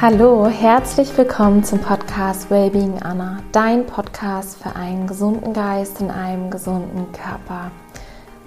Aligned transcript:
Hallo, 0.00 0.48
herzlich 0.48 1.14
willkommen 1.18 1.62
zum 1.62 1.78
Podcast 1.78 2.50
Wellbeing 2.50 3.02
Anna, 3.02 3.42
dein 3.52 3.84
Podcast 3.84 4.56
für 4.62 4.74
einen 4.74 5.06
gesunden 5.06 5.52
Geist 5.52 6.00
in 6.00 6.10
einem 6.10 6.50
gesunden 6.50 7.12
Körper. 7.12 7.70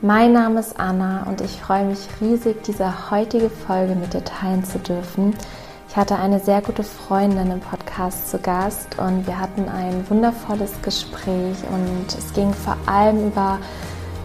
Mein 0.02 0.34
Name 0.34 0.62
ist 0.62 0.80
Anna 0.80 1.28
und 1.28 1.42
ich 1.42 1.62
freue 1.62 1.86
mich 1.86 2.00
riesig, 2.20 2.64
diese 2.64 3.12
heutige 3.12 3.52
Folge 3.52 3.94
mit 3.94 4.16
dir 4.16 4.24
teilen 4.24 4.64
zu 4.64 4.80
dürfen. 4.80 5.36
Ich 5.88 5.96
hatte 5.96 6.16
eine 6.16 6.40
sehr 6.40 6.60
gute 6.64 6.82
Freundin 6.84 7.52
im 7.52 7.60
Podcast 7.60 8.32
zu 8.32 8.40
Gast 8.40 8.98
und 8.98 9.28
wir 9.28 9.40
hatten 9.40 9.70
ein 9.70 10.10
wundervolles 10.10 10.72
Gespräch 10.82 11.58
und 11.72 12.08
es 12.18 12.34
ging 12.34 12.52
vor 12.52 12.78
allem 12.88 13.28
über 13.28 13.60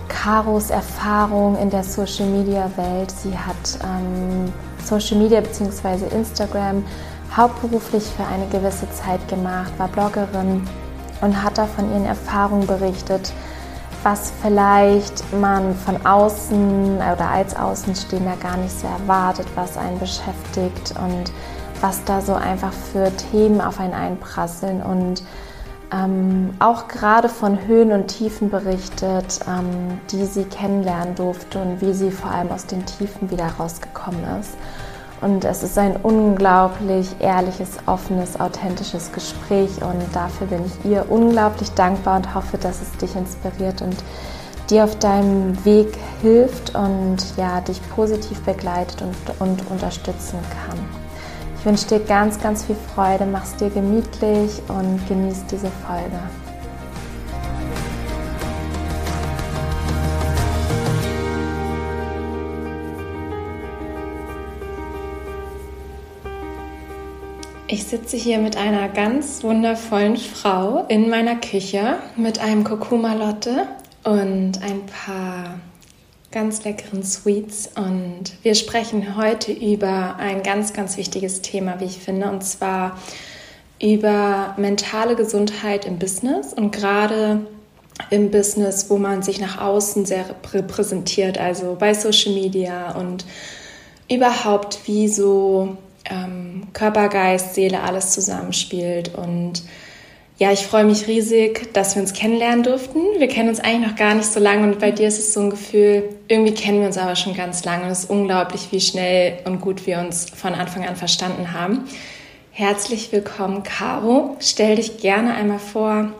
Karos 0.08 0.70
Erfahrung 0.70 1.56
in 1.56 1.70
der 1.70 1.84
Social 1.84 2.26
Media 2.26 2.70
Welt. 2.76 3.10
Sie 3.10 3.36
hat 3.36 3.78
ähm, 3.84 4.52
Social 4.84 5.18
Media 5.18 5.40
bzw. 5.40 6.14
Instagram 6.14 6.84
hauptberuflich 7.36 8.04
für 8.04 8.24
eine 8.24 8.46
gewisse 8.48 8.90
Zeit 8.90 9.26
gemacht, 9.28 9.72
war 9.78 9.88
Bloggerin 9.88 10.66
und 11.20 11.42
hat 11.42 11.58
da 11.58 11.66
von 11.66 11.90
ihren 11.90 12.06
Erfahrungen 12.06 12.66
berichtet, 12.66 13.32
was 14.02 14.32
vielleicht 14.42 15.32
man 15.40 15.74
von 15.74 16.04
außen 16.06 16.96
oder 16.96 17.30
als 17.30 17.54
Außenstehender 17.56 18.36
gar 18.40 18.56
nicht 18.56 18.78
so 18.78 18.86
erwartet, 18.86 19.46
was 19.54 19.76
einen 19.76 19.98
beschäftigt 19.98 20.95
und 21.02 21.32
was 21.80 22.02
da 22.04 22.20
so 22.20 22.34
einfach 22.34 22.72
für 22.72 23.10
Themen 23.30 23.60
auf 23.60 23.78
einen 23.78 23.95
einprasseln 23.95 24.82
und 24.82 25.22
ähm, 25.92 26.51
auch 26.59 26.88
gerade 26.88 27.28
von 27.28 27.66
Höhen 27.66 27.92
und 27.92 28.09
Tiefen 28.09 28.51
berichtet, 28.51 29.41
ähm, 29.48 30.01
die 30.10 30.27
sie 30.27 30.45
kennenlernen 30.45 31.15
durfte 31.15 31.60
und 31.60 31.80
wie 31.80 31.93
sie 31.93 32.10
vor 32.10 32.30
allem 32.30 32.51
aus 32.51 32.66
den 32.66 32.85
Tiefen 32.85 33.30
wieder 33.30 33.46
rausgekommen 33.59 34.23
ist. 34.40 34.52
Und 35.21 35.45
es 35.45 35.62
ist 35.62 35.77
ein 35.79 35.96
unglaublich 35.96 37.16
ehrliches, 37.18 37.79
offenes, 37.87 38.38
authentisches 38.38 39.10
Gespräch 39.12 39.82
und 39.82 40.01
dafür 40.12 40.46
bin 40.46 40.65
ich 40.65 40.90
ihr 40.90 41.10
unglaublich 41.10 41.73
dankbar 41.73 42.16
und 42.18 42.34
hoffe, 42.34 42.57
dass 42.57 42.80
es 42.80 42.93
dich 42.99 43.16
inspiriert 43.16 43.82
und 43.82 43.96
dir 44.71 44.84
auf 44.84 44.96
deinem 44.99 45.65
Weg 45.65 45.96
hilft 46.23 46.74
und 46.74 47.16
ja, 47.37 47.60
dich 47.62 47.80
positiv 47.90 48.40
begleitet 48.43 49.02
und, 49.02 49.40
und 49.40 49.71
unterstützen 49.71 50.38
kann. 50.66 51.07
Ich 51.59 51.66
wünsche 51.66 51.88
dir 51.88 52.01
ganz, 52.01 52.40
ganz 52.40 52.64
viel 52.64 52.76
Freude, 52.95 53.26
mach's 53.26 53.56
dir 53.56 53.68
gemütlich 53.68 54.62
und 54.68 55.01
genieß 55.09 55.45
diese 55.51 55.70
Folge. 55.87 56.20
Ich 67.70 67.84
sitze 67.84 68.16
hier 68.16 68.38
mit 68.38 68.56
einer 68.56 68.88
ganz 68.88 69.43
wundervollen 69.43 70.16
Frau 70.16 70.87
in 70.88 71.10
meiner 71.10 71.37
Küche 71.37 71.97
mit 72.16 72.38
einem 72.38 72.65
Kurkuma-Lotte 72.65 73.66
und 74.04 74.62
ein 74.62 74.87
paar 74.87 75.56
ganz 76.31 76.65
leckeren 76.65 77.03
Sweets. 77.03 77.71
Und 77.75 78.34
wir 78.43 78.54
sprechen 78.54 79.16
heute 79.16 79.53
über 79.53 80.16
ein 80.16 80.43
ganz, 80.43 80.72
ganz 80.72 80.97
wichtiges 80.97 81.43
Thema, 81.43 81.81
wie 81.81 81.87
ich 81.87 81.98
finde, 81.98 82.31
und 82.31 82.43
zwar 82.44 82.98
über 83.81 84.54
mentale 84.56 85.15
Gesundheit 85.15 85.84
im 85.84 85.99
Business 85.99 86.53
und 86.53 86.72
gerade 86.72 87.47
im 88.10 88.31
Business, 88.31 88.91
wo 88.91 88.99
man 88.99 89.22
sich 89.22 89.41
nach 89.41 89.60
außen 89.60 90.04
sehr 90.04 90.25
repräsentiert, 90.53 91.38
also 91.38 91.76
bei 91.78 91.94
Social 91.94 92.34
Media 92.34 92.97
und 92.97 93.25
überhaupt, 94.10 94.81
wie 94.87 95.09
so 95.09 95.77
ähm, 96.09 96.69
Körper, 96.72 97.09
Geist, 97.09 97.55
Seele 97.55 97.83
alles 97.83 98.12
zusammenspielt. 98.12 99.15
Und 99.15 99.62
ja, 100.38 100.53
ich 100.53 100.66
freue 100.66 100.84
mich 100.84 101.09
riesig, 101.09 101.72
dass 101.75 101.97
wir 101.97 102.03
uns 102.03 102.12
kennenlernen 102.12 102.62
durften. 102.62 103.00
Wir 103.19 103.26
kennen 103.26 103.49
uns 103.49 103.59
eigentlich 103.59 103.91
noch 103.91 103.97
gar 103.97 104.15
nicht 104.15 104.32
so 104.32 104.38
lange 104.38 104.62
und 104.62 104.78
bei 104.78 104.93
dir 104.93 105.09
ist 105.09 105.19
es 105.19 105.34
so 105.34 105.41
ein 105.41 105.50
Gefühl, 105.50 106.10
irgendwie 106.28 106.54
kennen 106.54 106.78
wir 106.81 106.87
uns 106.87 106.97
aber 106.97 107.16
schon 107.16 107.34
ganz 107.34 107.65
lange 107.65 107.84
und 107.84 107.91
es 107.91 108.04
ist 108.04 108.10
unglaublich, 108.10 108.69
wie 108.71 108.81
schnell 108.81 109.38
und 109.47 109.60
gut 109.60 109.87
wir 109.87 109.98
uns 109.98 110.31
von 110.31 110.54
Anfang 110.54 110.87
an 110.87 110.94
verstanden 110.94 111.53
haben. 111.53 111.84
Herzlich 112.53 113.10
willkommen, 113.10 113.65
Caro. 113.65 114.37
Stell 114.38 114.77
dich 114.77 114.98
gerne 114.98 115.34
einmal 115.34 115.59
vor, 115.59 116.12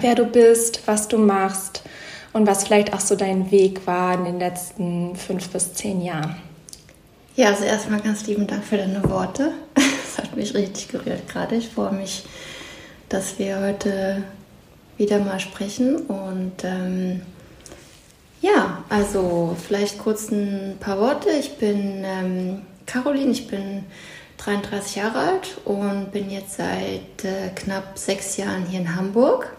wer 0.00 0.14
du 0.14 0.24
bist, 0.24 0.82
was 0.86 1.08
du 1.08 1.18
machst 1.18 1.82
und 2.32 2.46
was 2.46 2.64
vielleicht 2.64 2.94
auch 2.94 3.00
so 3.00 3.16
dein 3.16 3.50
Weg 3.50 3.86
war 3.86 4.14
in 4.14 4.24
den 4.24 4.38
letzten 4.38 5.14
fünf 5.14 5.50
bis 5.50 5.74
zehn 5.74 6.00
Jahren. 6.00 6.36
Ja, 7.36 7.48
also 7.48 7.64
erstmal 7.64 8.00
ganz 8.00 8.26
lieben 8.26 8.46
Dank 8.46 8.64
für 8.64 8.78
deine 8.78 9.04
Worte. 9.10 9.52
Das 10.18 10.24
hat 10.24 10.36
mich 10.36 10.52
richtig 10.54 10.88
gerührt 10.88 11.28
gerade. 11.28 11.54
Ich 11.54 11.68
freue 11.68 11.92
mich, 11.92 12.24
dass 13.08 13.38
wir 13.38 13.60
heute 13.60 14.22
wieder 14.96 15.18
mal 15.18 15.40
sprechen. 15.40 15.96
Und 15.96 16.64
ähm, 16.64 17.22
ja, 18.40 18.84
also 18.88 19.56
vielleicht 19.66 19.98
kurz 19.98 20.30
ein 20.30 20.76
paar 20.80 20.98
Worte. 21.00 21.30
Ich 21.30 21.56
bin 21.56 22.04
ähm, 22.04 22.62
Caroline, 22.86 23.30
ich 23.30 23.48
bin 23.48 23.84
33 24.38 24.96
Jahre 24.96 25.18
alt 25.18 25.58
und 25.64 26.12
bin 26.12 26.30
jetzt 26.30 26.56
seit 26.56 27.24
äh, 27.24 27.50
knapp 27.54 27.98
sechs 27.98 28.36
Jahren 28.36 28.66
hier 28.66 28.80
in 28.80 28.96
Hamburg. 28.96 29.52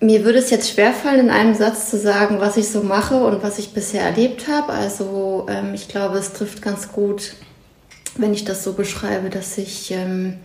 Mir 0.00 0.24
würde 0.24 0.38
es 0.38 0.50
jetzt 0.50 0.70
schwerfallen, 0.70 1.20
in 1.20 1.30
einem 1.30 1.54
Satz 1.54 1.88
zu 1.88 1.98
sagen, 1.98 2.40
was 2.40 2.56
ich 2.56 2.68
so 2.68 2.82
mache 2.82 3.16
und 3.16 3.42
was 3.42 3.58
ich 3.58 3.72
bisher 3.72 4.02
erlebt 4.02 4.48
habe. 4.48 4.72
Also 4.72 5.46
ähm, 5.48 5.72
ich 5.72 5.88
glaube, 5.88 6.18
es 6.18 6.32
trifft 6.32 6.60
ganz 6.60 6.92
gut, 6.92 7.34
wenn 8.16 8.34
ich 8.34 8.44
das 8.44 8.64
so 8.64 8.74
beschreibe, 8.74 9.30
dass 9.30 9.56
ich 9.56 9.92
ähm, 9.92 10.38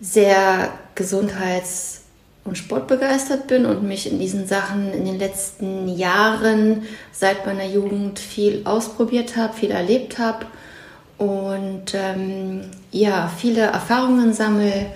sehr 0.00 0.70
gesundheits- 0.94 2.02
und 2.44 2.56
sportbegeistert 2.56 3.46
bin 3.46 3.66
und 3.66 3.82
mich 3.82 4.10
in 4.10 4.18
diesen 4.18 4.46
Sachen 4.46 4.92
in 4.92 5.04
den 5.04 5.18
letzten 5.18 5.88
Jahren 5.88 6.82
seit 7.12 7.46
meiner 7.46 7.66
Jugend 7.66 8.18
viel 8.18 8.62
ausprobiert 8.64 9.36
habe, 9.36 9.54
viel 9.54 9.70
erlebt 9.70 10.18
habe 10.18 10.46
und 11.18 11.94
ähm, 11.94 12.62
ja, 12.90 13.30
viele 13.36 13.62
Erfahrungen 13.62 14.32
sammle, 14.32 14.86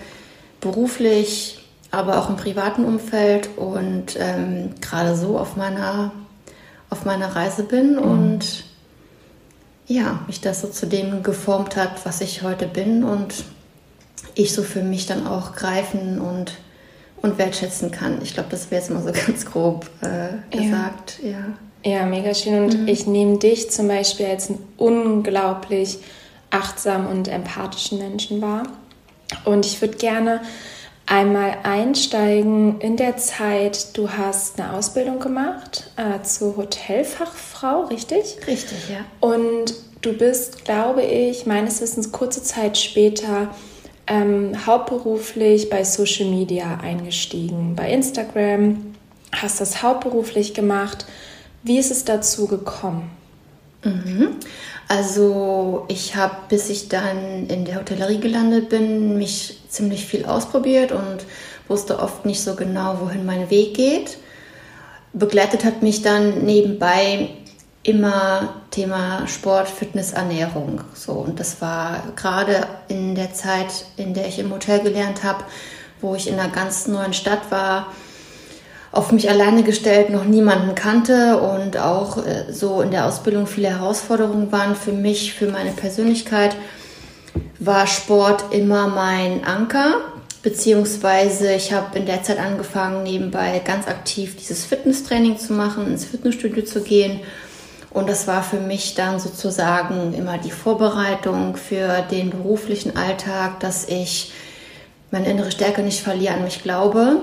beruflich, 0.61 1.59
aber 1.91 2.19
auch 2.19 2.31
im 2.31 2.37
privaten 2.37 2.85
Umfeld 2.85 3.51
und 3.57 4.17
ähm, 4.19 4.71
gerade 4.81 5.17
so 5.17 5.39
auf 5.39 5.57
meiner, 5.57 6.13
auf 6.89 7.05
meiner 7.05 7.35
Reise 7.37 7.65
bin 7.65 7.97
mhm. 7.97 7.99
und 7.99 8.65
ja, 9.89 10.21
mich 10.27 10.41
das 10.41 10.63
so 10.63 10.69
zu 10.69 10.87
dem 10.87 11.23
geformt 11.23 11.77
hat, 11.77 12.07
was 12.07 12.21
ich 12.21 12.43
heute 12.43 12.67
bin 12.67 13.05
und 13.05 13.45
ich 14.35 14.53
so 14.53 14.63
für 14.63 14.83
mich 14.83 15.07
dann 15.07 15.27
auch 15.27 15.55
greifen 15.55 16.21
und, 16.21 16.53
und 17.21 17.39
wertschätzen 17.39 17.91
kann. 17.91 18.21
Ich 18.23 18.35
glaube, 18.35 18.49
das 18.51 18.71
wäre 18.71 18.81
jetzt 18.81 18.91
mal 18.91 19.03
so 19.03 19.13
ganz 19.27 19.45
grob 19.45 19.89
äh, 20.01 20.57
gesagt. 20.57 21.21
Ja. 21.23 21.31
ja. 21.85 21.99
ja. 21.99 22.07
mega 22.07 22.35
schön. 22.35 22.65
Und 22.65 22.83
mhm. 22.83 22.89
ich 22.89 23.07
nehme 23.07 23.39
dich 23.39 23.71
zum 23.71 23.89
Beispiel 23.89 24.27
als 24.27 24.51
einen 24.51 24.67
unglaublich 24.77 25.99
achtsamen 26.51 27.07
und 27.07 27.29
empathischen 27.29 27.99
Menschen 27.99 28.43
wahr. 28.43 28.65
Und 29.45 29.65
ich 29.65 29.81
würde 29.81 29.97
gerne 29.97 30.43
einmal 31.07 31.57
einsteigen 31.63 32.81
in 32.81 32.97
der 32.97 33.17
Zeit. 33.17 33.97
Du 33.97 34.11
hast 34.11 34.61
eine 34.61 34.75
Ausbildung 34.75 35.19
gemacht 35.19 35.91
äh, 35.97 36.23
zur 36.23 36.57
Hotelfachfrau, 36.57 37.85
richtig? 37.85 38.37
Richtig, 38.47 38.89
ja. 38.91 39.05
Und 39.21 39.75
du 40.03 40.13
bist, 40.13 40.65
glaube 40.65 41.03
ich, 41.03 41.47
meines 41.47 41.81
Wissens 41.81 42.13
kurze 42.13 42.43
Zeit 42.43 42.79
später 42.79 43.51
ähm, 44.07 44.67
hauptberuflich 44.67 45.71
bei 45.71 45.85
Social 45.85 46.29
Media 46.29 46.79
eingestiegen, 46.83 47.75
bei 47.77 47.91
Instagram, 47.91 48.95
hast 49.33 49.61
das 49.61 49.83
hauptberuflich 49.83 50.55
gemacht. 50.55 51.07
Wie 51.63 51.79
ist 51.79 51.91
es 51.91 52.05
dazu 52.05 52.47
gekommen? 52.47 53.11
Mhm. 53.85 54.37
Also 54.89 55.87
ich 55.89 56.17
habe, 56.17 56.37
bis 56.49 56.69
ich 56.69 56.89
dann 56.89 57.47
in 57.47 57.65
der 57.65 57.77
Hotellerie 57.77 58.21
gelandet 58.21 58.69
bin, 58.69 59.17
mich 59.17 59.61
ziemlich 59.69 60.07
viel 60.07 60.27
ausprobiert 60.27 60.93
und 60.93 61.25
wusste 61.69 61.99
oft 61.99 62.27
nicht 62.27 62.43
so 62.43 62.55
genau, 62.55 62.99
wohin 63.01 63.25
mein 63.25 63.49
Weg 63.51 63.75
geht. 63.75 64.19
Begleitet 65.13 65.65
hat 65.65 65.83
mich 65.83 66.03
dann 66.03 66.45
nebenbei 66.45 67.31
immer 67.83 68.55
Thema 68.71 69.27
Sport, 69.27 69.69
Fitness, 69.69 70.13
Ernährung. 70.13 70.83
So 70.95 71.13
und 71.13 71.41
das 71.41 71.61
war 71.61 72.03
gerade 72.17 72.67
in 72.89 73.15
der 73.15 73.35
Zeit, 73.35 73.87
in 73.97 74.15
der 74.15 74.29
ich 74.29 74.39
im 74.39 74.53
Hotel 74.53 74.81
gelernt 74.81 75.25
habe, 75.25 75.45
wo 76.01 76.15
ich 76.15 76.29
in 76.29 76.39
einer 76.39 76.53
ganz 76.53 76.87
neuen 76.87 77.13
Stadt 77.13 77.51
war, 77.51 77.89
auf 78.93 79.11
mich 79.11 79.31
alleine 79.31 79.63
gestellt, 79.63 80.11
noch 80.11 80.25
niemanden 80.25 80.75
kannte 80.75 81.41
und 81.41 81.79
auch 81.79 82.19
äh, 82.25 82.53
so 82.53 82.83
in 82.83 82.91
der 82.91 83.07
Ausbildung 83.07 83.47
viele 83.47 83.71
Herausforderungen 83.71 84.53
waren 84.53 84.77
für 84.77 84.93
mich, 84.93 85.33
für 85.33 85.47
meine 85.47 85.71
Persönlichkeit, 85.71 86.55
war 87.59 87.87
Sport 87.87 88.53
immer 88.53 88.89
mein 88.89 89.45
Anker. 89.45 90.03
Beziehungsweise 90.43 91.55
ich 91.55 91.73
habe 91.73 91.99
in 91.99 92.05
der 92.05 92.23
Zeit 92.23 92.39
angefangen, 92.39 93.05
nebenbei 93.05 93.63
ganz 93.65 93.87
aktiv 93.87 94.37
dieses 94.37 94.65
Fitnesstraining 94.67 95.39
zu 95.39 95.55
machen, 95.55 95.87
ins 95.87 96.05
Fitnessstudio 96.05 96.65
zu 96.65 96.83
gehen 96.83 97.21
Und 97.93 98.09
das 98.09 98.27
war 98.27 98.43
für 98.43 98.61
mich 98.61 98.95
dann 98.95 99.21
sozusagen 99.21 100.15
immer 100.15 100.39
die 100.39 100.51
Vorbereitung 100.51 101.57
für 101.57 102.03
den 102.11 102.31
beruflichen 102.31 102.97
Alltag, 102.97 103.61
dass 103.61 103.87
ich 103.87 104.33
meine 105.11 105.29
innere 105.29 105.51
Stärke 105.51 105.83
nicht 105.83 106.01
verliere, 106.03 106.35
an 106.35 106.45
mich 106.45 106.63
glaube. 106.63 107.21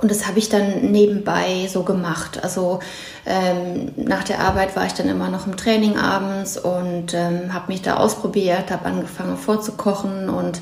Und 0.00 0.10
das 0.10 0.26
habe 0.26 0.38
ich 0.38 0.48
dann 0.48 0.92
nebenbei 0.92 1.68
so 1.68 1.82
gemacht. 1.82 2.42
Also 2.42 2.80
ähm, 3.26 3.92
nach 3.96 4.24
der 4.24 4.40
Arbeit 4.40 4.76
war 4.76 4.86
ich 4.86 4.94
dann 4.94 5.08
immer 5.08 5.28
noch 5.28 5.46
im 5.46 5.56
Training 5.56 5.98
abends 5.98 6.56
und 6.56 7.14
ähm, 7.14 7.52
habe 7.52 7.72
mich 7.72 7.82
da 7.82 7.96
ausprobiert, 7.96 8.70
habe 8.70 8.86
angefangen 8.86 9.36
vorzukochen 9.36 10.28
und 10.28 10.60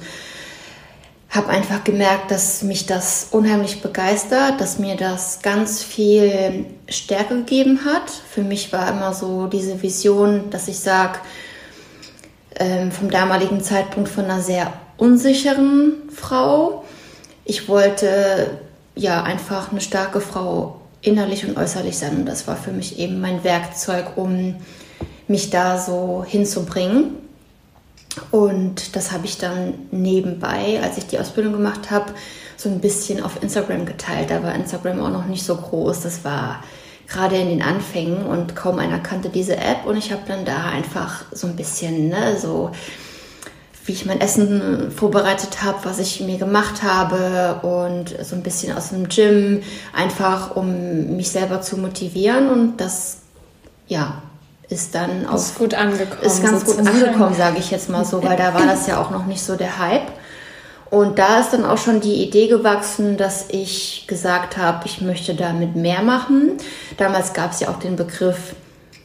habe 1.33 1.49
einfach 1.49 1.83
gemerkt, 1.83 2.31
dass 2.31 2.63
mich 2.63 2.85
das 2.85 3.29
unheimlich 3.31 3.81
begeistert, 3.81 4.61
dass 4.61 4.79
mir 4.79 4.97
das 4.97 5.41
ganz 5.41 5.83
viel 5.83 6.67
Stärke 6.89 7.37
gegeben 7.37 7.87
hat. 7.87 8.11
Für 8.11 8.43
mich 8.43 8.71
war 8.71 8.91
immer 8.91 9.15
so 9.15 9.47
diese 9.47 9.81
Vision, 9.83 10.51
dass 10.51 10.69
ich 10.69 10.79
sage, 10.79 11.19
ähm, 12.57 12.93
vom 12.93 13.11
damaligen 13.11 13.63
Zeitpunkt 13.63 14.11
von 14.11 14.25
einer 14.25 14.43
sehr 14.43 14.75
unsicheren 14.99 15.95
Frau. 16.15 16.85
Ich 17.47 17.67
wollte 17.67 18.59
ja 18.95 19.23
einfach 19.23 19.73
eine 19.73 19.81
starke 19.81 20.21
Frau 20.21 20.83
innerlich 21.01 21.47
und 21.47 21.57
äußerlich 21.57 21.97
sein 21.97 22.19
und 22.19 22.27
das 22.27 22.47
war 22.47 22.57
für 22.57 22.73
mich 22.73 22.99
eben 22.99 23.23
mein 23.23 23.43
Werkzeug, 23.43 24.17
um 24.17 24.57
mich 25.29 25.49
da 25.49 25.79
so 25.79 26.27
hinzubringen. 26.29 27.22
Und 28.31 28.97
das 28.97 29.13
habe 29.13 29.25
ich 29.25 29.39
dann 29.39 29.75
nebenbei, 29.91 30.81
als 30.83 30.99
ich 30.99 31.07
die 31.07 31.19
Ausbildung 31.19 31.53
gemacht 31.53 31.91
habe, 31.91 32.13
so 32.57 32.69
ein 32.69 32.81
bisschen 32.81 33.23
auf 33.23 33.43
Instagram 33.43 33.87
geteilt. 33.87 34.31
Da 34.31 34.43
war 34.43 34.55
Instagram 34.55 35.01
auch 35.01 35.11
noch 35.11 35.27
nicht 35.27 35.45
so 35.45 35.57
groß. 35.57 36.03
Das 36.03 36.25
war 36.25 36.63
gerade 37.09 37.37
in 37.37 37.49
den 37.49 37.63
Anfängen 37.63 38.25
und 38.25 38.57
kaum 38.57 38.79
einer 38.79 38.99
kannte 38.99 39.29
diese 39.29 39.57
App. 39.57 39.87
Und 39.87 39.97
ich 39.97 40.13
habe 40.13 40.23
dann 40.27 40.45
da 40.45 40.67
einfach 40.67 41.25
so 41.33 41.47
ein 41.47 41.57
bisschen, 41.57 42.09
ne, 42.09 42.39
so 42.39 42.71
wie 43.85 43.93
ich 43.93 44.07
mein 44.07 44.21
Essen 44.21 44.93
vorbereitet 44.93 45.63
habe, 45.65 45.85
was 45.85 45.99
ich 45.99 46.21
mir 46.21 46.39
gemacht 46.39 46.83
habe 46.85 47.67
und 47.67 48.15
so 48.25 48.37
ein 48.37 48.43
bisschen 48.43 48.77
aus 48.77 48.91
dem 48.91 49.09
Gym, 49.09 49.63
einfach 49.93 50.55
um 50.55 51.17
mich 51.17 51.31
selber 51.31 51.63
zu 51.63 51.77
motivieren. 51.79 52.49
Und 52.49 52.77
das, 52.77 53.19
ja, 53.89 54.23
ist 54.73 54.95
dann 54.95 55.27
auch. 55.27 55.37
Ist 55.37 55.57
gut 55.57 55.75
angekommen. 55.75 56.23
Ist 56.23 56.43
ganz 56.43 56.61
sozusagen. 56.61 56.87
gut 56.87 57.05
angekommen, 57.05 57.35
sage 57.35 57.59
ich 57.59 57.71
jetzt 57.71 57.89
mal 57.89 58.05
so, 58.05 58.23
weil 58.25 58.37
da 58.37 58.55
war 58.55 58.67
das 58.67 58.87
ja 58.87 59.01
auch 59.01 59.11
noch 59.11 59.27
nicht 59.27 59.43
so 59.43 59.57
der 59.57 59.79
Hype. 59.79 60.11
Und 60.91 61.19
da 61.19 61.41
ist 61.41 61.53
dann 61.53 61.65
auch 61.65 61.79
schon 61.79 62.01
die 62.01 62.23
Idee 62.23 62.49
gewachsen, 62.49 63.17
dass 63.17 63.47
ich 63.49 64.05
gesagt 64.09 64.59
habe, 64.59 64.87
ich 64.87 65.01
möchte 65.01 65.35
damit 65.35 65.75
mehr 65.77 66.03
machen. 66.03 66.53
Damals 66.99 67.33
gab 67.33 67.53
es 67.53 67.61
ja 67.61 67.69
auch 67.69 67.79
den 67.79 67.97
Begriff 67.97 68.55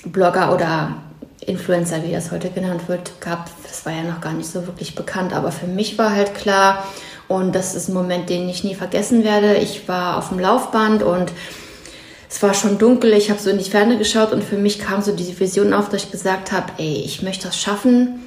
Blogger 0.06 0.54
oder 0.54 0.96
Influencer, 1.46 2.04
wie 2.04 2.12
das 2.12 2.32
heute 2.32 2.50
genannt 2.50 2.82
wird, 2.88 3.22
gab. 3.22 3.50
Das 3.64 3.86
war 3.86 3.94
ja 3.94 4.04
noch 4.04 4.20
gar 4.20 4.34
nicht 4.34 4.50
so 4.50 4.68
wirklich 4.68 4.96
bekannt, 4.96 5.34
aber 5.34 5.52
für 5.52 5.68
mich 5.68 5.98
war 5.98 6.14
halt 6.14 6.36
klar, 6.36 6.84
und 7.30 7.56
das 7.56 7.76
ist 7.76 7.90
ein 7.90 7.94
Moment, 7.94 8.30
den 8.30 8.48
ich 8.48 8.64
nie 8.64 8.76
vergessen 8.76 9.24
werde. 9.24 9.56
Ich 9.56 9.88
war 9.88 10.18
auf 10.18 10.30
dem 10.30 10.40
Laufband 10.40 11.04
und 11.04 11.32
es 12.30 12.44
war 12.44 12.54
schon 12.54 12.78
dunkel, 12.78 13.14
ich 13.14 13.30
habe 13.30 13.40
so 13.40 13.50
in 13.50 13.58
die 13.58 13.70
Ferne 13.70 13.98
geschaut 13.98 14.34
und 14.34 14.44
für 14.44 14.58
mich 14.58 14.80
kam 14.80 15.02
so 15.02 15.16
diese 15.16 15.40
Vision 15.40 15.74
auf, 15.74 15.90
dass 15.90 16.04
ich 16.04 16.12
gesagt 16.12 16.52
habe, 16.52 16.74
ey, 16.78 17.02
ich 17.06 17.22
möchte 17.22 17.48
das 17.48 17.60
schaffen. 17.60 18.20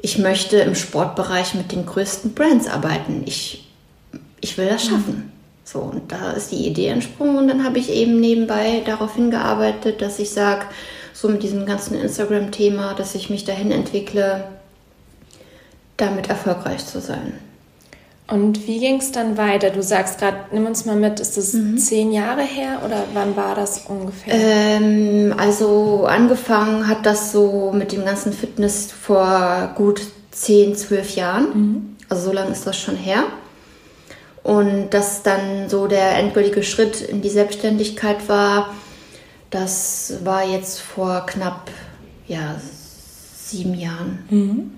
Ich 0.00 0.18
möchte 0.18 0.58
im 0.58 0.76
Sportbereich 0.76 1.54
mit 1.54 1.72
den 1.72 1.84
größten 1.84 2.34
Brands 2.34 2.68
arbeiten. 2.68 3.22
Ich, 3.26 3.68
ich 4.40 4.56
will 4.56 4.68
das 4.68 4.84
schaffen. 4.84 5.32
So, 5.64 5.80
und 5.80 6.12
da 6.12 6.30
ist 6.30 6.52
die 6.52 6.66
Idee 6.66 6.86
entsprungen 6.86 7.36
und 7.36 7.48
dann 7.48 7.64
habe 7.64 7.78
ich 7.78 7.90
eben 7.90 8.20
nebenbei 8.20 8.82
darauf 8.86 9.16
hingearbeitet, 9.16 10.00
dass 10.00 10.18
ich 10.18 10.30
sage, 10.30 10.66
so 11.12 11.28
mit 11.28 11.42
diesem 11.42 11.66
ganzen 11.66 12.00
Instagram-Thema, 12.00 12.94
dass 12.94 13.16
ich 13.16 13.28
mich 13.28 13.44
dahin 13.44 13.72
entwickle, 13.72 14.44
damit 15.96 16.28
erfolgreich 16.28 16.86
zu 16.86 17.00
sein. 17.00 17.34
Und 18.30 18.66
wie 18.66 18.78
ging 18.78 18.96
es 18.96 19.10
dann 19.10 19.38
weiter? 19.38 19.70
Du 19.70 19.82
sagst 19.82 20.18
gerade, 20.18 20.36
nimm 20.52 20.66
uns 20.66 20.84
mal 20.84 20.96
mit, 20.96 21.18
ist 21.18 21.38
das 21.38 21.54
mhm. 21.54 21.78
zehn 21.78 22.12
Jahre 22.12 22.42
her 22.42 22.82
oder 22.84 23.04
wann 23.14 23.36
war 23.36 23.54
das 23.54 23.86
ungefähr? 23.88 24.34
Ähm, 24.34 25.34
also 25.38 26.04
angefangen 26.06 26.88
hat 26.88 27.06
das 27.06 27.32
so 27.32 27.72
mit 27.72 27.92
dem 27.92 28.04
ganzen 28.04 28.34
Fitness 28.34 28.92
vor 28.92 29.72
gut 29.76 30.02
zehn, 30.30 30.76
zwölf 30.76 31.16
Jahren. 31.16 31.46
Mhm. 31.54 31.96
Also 32.10 32.26
so 32.26 32.32
lange 32.32 32.50
ist 32.50 32.66
das 32.66 32.78
schon 32.78 32.96
her. 32.96 33.24
Und 34.42 34.90
dass 34.90 35.22
dann 35.22 35.70
so 35.70 35.86
der 35.86 36.18
endgültige 36.18 36.62
Schritt 36.62 37.00
in 37.00 37.22
die 37.22 37.30
Selbstständigkeit 37.30 38.28
war, 38.28 38.74
das 39.48 40.18
war 40.24 40.44
jetzt 40.44 40.80
vor 40.80 41.24
knapp 41.24 41.70
ja, 42.26 42.56
sieben 43.34 43.74
Jahren. 43.74 44.18
Mhm. 44.28 44.70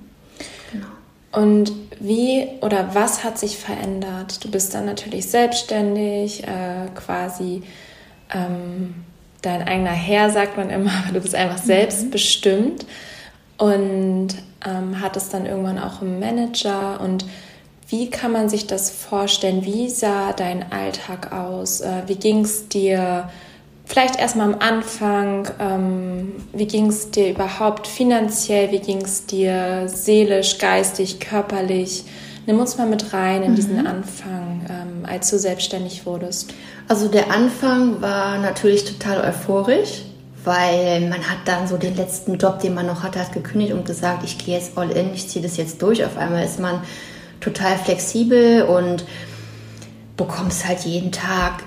Und 1.33 1.73
wie 2.01 2.49
oder 2.61 2.95
was 2.95 3.23
hat 3.23 3.39
sich 3.39 3.57
verändert? 3.57 4.45
Du 4.45 4.51
bist 4.51 4.75
dann 4.75 4.87
natürlich 4.87 5.31
selbstständig, 5.31 6.45
äh, 6.45 6.89
quasi 6.95 7.63
ähm, 8.35 8.95
dein 9.43 9.67
eigener 9.67 9.93
Herr, 9.93 10.31
sagt 10.31 10.57
man 10.57 10.71
immer, 10.71 10.91
aber 11.05 11.15
du 11.15 11.21
bist 11.21 11.35
einfach 11.35 11.63
mhm. 11.63 11.67
selbstbestimmt 11.67 12.87
und 13.59 14.29
ähm, 14.67 15.01
hattest 15.01 15.33
dann 15.33 15.47
irgendwann 15.47 15.79
auch 15.79 16.03
einen 16.03 16.19
Manager. 16.19 17.01
Und 17.01 17.25
wie 17.89 18.11
kann 18.11 18.33
man 18.33 18.49
sich 18.49 18.67
das 18.67 18.91
vorstellen? 18.91 19.65
Wie 19.65 19.89
sah 19.89 20.33
dein 20.33 20.73
Alltag 20.73 21.33
aus? 21.33 21.81
Äh, 21.81 22.03
wie 22.07 22.17
ging 22.17 22.45
es 22.45 22.69
dir? 22.69 23.31
Vielleicht 23.91 24.21
erstmal 24.21 24.55
am 24.55 24.61
Anfang, 24.61 25.49
ähm, 25.59 26.33
wie 26.53 26.69
ging 26.69 26.87
es 26.87 27.11
dir 27.11 27.31
überhaupt 27.31 27.89
finanziell, 27.89 28.71
wie 28.71 28.79
ging 28.79 29.03
es 29.03 29.27
dir 29.27 29.89
seelisch, 29.89 30.59
geistig, 30.59 31.19
körperlich? 31.19 32.05
Nimm 32.47 32.61
uns 32.61 32.79
mal 32.79 32.87
mit 32.87 33.13
rein 33.13 33.43
in 33.43 33.51
mhm. 33.51 33.57
diesen 33.57 33.87
Anfang, 33.89 34.65
ähm, 34.71 35.07
als 35.11 35.29
du 35.31 35.41
selbstständig 35.41 36.07
wurdest. 36.07 36.55
Also 36.87 37.09
der 37.09 37.33
Anfang 37.33 38.01
war 38.01 38.39
natürlich 38.39 38.85
total 38.85 39.29
euphorisch, 39.29 40.03
weil 40.45 41.01
man 41.09 41.29
hat 41.29 41.39
dann 41.47 41.67
so 41.67 41.77
den 41.77 41.97
letzten 41.97 42.39
Job, 42.39 42.61
den 42.61 42.75
man 42.75 42.87
noch 42.87 43.03
hatte, 43.03 43.19
hat 43.19 43.33
gekündigt 43.33 43.73
und 43.73 43.87
gesagt, 43.87 44.23
ich 44.23 44.39
gehe 44.39 44.55
jetzt 44.55 44.79
all 44.79 44.93
in, 44.93 45.13
ich 45.15 45.29
ziehe 45.29 45.43
das 45.43 45.57
jetzt 45.57 45.83
durch. 45.83 46.05
Auf 46.05 46.17
einmal 46.17 46.45
ist 46.45 46.61
man 46.61 46.81
total 47.41 47.77
flexibel 47.77 48.63
und 48.63 49.05
bekommst 50.17 50.69
halt 50.69 50.79
jeden 50.83 51.11
Tag 51.11 51.65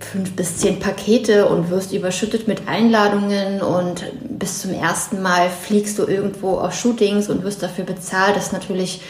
fünf 0.00 0.36
bis 0.36 0.58
zehn 0.58 0.78
Pakete 0.78 1.46
und 1.46 1.70
wirst 1.70 1.92
überschüttet 1.92 2.48
mit 2.48 2.68
Einladungen 2.68 3.60
und 3.60 4.04
bis 4.28 4.60
zum 4.62 4.72
ersten 4.72 5.22
Mal 5.22 5.50
fliegst 5.50 5.98
du 5.98 6.06
irgendwo 6.06 6.58
auf 6.58 6.74
Shootings 6.74 7.28
und 7.28 7.42
wirst 7.42 7.62
dafür 7.62 7.84
bezahlt. 7.84 8.36
Das 8.36 8.46
ist 8.46 8.52
natürlich 8.52 9.02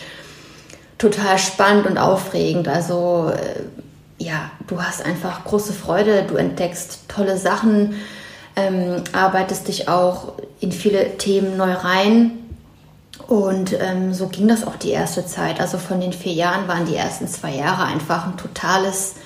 total 0.99 1.38
spannend 1.38 1.87
und 1.87 1.99
aufregend. 1.99 2.68
Also 2.68 3.33
äh, 3.35 3.62
ja, 4.23 4.50
du 4.66 4.83
hast 4.83 5.04
einfach 5.04 5.45
große 5.45 5.73
Freude, 5.73 6.25
du 6.25 6.37
entdeckst 6.37 7.09
tolle 7.09 7.38
Sachen, 7.38 7.95
ähm, 8.57 9.04
arbeitest 9.12 9.68
dich 9.68 9.88
auch 9.88 10.33
in 10.61 10.73
viele 10.73 11.16
Themen 11.16 11.57
neu 11.57 11.73
rein. 11.73 12.33
Und 13.26 13.75
ähm, 13.78 14.14
so 14.14 14.28
ging 14.28 14.49
das 14.49 14.66
auch 14.66 14.76
die 14.76 14.90
erste 14.90 15.26
Zeit. 15.26 15.61
Also 15.61 15.78
von 15.78 16.00
den 16.00 16.12
vier 16.12 16.33
Jahren 16.33 16.66
waren 16.66 16.87
die 16.87 16.97
ersten 16.97 17.28
zwei 17.28 17.54
Jahre 17.54 17.85
einfach 17.85 18.26
ein 18.26 18.37
totales 18.37 19.16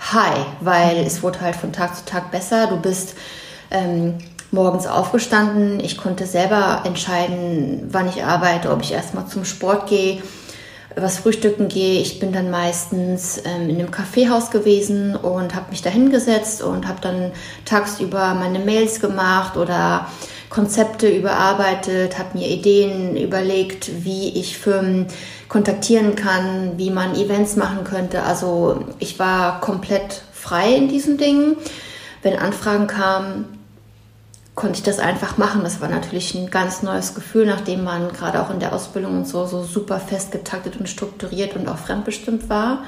High, 0.00 0.46
weil 0.60 0.98
es 0.98 1.22
wurde 1.22 1.40
halt 1.40 1.56
von 1.56 1.72
Tag 1.72 1.96
zu 1.96 2.04
Tag 2.04 2.30
besser. 2.30 2.66
Du 2.68 2.76
bist 2.76 3.14
ähm, 3.70 4.14
morgens 4.50 4.86
aufgestanden. 4.86 5.80
Ich 5.80 5.96
konnte 5.96 6.26
selber 6.26 6.82
entscheiden, 6.84 7.88
wann 7.90 8.08
ich 8.08 8.24
arbeite, 8.24 8.70
ob 8.70 8.82
ich 8.82 8.92
erstmal 8.92 9.26
zum 9.26 9.44
Sport 9.44 9.88
gehe, 9.88 10.22
was 10.94 11.18
frühstücken 11.18 11.68
gehe. 11.68 12.00
Ich 12.00 12.20
bin 12.20 12.32
dann 12.32 12.50
meistens 12.50 13.42
ähm, 13.44 13.68
in 13.68 13.78
einem 13.78 13.90
Kaffeehaus 13.90 14.50
gewesen 14.50 15.16
und 15.16 15.54
habe 15.54 15.70
mich 15.70 15.82
da 15.82 15.90
hingesetzt 15.90 16.62
und 16.62 16.86
habe 16.86 17.00
dann 17.00 17.32
tagsüber 17.64 18.34
meine 18.34 18.58
Mails 18.58 19.00
gemacht 19.00 19.56
oder 19.56 20.06
Konzepte 20.48 21.08
überarbeitet, 21.08 22.18
habe 22.18 22.38
mir 22.38 22.48
Ideen 22.48 23.16
überlegt, 23.16 24.04
wie 24.04 24.28
ich 24.38 24.58
Firmen 24.58 25.06
kontaktieren 25.48 26.16
kann, 26.16 26.72
wie 26.76 26.90
man 26.90 27.14
Events 27.14 27.56
machen 27.56 27.84
könnte. 27.84 28.22
Also 28.22 28.84
ich 28.98 29.18
war 29.18 29.60
komplett 29.60 30.22
frei 30.32 30.74
in 30.74 30.88
diesen 30.88 31.18
Dingen. 31.18 31.56
Wenn 32.22 32.38
Anfragen 32.38 32.86
kamen, 32.86 33.56
konnte 34.56 34.78
ich 34.78 34.82
das 34.82 34.98
einfach 34.98 35.36
machen. 35.38 35.62
Das 35.62 35.80
war 35.80 35.88
natürlich 35.88 36.34
ein 36.34 36.50
ganz 36.50 36.82
neues 36.82 37.14
Gefühl, 37.14 37.46
nachdem 37.46 37.84
man 37.84 38.12
gerade 38.12 38.42
auch 38.42 38.50
in 38.50 38.58
der 38.58 38.72
Ausbildung 38.72 39.18
und 39.18 39.28
so, 39.28 39.46
so 39.46 39.62
super 39.62 40.00
fest 40.00 40.32
getaktet 40.32 40.76
und 40.80 40.88
strukturiert 40.88 41.54
und 41.54 41.68
auch 41.68 41.78
fremdbestimmt 41.78 42.48
war. 42.48 42.84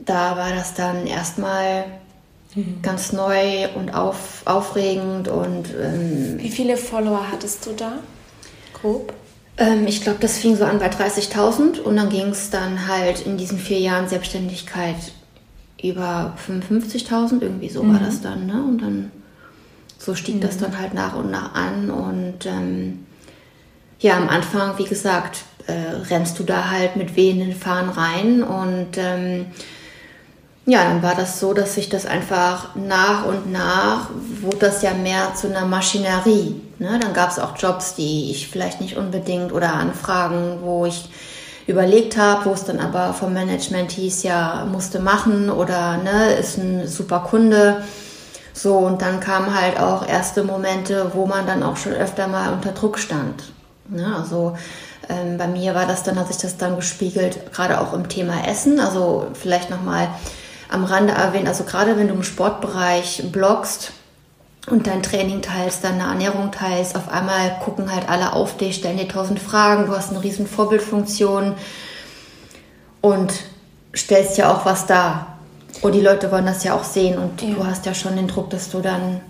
Da 0.00 0.36
war 0.36 0.50
das 0.50 0.74
dann 0.74 1.06
erstmal 1.06 1.84
mhm. 2.54 2.82
ganz 2.82 3.12
neu 3.12 3.68
und 3.74 3.94
auf, 3.94 4.42
aufregend. 4.44 5.28
Und, 5.28 5.68
ähm, 5.80 6.38
Wie 6.38 6.50
viele 6.50 6.76
Follower 6.76 7.26
hattest 7.30 7.64
du 7.66 7.72
da? 7.72 7.92
Grob? 8.74 9.12
Ähm, 9.58 9.86
ich 9.86 10.02
glaube, 10.02 10.18
das 10.20 10.38
fing 10.38 10.56
so 10.56 10.64
an 10.64 10.78
bei 10.78 10.88
30.000 10.88 11.80
und 11.80 11.96
dann 11.96 12.08
ging 12.08 12.28
es 12.28 12.50
dann 12.50 12.86
halt 12.88 13.20
in 13.20 13.36
diesen 13.36 13.58
vier 13.58 13.80
Jahren 13.80 14.08
Selbstständigkeit 14.08 14.96
über 15.82 16.36
55.000, 16.46 17.42
irgendwie 17.42 17.68
so 17.68 17.82
mhm. 17.82 17.92
war 17.92 18.00
das 18.00 18.20
dann. 18.20 18.46
Ne? 18.46 18.62
Und 18.62 18.78
dann 18.78 19.10
so 19.98 20.14
stieg 20.14 20.36
mhm. 20.36 20.40
das 20.40 20.58
dann 20.58 20.78
halt 20.78 20.94
nach 20.94 21.14
und 21.16 21.30
nach 21.30 21.54
an 21.54 21.90
und 21.90 22.46
ähm, 22.46 23.04
ja, 24.00 24.16
am 24.16 24.28
Anfang, 24.28 24.78
wie 24.78 24.84
gesagt, 24.84 25.42
äh, 25.66 25.72
rennst 25.72 26.38
du 26.38 26.44
da 26.44 26.70
halt 26.70 26.94
mit 26.94 27.16
wehenden 27.16 27.52
Fahnen 27.52 27.90
rein 27.90 28.42
und 28.44 28.96
ähm, 28.96 29.46
ja, 30.68 30.84
dann 30.84 31.02
war 31.02 31.14
das 31.14 31.40
so, 31.40 31.54
dass 31.54 31.76
sich 31.76 31.88
das 31.88 32.04
einfach 32.04 32.74
nach 32.74 33.24
und 33.24 33.50
nach 33.50 34.10
wurde 34.42 34.58
das 34.58 34.82
ja 34.82 34.92
mehr 34.92 35.34
zu 35.34 35.48
einer 35.48 35.64
Maschinerie. 35.64 36.60
Ne? 36.78 36.98
Dann 37.00 37.14
gab 37.14 37.30
es 37.30 37.38
auch 37.38 37.56
Jobs, 37.56 37.94
die 37.94 38.30
ich 38.30 38.48
vielleicht 38.48 38.82
nicht 38.82 38.98
unbedingt 38.98 39.50
oder 39.50 39.72
Anfragen, 39.72 40.58
wo 40.60 40.84
ich 40.84 41.08
überlegt 41.66 42.18
habe, 42.18 42.44
wo 42.44 42.52
es 42.52 42.64
dann 42.64 42.80
aber 42.80 43.14
vom 43.14 43.32
Management 43.32 43.92
hieß, 43.92 44.24
ja, 44.24 44.66
musste 44.70 45.00
machen 45.00 45.48
oder 45.48 45.96
ne, 45.96 46.34
ist 46.34 46.58
ein 46.58 46.86
super 46.86 47.20
Kunde. 47.20 47.82
So, 48.52 48.76
und 48.76 49.00
dann 49.00 49.20
kamen 49.20 49.58
halt 49.58 49.80
auch 49.80 50.06
erste 50.06 50.44
Momente, 50.44 51.12
wo 51.14 51.24
man 51.24 51.46
dann 51.46 51.62
auch 51.62 51.78
schon 51.78 51.94
öfter 51.94 52.28
mal 52.28 52.52
unter 52.52 52.72
Druck 52.72 52.98
stand. 52.98 53.52
Ne? 53.88 54.14
Also 54.18 54.54
ähm, 55.08 55.38
bei 55.38 55.46
mir 55.46 55.74
war 55.74 55.86
das 55.86 56.02
dann, 56.02 56.18
hat 56.18 56.28
sich 56.28 56.36
das 56.36 56.58
dann 56.58 56.76
gespiegelt, 56.76 57.54
gerade 57.54 57.80
auch 57.80 57.94
im 57.94 58.10
Thema 58.10 58.46
Essen. 58.46 58.80
Also 58.80 59.28
vielleicht 59.32 59.70
nochmal 59.70 60.08
am 60.68 60.84
Rande 60.84 61.14
erwähnen, 61.14 61.48
also 61.48 61.64
gerade 61.64 61.96
wenn 61.96 62.08
du 62.08 62.14
im 62.14 62.22
Sportbereich 62.22 63.24
bloggst 63.32 63.92
und 64.68 64.86
dein 64.86 65.02
Training 65.02 65.40
teilst, 65.40 65.84
deine 65.84 66.02
Ernährung 66.02 66.52
teilst, 66.52 66.94
auf 66.96 67.08
einmal 67.10 67.58
gucken 67.64 67.92
halt 67.94 68.08
alle 68.08 68.34
auf 68.34 68.56
dich, 68.56 68.76
stellen 68.76 68.98
dir 68.98 69.08
tausend 69.08 69.40
Fragen, 69.40 69.86
du 69.86 69.96
hast 69.96 70.10
eine 70.10 70.22
riesen 70.22 70.46
Vorbildfunktion 70.46 71.54
und 73.00 73.32
stellst 73.96 74.36
ja 74.36 74.52
auch 74.52 74.66
was 74.66 74.86
dar. 74.86 75.38
Und 75.80 75.94
die 75.94 76.00
Leute 76.00 76.32
wollen 76.32 76.46
das 76.46 76.64
ja 76.64 76.74
auch 76.74 76.84
sehen 76.84 77.18
und 77.18 77.40
ja. 77.40 77.54
du 77.54 77.64
hast 77.64 77.86
ja 77.86 77.94
schon 77.94 78.16
den 78.16 78.26
Druck, 78.26 78.50
dass 78.50 78.70
du 78.70 78.80
dann 78.80 79.20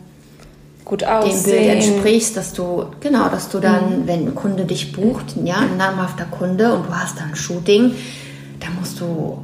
gut 0.84 1.04
aussehen. 1.04 1.34
dem 1.34 1.50
Bild 1.50 1.68
entsprichst, 1.68 2.36
dass 2.36 2.54
du, 2.54 2.86
genau, 3.00 3.28
dass 3.28 3.50
du 3.50 3.60
dann, 3.60 4.00
mhm. 4.00 4.06
wenn 4.06 4.26
ein 4.28 4.34
Kunde 4.34 4.64
dich 4.64 4.92
bucht, 4.92 5.36
ja, 5.44 5.58
ein 5.58 5.76
namhafter 5.76 6.24
Kunde 6.24 6.72
und 6.72 6.88
du 6.88 6.94
hast 6.94 7.18
dann 7.18 7.28
ein 7.28 7.36
Shooting, 7.36 7.94
da 8.60 8.68
musst 8.78 8.98
du 9.00 9.38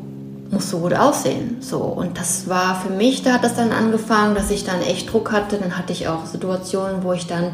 muss 0.54 0.70
so 0.70 0.78
gut 0.78 0.94
aussehen. 0.94 1.58
So. 1.61 1.78
Und 1.78 2.18
das 2.18 2.49
war 2.49 2.80
für 2.80 2.90
mich, 2.90 3.23
da 3.23 3.34
hat 3.34 3.44
das 3.44 3.54
dann 3.54 3.73
angefangen, 3.73 4.34
dass 4.34 4.50
ich 4.50 4.64
dann 4.64 4.80
echt 4.80 5.12
Druck 5.12 5.32
hatte. 5.32 5.58
Dann 5.58 5.76
hatte 5.76 5.92
ich 5.92 6.08
auch 6.08 6.25
Situationen, 6.25 7.04
wo 7.04 7.12
ich 7.12 7.26
dann 7.26 7.50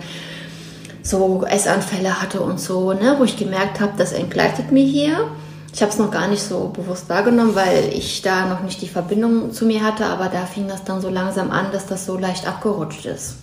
so 1.02 1.44
Essanfälle 1.44 2.22
hatte 2.22 2.40
und 2.40 2.60
so, 2.60 2.92
ne, 2.92 3.16
wo 3.18 3.24
ich 3.24 3.36
gemerkt 3.36 3.80
habe, 3.80 3.94
das 3.96 4.12
entgleitet 4.12 4.70
mir 4.70 4.84
hier. 4.84 5.28
Ich 5.72 5.82
habe 5.82 5.92
es 5.92 5.98
noch 5.98 6.10
gar 6.10 6.28
nicht 6.28 6.42
so 6.42 6.68
bewusst 6.68 7.08
wahrgenommen, 7.08 7.54
weil 7.54 7.90
ich 7.92 8.22
da 8.22 8.46
noch 8.46 8.62
nicht 8.62 8.82
die 8.82 8.88
Verbindung 8.88 9.52
zu 9.52 9.64
mir 9.64 9.82
hatte, 9.82 10.06
aber 10.06 10.28
da 10.28 10.44
fing 10.44 10.68
das 10.68 10.84
dann 10.84 11.00
so 11.00 11.08
langsam 11.08 11.50
an, 11.50 11.72
dass 11.72 11.86
das 11.86 12.06
so 12.06 12.18
leicht 12.18 12.46
abgerutscht 12.46 13.06
ist. 13.06 13.36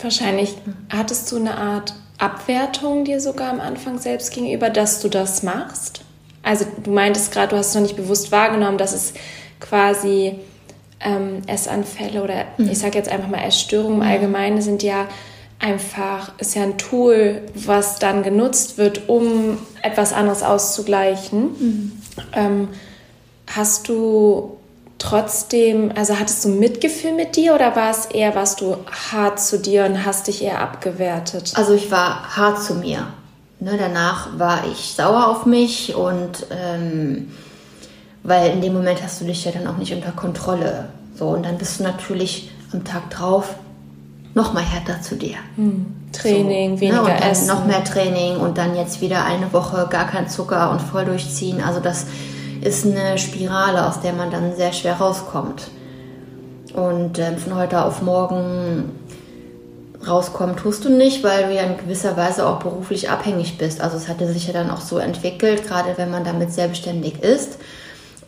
Wahrscheinlich 0.00 0.56
hattest 0.90 1.30
du 1.32 1.36
eine 1.36 1.58
Art 1.58 1.94
Abwertung 2.18 3.04
dir 3.04 3.20
sogar 3.20 3.50
am 3.50 3.60
Anfang 3.60 3.98
selbst 3.98 4.32
gegenüber, 4.32 4.70
dass 4.70 5.00
du 5.00 5.08
das 5.08 5.42
machst? 5.42 6.02
Also 6.46 6.64
du 6.84 6.92
meintest 6.92 7.32
gerade, 7.32 7.48
du 7.48 7.56
hast 7.56 7.70
es 7.70 7.74
noch 7.74 7.82
nicht 7.82 7.96
bewusst 7.96 8.30
wahrgenommen, 8.30 8.78
dass 8.78 8.92
es 8.92 9.14
quasi 9.58 10.36
ähm, 11.00 11.42
Essanfälle 11.48 12.22
oder 12.22 12.44
mhm. 12.56 12.70
ich 12.70 12.78
sage 12.78 12.96
jetzt 12.96 13.10
einfach 13.10 13.28
mal 13.28 13.42
Essstörungen 13.42 14.00
im 14.00 14.06
Allgemeinen 14.06 14.62
sind 14.62 14.84
ja 14.84 15.08
einfach, 15.58 16.38
ist 16.38 16.54
ja 16.54 16.62
ein 16.62 16.78
Tool, 16.78 17.42
was 17.54 17.98
dann 17.98 18.22
genutzt 18.22 18.78
wird, 18.78 19.08
um 19.08 19.58
etwas 19.82 20.12
anderes 20.12 20.44
auszugleichen. 20.44 21.42
Mhm. 21.42 21.92
Ähm, 22.32 22.68
hast 23.48 23.88
du 23.88 24.56
trotzdem, 24.98 25.90
also 25.96 26.16
hattest 26.16 26.44
du 26.44 26.48
Mitgefühl 26.48 27.12
mit 27.12 27.34
dir 27.34 27.56
oder 27.56 27.74
war 27.74 27.90
es 27.90 28.06
eher, 28.06 28.36
warst 28.36 28.60
du 28.60 28.76
hart 29.10 29.40
zu 29.40 29.58
dir 29.58 29.84
und 29.84 30.04
hast 30.06 30.28
dich 30.28 30.44
eher 30.44 30.60
abgewertet? 30.60 31.54
Also 31.56 31.74
ich 31.74 31.90
war 31.90 32.36
hart 32.36 32.62
zu 32.62 32.76
mir. 32.76 33.08
Ne, 33.58 33.76
danach 33.78 34.38
war 34.38 34.64
ich 34.70 34.92
sauer 34.94 35.28
auf 35.28 35.46
mich 35.46 35.94
und 35.94 36.46
ähm, 36.50 37.32
weil 38.22 38.50
in 38.50 38.60
dem 38.60 38.74
Moment 38.74 39.02
hast 39.02 39.20
du 39.20 39.24
dich 39.24 39.44
ja 39.44 39.52
dann 39.52 39.66
auch 39.66 39.78
nicht 39.78 39.94
unter 39.94 40.12
Kontrolle. 40.12 40.90
So, 41.14 41.28
und 41.28 41.46
dann 41.46 41.56
bist 41.56 41.80
du 41.80 41.84
natürlich 41.84 42.50
am 42.72 42.84
Tag 42.84 43.08
drauf 43.08 43.54
noch 44.34 44.52
mal 44.52 44.62
härter 44.62 45.00
zu 45.00 45.16
dir. 45.16 45.36
Hm. 45.56 45.86
Training, 46.12 46.76
so, 46.76 46.80
weniger 46.82 47.02
ne, 47.02 47.08
und 47.08 47.20
dann 47.20 47.30
Essen. 47.30 47.48
Noch 47.48 47.64
mehr 47.64 47.82
Training 47.82 48.36
und 48.36 48.58
dann 48.58 48.76
jetzt 48.76 49.00
wieder 49.00 49.24
eine 49.24 49.50
Woche 49.52 49.86
gar 49.88 50.06
kein 50.06 50.28
Zucker 50.28 50.70
und 50.70 50.82
voll 50.82 51.06
durchziehen. 51.06 51.62
Also 51.62 51.80
das 51.80 52.06
ist 52.60 52.84
eine 52.84 53.16
Spirale, 53.16 53.86
aus 53.86 54.00
der 54.00 54.12
man 54.12 54.30
dann 54.30 54.54
sehr 54.54 54.74
schwer 54.74 54.96
rauskommt. 54.96 55.68
Und 56.74 57.18
ähm, 57.18 57.38
von 57.38 57.54
heute 57.54 57.82
auf 57.82 58.02
morgen 58.02 58.90
rauskommen 60.08 60.56
tust 60.56 60.84
du 60.84 60.90
nicht, 60.90 61.22
weil 61.24 61.44
du 61.44 61.54
ja 61.54 61.62
in 61.62 61.76
gewisser 61.76 62.16
Weise 62.16 62.46
auch 62.46 62.58
beruflich 62.58 63.10
abhängig 63.10 63.58
bist. 63.58 63.80
Also 63.80 63.96
es 63.96 64.08
hatte 64.08 64.32
sich 64.32 64.46
ja 64.46 64.52
dann 64.52 64.70
auch 64.70 64.80
so 64.80 64.98
entwickelt, 64.98 65.66
gerade 65.66 65.96
wenn 65.96 66.10
man 66.10 66.24
damit 66.24 66.52
selbstständig 66.52 67.22
ist. 67.22 67.58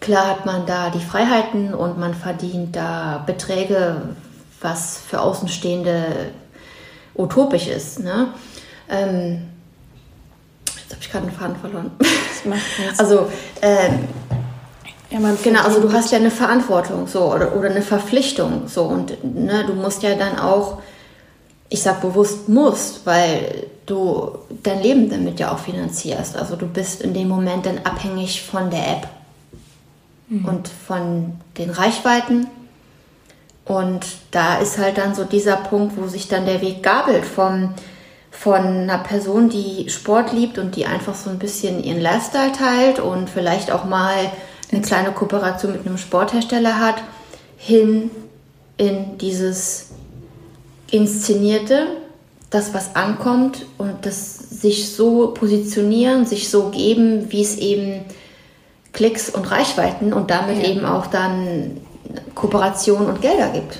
Klar 0.01 0.29
hat 0.29 0.47
man 0.47 0.67
da 0.67 0.91
die 0.91 1.01
Freiheiten 1.01 1.75
und 1.75 1.99
man 1.99 2.15
verdient 2.15 2.77
da 2.77 3.23
Beträge, 3.27 4.03
was 4.61 4.99
für 4.99 5.21
Außenstehende 5.21 6.31
utopisch 7.15 7.67
ist. 7.67 8.01
Ne? 8.01 8.29
Ähm, 8.89 9.49
jetzt 10.67 10.93
habe 10.93 11.01
ich 11.01 11.11
gerade 11.11 11.27
einen 11.27 11.37
Faden 11.37 11.57
verloren. 11.57 11.91
Also 12.99 13.29
ähm, 13.63 14.09
ja, 15.11 15.19
genau, 15.43 15.63
also 15.63 15.81
du 15.81 15.93
hast 15.93 16.13
ja 16.13 16.19
eine 16.19 16.31
Verantwortung 16.31 17.07
so 17.07 17.33
oder, 17.33 17.57
oder 17.57 17.71
eine 17.71 17.83
Verpflichtung 17.83 18.69
so 18.69 18.85
und 18.85 19.25
ne, 19.25 19.65
du 19.67 19.73
musst 19.73 20.03
ja 20.03 20.15
dann 20.15 20.39
auch 20.39 20.79
ich 21.69 21.83
sag 21.83 22.01
bewusst 22.01 22.49
musst, 22.49 23.05
weil 23.05 23.67
du 23.87 24.39
dein 24.63 24.83
Leben 24.83 25.11
damit 25.11 25.39
ja 25.41 25.53
auch 25.53 25.59
finanzierst. 25.59 26.37
Also 26.37 26.57
du 26.57 26.67
bist 26.67 27.03
in 27.03 27.15
dem 27.15 27.29
Moment 27.29 27.67
dann 27.67 27.79
abhängig 27.79 28.43
von 28.43 28.71
der 28.71 28.87
App 28.89 29.09
mhm. 30.29 30.45
und 30.45 30.69
von 30.69 31.33
den 31.59 31.71
Reichweiten. 31.71 32.47
Und 33.65 34.07
da 34.31 34.59
ist 34.59 34.79
halt 34.79 34.97
dann 34.97 35.15
so 35.15 35.25
dieser 35.25 35.57
Punkt, 35.57 35.97
wo 35.99 36.07
sich 36.07 36.29
dann 36.29 36.47
der 36.47 36.63
Weg 36.63 36.83
gabelt 36.83 37.27
vom, 37.27 37.75
von 38.31 38.55
einer 38.55 38.99
Person, 38.99 39.51
die 39.51 39.91
Sport 39.91 40.33
liebt 40.33 40.59
und 40.59 40.75
die 40.75 40.87
einfach 40.87 41.15
so 41.15 41.29
ein 41.29 41.39
bisschen 41.39 41.85
ihren 41.85 42.01
Lifestyle 42.01 42.53
teilt 42.53 42.99
und 42.99 43.29
vielleicht 43.29 43.71
auch 43.71 43.85
mal 43.85 44.33
eine 44.73 44.81
kleine 44.81 45.13
Kooperation 45.13 45.73
mit 45.73 45.87
einem 45.87 45.99
Sporthersteller 45.99 46.81
hat, 46.81 46.97
hin 47.59 48.11
in 48.79 49.19
dieses 49.19 49.88
Inszenierte, 50.91 51.87
das, 52.51 52.73
was 52.73 52.97
ankommt 52.97 53.67
und 53.77 53.95
das 54.03 54.39
sich 54.39 54.95
so 54.95 55.29
positionieren, 55.35 56.25
sich 56.25 56.49
so 56.49 56.71
geben, 56.71 57.31
wie 57.31 57.43
es 57.43 57.59
eben 57.59 58.05
Klicks 58.93 59.29
und 59.29 59.51
Reichweiten 59.51 60.13
und 60.13 60.31
damit 60.31 60.63
ja. 60.63 60.71
eben 60.71 60.85
auch 60.85 61.07
dann 61.07 61.81
Kooperation 62.35 63.07
und 63.07 63.21
Gelder 63.21 63.51
gibt. 63.51 63.79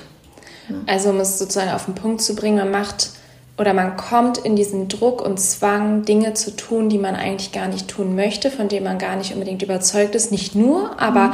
Ja. 0.69 0.75
Also 0.85 1.09
um 1.09 1.19
es 1.19 1.39
sozusagen 1.39 1.71
auf 1.71 1.85
den 1.85 1.95
Punkt 1.95 2.21
zu 2.21 2.35
bringen, 2.35 2.57
man 2.57 2.71
macht 2.71 3.09
oder 3.57 3.73
man 3.73 3.97
kommt 3.97 4.37
in 4.37 4.55
diesen 4.55 4.87
Druck 4.87 5.21
und 5.21 5.39
Zwang, 5.39 6.05
Dinge 6.05 6.33
zu 6.33 6.55
tun, 6.55 6.87
die 6.87 6.97
man 6.97 7.15
eigentlich 7.15 7.51
gar 7.51 7.67
nicht 7.67 7.89
tun 7.89 8.15
möchte, 8.15 8.51
von 8.51 8.69
denen 8.69 8.85
man 8.85 8.99
gar 8.99 9.17
nicht 9.17 9.33
unbedingt 9.33 9.61
überzeugt 9.61 10.15
ist. 10.15 10.31
Nicht 10.31 10.55
nur, 10.55 10.97
aber 11.01 11.27
mhm. 11.27 11.33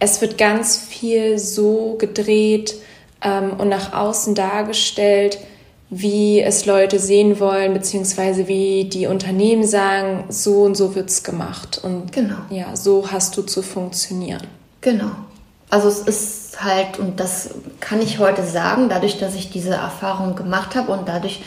es 0.00 0.20
wird 0.20 0.36
ganz 0.36 0.76
viel 0.76 1.38
so 1.38 1.94
gedreht, 1.98 2.74
ähm, 3.22 3.54
und 3.58 3.68
nach 3.68 3.92
außen 3.92 4.34
dargestellt, 4.34 5.38
wie 5.90 6.40
es 6.40 6.66
Leute 6.66 7.00
sehen 7.00 7.40
wollen, 7.40 7.74
beziehungsweise 7.74 8.46
wie 8.46 8.84
die 8.84 9.06
Unternehmen 9.06 9.64
sagen, 9.64 10.24
so 10.28 10.62
und 10.62 10.76
so 10.76 10.94
wird 10.94 11.10
es 11.10 11.24
gemacht. 11.24 11.80
Und 11.82 12.12
genau. 12.12 12.36
ja, 12.48 12.76
so 12.76 13.10
hast 13.10 13.36
du 13.36 13.42
zu 13.42 13.62
funktionieren. 13.62 14.46
Genau. 14.80 15.10
Also 15.68 15.88
es 15.88 16.00
ist 16.00 16.62
halt, 16.62 16.98
und 16.98 17.18
das 17.18 17.50
kann 17.80 18.00
ich 18.00 18.18
heute 18.18 18.44
sagen, 18.44 18.88
dadurch, 18.88 19.18
dass 19.18 19.34
ich 19.34 19.50
diese 19.50 19.74
Erfahrung 19.74 20.36
gemacht 20.36 20.74
habe 20.76 20.92
und 20.92 21.08
dadurch, 21.08 21.42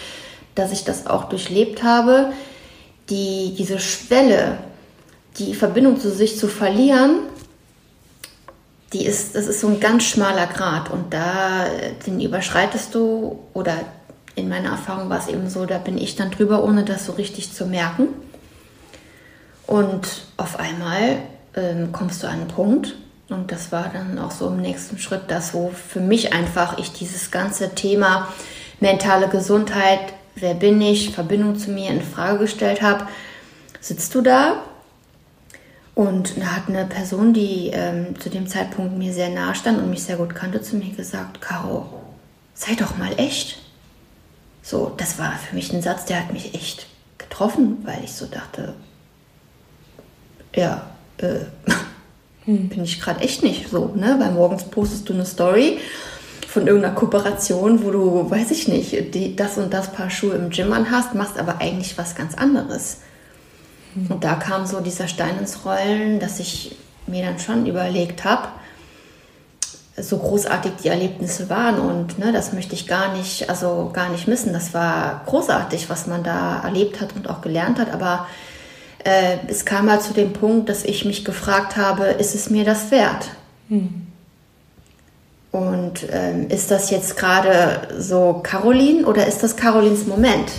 dass 0.55 0.71
ich 0.71 0.83
das 0.83 1.07
auch 1.07 1.25
durchlebt 1.25 1.83
habe, 1.83 2.31
die, 3.09 3.53
diese 3.57 3.79
Schwelle, 3.79 4.57
die 5.37 5.55
Verbindung 5.55 5.99
zu 5.99 6.11
sich 6.11 6.37
zu 6.37 6.47
verlieren, 6.47 7.19
die 8.93 9.05
ist, 9.05 9.35
das 9.35 9.47
ist 9.47 9.59
so 9.59 9.67
ein 9.67 9.79
ganz 9.79 10.03
schmaler 10.03 10.47
Grad 10.47 10.91
und 10.91 11.13
da, 11.13 11.65
den 12.05 12.19
überschreitest 12.19 12.93
du 12.93 13.39
oder 13.53 13.75
in 14.35 14.49
meiner 14.49 14.69
Erfahrung 14.69 15.09
war 15.09 15.19
es 15.19 15.27
eben 15.27 15.49
so, 15.49 15.65
da 15.65 15.77
bin 15.77 15.97
ich 15.97 16.15
dann 16.15 16.31
drüber, 16.31 16.63
ohne 16.63 16.83
das 16.83 17.05
so 17.05 17.13
richtig 17.13 17.53
zu 17.53 17.65
merken. 17.65 18.07
Und 19.67 20.25
auf 20.37 20.59
einmal 20.59 21.19
ähm, 21.55 21.91
kommst 21.91 22.23
du 22.23 22.27
an 22.27 22.41
einen 22.41 22.47
Punkt 22.47 22.95
und 23.29 23.51
das 23.51 23.71
war 23.71 23.91
dann 23.93 24.19
auch 24.19 24.31
so 24.31 24.47
im 24.47 24.57
nächsten 24.57 24.97
Schritt 24.97 25.23
das, 25.27 25.53
wo 25.53 25.71
für 25.71 25.99
mich 25.99 26.33
einfach 26.33 26.77
ich 26.77 26.91
dieses 26.91 27.31
ganze 27.31 27.73
Thema 27.73 28.27
mentale 28.79 29.27
Gesundheit, 29.29 29.99
wer 30.35 30.55
bin 30.55 30.81
ich, 30.81 31.11
Verbindung 31.11 31.57
zu 31.57 31.71
mir 31.71 31.89
in 31.89 32.01
Frage 32.01 32.39
gestellt 32.39 32.81
habe. 32.81 33.07
Sitzt 33.79 34.13
du 34.15 34.21
da 34.21 34.63
und 35.95 36.39
da 36.39 36.55
hat 36.55 36.69
eine 36.69 36.85
Person, 36.85 37.33
die 37.33 37.69
ähm, 37.71 38.19
zu 38.19 38.29
dem 38.29 38.47
Zeitpunkt 38.47 38.97
mir 38.97 39.13
sehr 39.13 39.29
nahe 39.29 39.53
stand 39.53 39.77
und 39.77 39.89
mich 39.89 40.03
sehr 40.03 40.17
gut 40.17 40.33
kannte, 40.33 40.61
zu 40.61 40.75
mir 40.75 40.91
gesagt, 40.91 41.39
Caro, 41.39 41.87
sei 42.55 42.73
doch 42.75 42.97
mal 42.97 43.13
echt. 43.17 43.59
So, 44.63 44.93
das 44.97 45.19
war 45.19 45.33
für 45.33 45.55
mich 45.55 45.71
ein 45.71 45.81
Satz, 45.81 46.05
der 46.05 46.19
hat 46.19 46.33
mich 46.33 46.55
echt 46.55 46.87
getroffen, 47.17 47.79
weil 47.83 48.03
ich 48.03 48.13
so 48.13 48.25
dachte, 48.25 48.73
ja, 50.55 50.87
äh, 51.17 51.41
hm. 52.45 52.69
bin 52.69 52.83
ich 52.83 52.99
gerade 52.99 53.21
echt 53.21 53.43
nicht 53.43 53.69
so, 53.69 53.93
ne? 53.95 54.15
Weil 54.19 54.31
morgens 54.31 54.63
postest 54.63 55.09
du 55.09 55.13
eine 55.13 55.25
Story 55.25 55.79
von 56.47 56.65
irgendeiner 56.65 56.95
Kooperation, 56.95 57.83
wo 57.83 57.91
du, 57.91 58.29
weiß 58.29 58.51
ich 58.51 58.67
nicht, 58.67 59.13
die, 59.13 59.35
das 59.35 59.57
und 59.57 59.73
das 59.73 59.91
Paar 59.91 60.09
Schuhe 60.09 60.35
im 60.35 60.49
Gym 60.49 60.71
anhast, 60.71 61.13
machst 61.13 61.37
aber 61.37 61.59
eigentlich 61.61 61.97
was 61.97 62.15
ganz 62.15 62.35
anderes. 62.35 62.97
Hm. 63.93 64.07
Und 64.09 64.23
da 64.23 64.35
kam 64.35 64.65
so 64.65 64.79
dieser 64.79 65.07
Stein 65.07 65.39
ins 65.39 65.65
Rollen, 65.65 66.19
dass 66.19 66.39
ich 66.39 66.75
mir 67.07 67.25
dann 67.25 67.39
schon 67.39 67.65
überlegt 67.65 68.23
habe, 68.23 68.47
so 69.95 70.17
großartig 70.17 70.71
die 70.83 70.87
Erlebnisse 70.87 71.49
waren 71.49 71.79
und 71.79 72.17
ne, 72.17 72.31
das 72.31 72.51
möchte 72.51 72.73
ich 72.73 72.87
gar 72.87 73.15
nicht, 73.15 73.49
also 73.49 73.91
gar 73.93 74.09
nicht 74.09 74.27
missen. 74.27 74.51
Das 74.51 74.73
war 74.73 75.21
großartig, 75.27 75.89
was 75.89 76.07
man 76.07 76.23
da 76.23 76.61
erlebt 76.63 76.99
hat 76.99 77.15
und 77.15 77.29
auch 77.29 77.41
gelernt 77.41 77.77
hat, 77.77 77.91
aber 77.93 78.27
äh, 79.03 79.37
es 79.47 79.65
kam 79.65 79.89
halt 79.91 80.01
zu 80.01 80.13
dem 80.13 80.33
Punkt, 80.33 80.69
dass 80.69 80.83
ich 80.83 81.05
mich 81.05 81.23
gefragt 81.23 81.77
habe, 81.77 82.05
ist 82.05 82.33
es 82.33 82.49
mir 82.49 82.65
das 82.65 82.89
wert? 82.89 83.29
Hm. 83.69 84.07
Und 85.51 86.07
ähm, 86.11 86.49
ist 86.49 86.71
das 86.71 86.89
jetzt 86.89 87.15
gerade 87.15 87.87
so 87.99 88.39
Caroline 88.41 89.05
oder 89.05 89.27
ist 89.27 89.43
das 89.43 89.55
Carolins 89.55 90.07
Moment? 90.07 90.51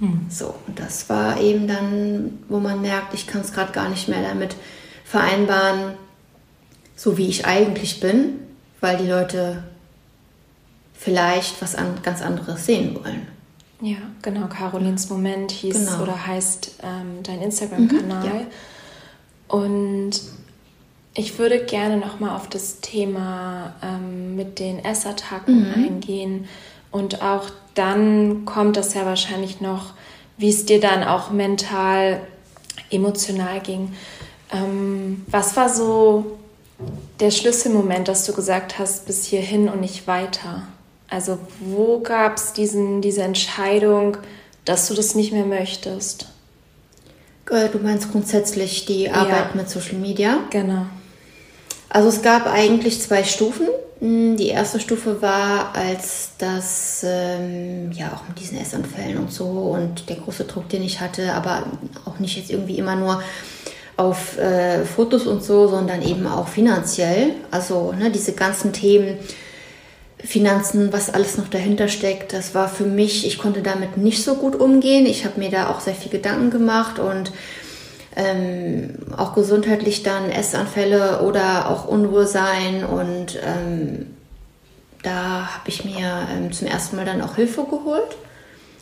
Hm. 0.00 0.26
So, 0.28 0.54
und 0.66 0.78
das 0.78 1.08
war 1.08 1.40
eben 1.40 1.66
dann, 1.66 2.38
wo 2.48 2.58
man 2.58 2.80
merkt, 2.82 3.14
ich 3.14 3.26
kann 3.26 3.40
es 3.40 3.52
gerade 3.52 3.72
gar 3.72 3.88
nicht 3.88 4.08
mehr 4.08 4.22
damit 4.22 4.56
vereinbaren, 5.04 5.94
so 6.94 7.16
wie 7.16 7.28
ich 7.28 7.46
eigentlich 7.46 8.00
bin, 8.00 8.40
weil 8.80 8.96
die 8.98 9.08
Leute 9.08 9.62
vielleicht 10.94 11.60
was 11.62 11.74
an, 11.74 12.00
ganz 12.02 12.22
anderes 12.22 12.66
sehen 12.66 12.94
wollen. 12.94 13.26
Ja, 13.80 13.98
genau. 14.22 14.46
Carolins 14.46 15.10
Moment 15.10 15.52
hieß 15.52 15.86
genau. 15.86 16.02
oder 16.02 16.26
heißt 16.26 16.76
ähm, 16.82 17.22
dein 17.22 17.42
Instagram-Kanal. 17.42 18.28
Mhm, 18.28 18.40
ja. 18.40 18.46
Und 19.48 20.12
ich 21.14 21.38
würde 21.38 21.64
gerne 21.64 21.98
nochmal 21.98 22.36
auf 22.36 22.48
das 22.48 22.80
Thema 22.80 23.74
ähm, 23.82 24.34
mit 24.36 24.58
den 24.58 24.82
Essattacken 24.84 25.68
mhm. 25.68 25.74
eingehen. 25.74 26.48
Und 26.90 27.22
auch 27.22 27.50
dann 27.76 28.44
kommt 28.44 28.76
das 28.76 28.94
ja 28.94 29.06
wahrscheinlich 29.06 29.60
noch, 29.60 29.94
wie 30.36 30.50
es 30.50 30.66
dir 30.66 30.80
dann 30.80 31.04
auch 31.04 31.30
mental, 31.30 32.20
emotional 32.90 33.60
ging. 33.60 33.94
Ähm, 34.52 35.24
was 35.28 35.56
war 35.56 35.68
so 35.68 36.38
der 37.20 37.30
Schlüsselmoment, 37.30 38.08
dass 38.08 38.24
du 38.24 38.32
gesagt 38.32 38.78
hast, 38.78 39.06
bis 39.06 39.24
hierhin 39.24 39.68
und 39.68 39.80
nicht 39.80 40.06
weiter? 40.06 40.62
Also 41.08 41.38
wo 41.60 42.00
gab 42.00 42.36
es 42.36 42.52
diese 42.52 43.22
Entscheidung, 43.22 44.16
dass 44.64 44.88
du 44.88 44.94
das 44.94 45.14
nicht 45.14 45.32
mehr 45.32 45.46
möchtest? 45.46 46.26
Äh, 47.50 47.68
du 47.68 47.78
meinst 47.78 48.10
grundsätzlich 48.10 48.86
die 48.86 49.10
Arbeit 49.10 49.50
ja. 49.50 49.54
mit 49.54 49.70
Social 49.70 49.98
Media? 49.98 50.40
Genau. 50.50 50.86
Also 51.88 52.08
es 52.08 52.22
gab 52.22 52.46
eigentlich 52.46 53.00
zwei 53.00 53.24
Stufen. 53.24 53.68
Hm, 54.00 54.36
die 54.36 54.48
erste 54.48 54.78
Stufe 54.78 55.22
war, 55.22 55.74
als 55.74 56.30
das, 56.38 57.04
ähm, 57.06 57.90
ja, 57.92 58.12
auch 58.12 58.28
mit 58.28 58.38
diesen 58.38 58.58
Essanfällen 58.58 59.16
und 59.16 59.32
so 59.32 59.44
und 59.46 60.08
der 60.10 60.16
große 60.16 60.44
Druck, 60.44 60.68
den 60.68 60.82
ich 60.82 61.00
hatte, 61.00 61.32
aber 61.32 61.64
auch 62.04 62.18
nicht 62.18 62.36
jetzt 62.36 62.50
irgendwie 62.50 62.78
immer 62.78 62.96
nur 62.96 63.22
auf 63.96 64.36
äh, 64.38 64.84
Fotos 64.84 65.26
und 65.26 65.42
so, 65.42 65.68
sondern 65.68 66.02
eben 66.02 66.26
auch 66.26 66.48
finanziell. 66.48 67.32
Also 67.50 67.92
ne, 67.92 68.10
diese 68.10 68.32
ganzen 68.32 68.74
Themen, 68.74 69.16
Finanzen, 70.18 70.92
was 70.92 71.12
alles 71.12 71.38
noch 71.38 71.48
dahinter 71.48 71.88
steckt, 71.88 72.32
das 72.32 72.54
war 72.54 72.68
für 72.68 72.84
mich, 72.84 73.26
ich 73.26 73.38
konnte 73.38 73.62
damit 73.62 73.96
nicht 73.96 74.22
so 74.22 74.34
gut 74.34 74.56
umgehen. 74.56 75.06
Ich 75.06 75.24
habe 75.24 75.38
mir 75.38 75.50
da 75.50 75.70
auch 75.70 75.80
sehr 75.80 75.94
viel 75.94 76.10
Gedanken 76.10 76.50
gemacht 76.50 76.98
und 76.98 77.32
ähm, 78.16 78.94
auch 79.16 79.34
gesundheitlich 79.34 80.02
dann 80.02 80.30
Essanfälle 80.30 81.22
oder 81.22 81.70
auch 81.70 81.86
Unwohlsein 81.86 82.84
und 82.84 83.38
ähm, 83.44 84.06
da 85.02 85.54
habe 85.54 85.68
ich 85.68 85.84
mir 85.84 86.26
ähm, 86.32 86.50
zum 86.52 86.66
ersten 86.66 86.96
Mal 86.96 87.04
dann 87.04 87.20
auch 87.20 87.36
Hilfe 87.36 87.64
geholt, 87.64 88.16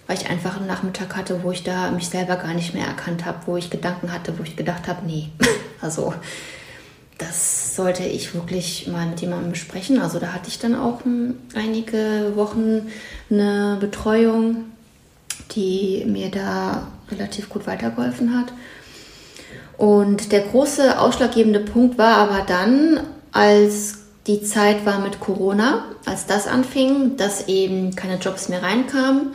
weil 0.06 0.16
ich 0.16 0.30
einfach 0.30 0.56
einen 0.56 0.68
Nachmittag 0.68 1.16
hatte, 1.16 1.42
wo 1.42 1.50
ich 1.50 1.64
da 1.64 1.90
mich 1.90 2.08
selber 2.08 2.36
gar 2.36 2.54
nicht 2.54 2.74
mehr 2.74 2.86
erkannt 2.86 3.26
habe, 3.26 3.40
wo 3.46 3.56
ich 3.56 3.70
Gedanken 3.70 4.12
hatte, 4.12 4.38
wo 4.38 4.42
ich 4.44 4.56
gedacht 4.56 4.88
habe, 4.88 5.04
nee, 5.04 5.28
also 5.80 6.14
das 7.18 7.76
sollte 7.76 8.04
ich 8.04 8.34
wirklich 8.34 8.86
mal 8.86 9.06
mit 9.06 9.20
jemandem 9.20 9.52
besprechen. 9.52 10.00
Also 10.00 10.18
da 10.18 10.32
hatte 10.32 10.48
ich 10.48 10.58
dann 10.58 10.74
auch 10.74 11.00
einige 11.54 12.32
Wochen 12.34 12.88
eine 13.30 13.76
Betreuung, 13.80 14.64
die 15.52 16.04
mir 16.06 16.30
da 16.30 16.88
relativ 17.10 17.48
gut 17.48 17.66
weitergeholfen 17.66 18.36
hat. 18.36 18.52
Und 19.76 20.32
der 20.32 20.40
große 20.40 21.00
ausschlaggebende 21.00 21.60
Punkt 21.60 21.98
war 21.98 22.16
aber 22.16 22.44
dann, 22.46 23.00
als 23.32 23.98
die 24.26 24.42
Zeit 24.42 24.86
war 24.86 25.00
mit 25.00 25.20
Corona, 25.20 25.84
als 26.06 26.26
das 26.26 26.46
anfing, 26.46 27.16
dass 27.16 27.48
eben 27.48 27.94
keine 27.94 28.16
Jobs 28.16 28.48
mehr 28.48 28.62
reinkamen 28.62 29.34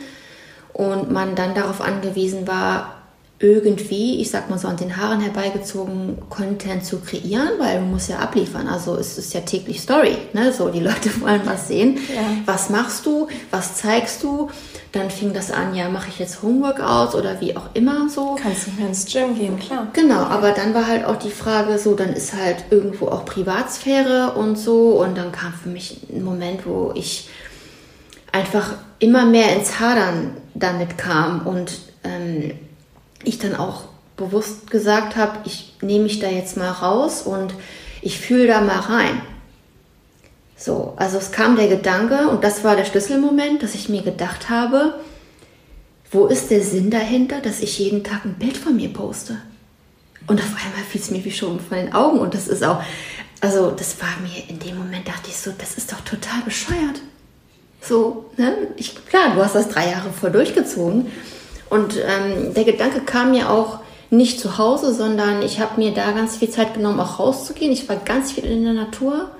und 0.72 1.10
man 1.10 1.34
dann 1.34 1.54
darauf 1.54 1.80
angewiesen 1.80 2.46
war, 2.46 2.99
irgendwie, 3.42 4.20
ich 4.20 4.30
sag 4.30 4.50
mal 4.50 4.58
so 4.58 4.68
an 4.68 4.76
den 4.76 4.98
Haaren 4.98 5.20
herbeigezogen, 5.20 6.18
Content 6.28 6.84
zu 6.84 7.00
kreieren, 7.00 7.48
weil 7.58 7.80
man 7.80 7.90
muss 7.92 8.08
ja 8.08 8.18
abliefern. 8.18 8.68
Also 8.68 8.96
es 8.96 9.16
ist 9.16 9.32
ja 9.32 9.40
täglich 9.40 9.80
Story, 9.80 10.18
ne? 10.34 10.52
So, 10.52 10.68
die 10.68 10.80
Leute 10.80 11.08
wollen 11.22 11.40
was 11.46 11.68
sehen. 11.68 11.96
Ja. 12.14 12.22
Was 12.44 12.68
machst 12.68 13.06
du? 13.06 13.28
Was 13.50 13.76
zeigst 13.76 14.22
du? 14.22 14.50
Dann 14.92 15.08
fing 15.08 15.32
das 15.32 15.50
an, 15.50 15.74
ja, 15.74 15.88
mache 15.88 16.10
ich 16.10 16.18
jetzt 16.18 16.42
Homeworkouts 16.42 17.14
oder 17.14 17.40
wie 17.40 17.56
auch 17.56 17.70
immer 17.72 18.10
so. 18.10 18.36
Kannst 18.42 18.66
du 18.66 18.72
mehr 18.72 18.88
ins 18.88 19.06
Gym 19.10 19.34
gehen, 19.34 19.58
klar. 19.58 19.86
Genau, 19.94 20.20
aber 20.20 20.50
dann 20.50 20.74
war 20.74 20.86
halt 20.86 21.06
auch 21.06 21.16
die 21.16 21.30
Frage 21.30 21.78
so, 21.78 21.94
dann 21.94 22.12
ist 22.12 22.34
halt 22.34 22.64
irgendwo 22.68 23.06
auch 23.06 23.24
Privatsphäre 23.24 24.32
und 24.32 24.58
so. 24.58 25.00
Und 25.02 25.16
dann 25.16 25.32
kam 25.32 25.54
für 25.54 25.70
mich 25.70 26.02
ein 26.12 26.24
Moment, 26.24 26.66
wo 26.66 26.92
ich 26.94 27.30
einfach 28.32 28.74
immer 28.98 29.24
mehr 29.24 29.56
ins 29.56 29.80
Hadern 29.80 30.36
damit 30.54 30.98
kam 30.98 31.46
und 31.46 31.78
ähm, 32.04 32.52
ich 33.24 33.38
dann 33.38 33.54
auch 33.54 33.84
bewusst 34.16 34.70
gesagt 34.70 35.16
habe, 35.16 35.38
ich 35.44 35.74
nehme 35.80 36.04
mich 36.04 36.18
da 36.20 36.28
jetzt 36.28 36.56
mal 36.56 36.70
raus 36.70 37.22
und 37.22 37.54
ich 38.02 38.18
fühle 38.18 38.46
da 38.46 38.60
mal 38.60 38.78
rein. 38.78 39.20
So, 40.56 40.92
also 40.96 41.16
es 41.16 41.32
kam 41.32 41.56
der 41.56 41.68
Gedanke 41.68 42.28
und 42.28 42.44
das 42.44 42.64
war 42.64 42.76
der 42.76 42.84
Schlüsselmoment, 42.84 43.62
dass 43.62 43.74
ich 43.74 43.88
mir 43.88 44.02
gedacht 44.02 44.50
habe, 44.50 45.00
wo 46.10 46.26
ist 46.26 46.50
der 46.50 46.62
Sinn 46.62 46.90
dahinter, 46.90 47.40
dass 47.40 47.60
ich 47.60 47.78
jeden 47.78 48.04
Tag 48.04 48.24
ein 48.24 48.34
Bild 48.34 48.58
von 48.58 48.76
mir 48.76 48.92
poste? 48.92 49.38
Und 50.26 50.38
auf 50.38 50.54
einmal 50.54 50.84
fiel 50.86 51.00
es 51.00 51.10
mir 51.10 51.24
wie 51.24 51.30
schon 51.30 51.60
von 51.60 51.78
den 51.78 51.94
Augen 51.94 52.18
und 52.18 52.34
das 52.34 52.46
ist 52.46 52.62
auch, 52.62 52.82
also 53.40 53.70
das 53.70 54.00
war 54.02 54.08
mir 54.20 54.48
in 54.48 54.58
dem 54.58 54.76
Moment, 54.76 55.08
dachte 55.08 55.28
ich 55.28 55.36
so, 55.38 55.50
das 55.56 55.78
ist 55.78 55.92
doch 55.92 56.00
total 56.02 56.42
bescheuert. 56.44 57.00
So, 57.80 58.30
ne? 58.36 58.54
Ich, 58.76 58.94
klar, 59.06 59.34
du 59.34 59.42
hast 59.42 59.54
das 59.54 59.70
drei 59.70 59.90
Jahre 59.90 60.10
voll 60.12 60.30
durchgezogen 60.30 61.06
und 61.70 61.96
ähm, 61.96 62.52
der 62.52 62.64
Gedanke 62.64 63.00
kam 63.00 63.30
mir 63.30 63.48
auch 63.48 63.78
nicht 64.10 64.40
zu 64.40 64.58
Hause, 64.58 64.92
sondern 64.92 65.40
ich 65.42 65.60
habe 65.60 65.80
mir 65.80 65.92
da 65.92 66.10
ganz 66.10 66.36
viel 66.36 66.50
Zeit 66.50 66.74
genommen, 66.74 66.98
auch 66.98 67.20
rauszugehen. 67.20 67.72
Ich 67.72 67.88
war 67.88 67.96
ganz 67.96 68.32
viel 68.32 68.44
in 68.44 68.64
der 68.64 68.72
Natur, 68.72 69.30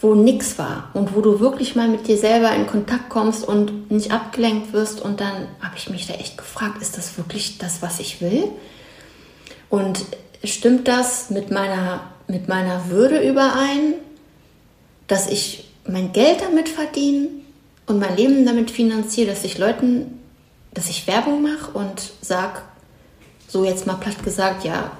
wo 0.00 0.14
nichts 0.14 0.58
war 0.58 0.88
und 0.94 1.14
wo 1.14 1.20
du 1.20 1.38
wirklich 1.38 1.76
mal 1.76 1.86
mit 1.86 2.08
dir 2.08 2.16
selber 2.16 2.50
in 2.54 2.66
Kontakt 2.66 3.10
kommst 3.10 3.46
und 3.46 3.90
nicht 3.90 4.10
abgelenkt 4.10 4.72
wirst. 4.72 5.02
Und 5.02 5.20
dann 5.20 5.48
habe 5.60 5.76
ich 5.76 5.90
mich 5.90 6.06
da 6.06 6.14
echt 6.14 6.38
gefragt, 6.38 6.80
ist 6.80 6.96
das 6.96 7.18
wirklich 7.18 7.58
das, 7.58 7.82
was 7.82 8.00
ich 8.00 8.22
will? 8.22 8.44
Und 9.68 10.02
stimmt 10.42 10.88
das 10.88 11.28
mit 11.28 11.50
meiner, 11.50 12.00
mit 12.26 12.48
meiner 12.48 12.88
Würde 12.88 13.20
überein, 13.20 13.94
dass 15.08 15.28
ich 15.28 15.68
mein 15.86 16.14
Geld 16.14 16.40
damit 16.40 16.70
verdiene 16.70 17.28
und 17.86 17.98
mein 17.98 18.16
Leben 18.16 18.46
damit 18.46 18.70
finanziere, 18.70 19.28
dass 19.28 19.44
ich 19.44 19.58
Leuten 19.58 20.19
dass 20.72 20.88
ich 20.88 21.06
Werbung 21.06 21.42
mache 21.42 21.70
und 21.72 22.12
sag, 22.20 22.62
so 23.48 23.64
jetzt 23.64 23.86
mal 23.86 23.94
platt 23.94 24.22
gesagt, 24.22 24.64
ja, 24.64 24.92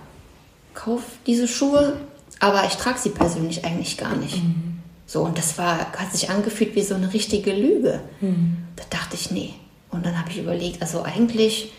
kauf 0.75 1.03
diese 1.27 1.47
Schuhe, 1.47 1.97
aber 2.41 2.65
ich 2.67 2.75
trage 2.75 2.99
sie 2.99 3.11
persönlich 3.11 3.65
eigentlich 3.65 3.97
gar 3.97 4.17
nicht. 4.17 4.43
Mhm. 4.43 4.81
So, 5.07 5.23
und 5.23 5.39
das 5.39 5.59
war, 5.59 5.93
hat 5.93 6.13
sich 6.13 6.31
angefühlt 6.31 6.75
wie 6.75 6.83
so 6.83 6.95
eine 6.95 7.13
richtige 7.13 7.53
Lüge. 7.53 8.01
Mhm. 8.21 8.59
Da 8.77 8.85
dachte 8.91 9.17
ich, 9.17 9.31
nee. 9.31 9.55
Und 9.91 10.07
dann 10.07 10.19
habe 10.19 10.31
ich 10.31 10.39
überlegt, 10.39 10.83
also 10.83 11.03
eigentlich 11.03 11.73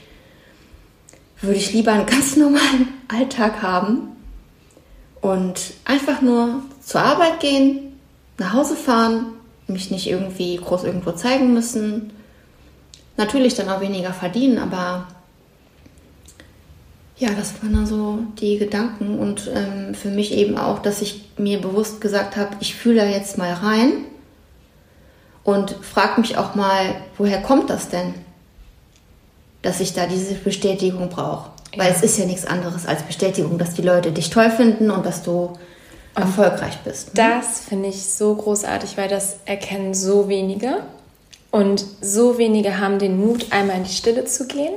würde 1.41 1.57
ich 1.57 1.73
lieber 1.73 1.93
einen 1.93 2.05
ganz 2.05 2.35
normalen 2.35 2.89
Alltag 3.07 3.61
haben 3.61 4.09
und 5.21 5.73
einfach 5.85 6.21
nur 6.21 6.61
zur 6.83 7.01
Arbeit 7.01 7.39
gehen, 7.39 7.99
nach 8.37 8.53
Hause 8.53 8.75
fahren, 8.75 9.27
mich 9.67 9.91
nicht 9.91 10.07
irgendwie 10.07 10.57
groß 10.57 10.83
irgendwo 10.83 11.11
zeigen 11.11 11.53
müssen, 11.53 12.11
natürlich 13.21 13.55
dann 13.55 13.69
auch 13.69 13.81
weniger 13.81 14.13
verdienen, 14.13 14.57
aber 14.57 15.07
ja, 17.17 17.29
das 17.29 17.61
waren 17.61 17.73
dann 17.73 17.85
so 17.85 18.19
die 18.39 18.57
Gedanken 18.57 19.19
und 19.19 19.49
ähm, 19.53 19.93
für 19.93 20.09
mich 20.09 20.33
eben 20.33 20.57
auch, 20.57 20.79
dass 20.79 21.01
ich 21.03 21.29
mir 21.37 21.61
bewusst 21.61 22.01
gesagt 22.01 22.35
habe, 22.35 22.57
ich 22.59 22.75
fühle 22.75 23.01
da 23.01 23.05
jetzt 23.05 23.37
mal 23.37 23.53
rein 23.53 23.91
und 25.43 25.75
frag 25.81 26.17
mich 26.17 26.37
auch 26.37 26.55
mal, 26.55 26.95
woher 27.17 27.41
kommt 27.41 27.69
das 27.69 27.89
denn, 27.89 28.15
dass 29.61 29.79
ich 29.79 29.93
da 29.93 30.07
diese 30.07 30.33
Bestätigung 30.33 31.09
brauche? 31.09 31.51
Ja. 31.75 31.83
Weil 31.83 31.91
es 31.91 32.01
ist 32.01 32.17
ja 32.17 32.25
nichts 32.25 32.45
anderes 32.45 32.87
als 32.87 33.03
Bestätigung, 33.03 33.59
dass 33.59 33.75
die 33.75 33.83
Leute 33.83 34.11
dich 34.11 34.31
toll 34.31 34.49
finden 34.49 34.89
und 34.89 35.05
dass 35.05 35.21
du 35.21 35.53
und 36.13 36.23
erfolgreich 36.23 36.79
bist. 36.83 37.15
Ne? 37.15 37.23
Das 37.23 37.61
finde 37.61 37.89
ich 37.89 38.03
so 38.03 38.35
großartig, 38.35 38.97
weil 38.97 39.07
das 39.07 39.37
erkennen 39.45 39.93
so 39.93 40.27
wenige. 40.27 40.83
Und 41.51 41.85
so 42.01 42.37
wenige 42.37 42.79
haben 42.79 42.97
den 42.97 43.19
Mut, 43.19 43.47
einmal 43.51 43.77
in 43.77 43.83
die 43.83 43.91
Stille 43.91 44.25
zu 44.25 44.47
gehen 44.47 44.73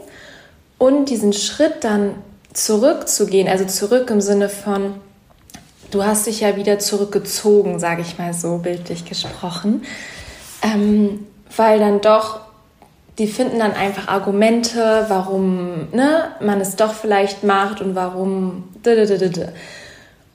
und 0.79 1.09
diesen 1.09 1.33
Schritt 1.33 1.85
dann 1.85 2.17
zurückzugehen, 2.53 3.49
also 3.49 3.65
zurück 3.65 4.11
im 4.11 4.21
Sinne 4.21 4.49
von, 4.49 4.95
du 5.93 6.05
hast 6.05 6.27
dich 6.27 6.41
ja 6.41 6.57
wieder 6.57 6.81
zurückgezogen, 6.81 7.79
sage 7.79 8.03
ich 8.03 8.19
mal 8.19 8.35
so 8.35 8.59
bildlich 8.59 9.05
gesprochen, 9.05 9.83
ähm, 10.63 11.27
weil 11.57 11.79
dann 11.79 12.01
doch, 12.01 12.41
die 13.19 13.29
finden 13.29 13.61
dann 13.61 13.73
einfach 13.73 14.09
Argumente, 14.09 15.07
warum 15.09 15.93
ne, 15.93 16.33
man 16.41 16.61
es 16.61 16.75
doch 16.75 16.95
vielleicht 16.95 17.45
macht 17.45 17.81
und 17.81 17.95
warum. 17.95 18.65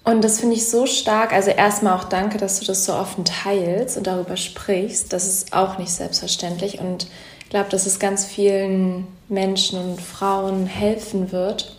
Und 0.10 0.24
das 0.24 0.39
finde 0.39 0.56
ich 0.56 0.67
so 0.67 0.88
stark. 0.88 1.34
Also 1.34 1.52
erstmal 1.52 1.95
auch 1.95 2.06
danke, 2.06 2.39
dass 2.39 2.60
du 2.60 2.65
das 2.65 2.84
so 2.84 2.93
offen 2.93 3.26
teilst 3.26 3.95
und 3.95 4.08
darüber 4.08 4.38
sprichst. 4.38 5.13
Das 5.13 5.28
ist 5.28 5.54
auch 5.54 5.78
nicht 5.78 5.91
selbstverständlich. 5.91 6.80
Und 6.80 7.08
ich 7.43 7.50
glaube, 7.50 7.69
dass 7.69 7.86
es 7.86 8.00
ganz 8.00 8.26
vielen 8.26 9.06
Menschen 9.28 9.80
und 9.80 10.02
Frauen 10.02 10.65
helfen 10.65 11.32
wird. 11.32 11.76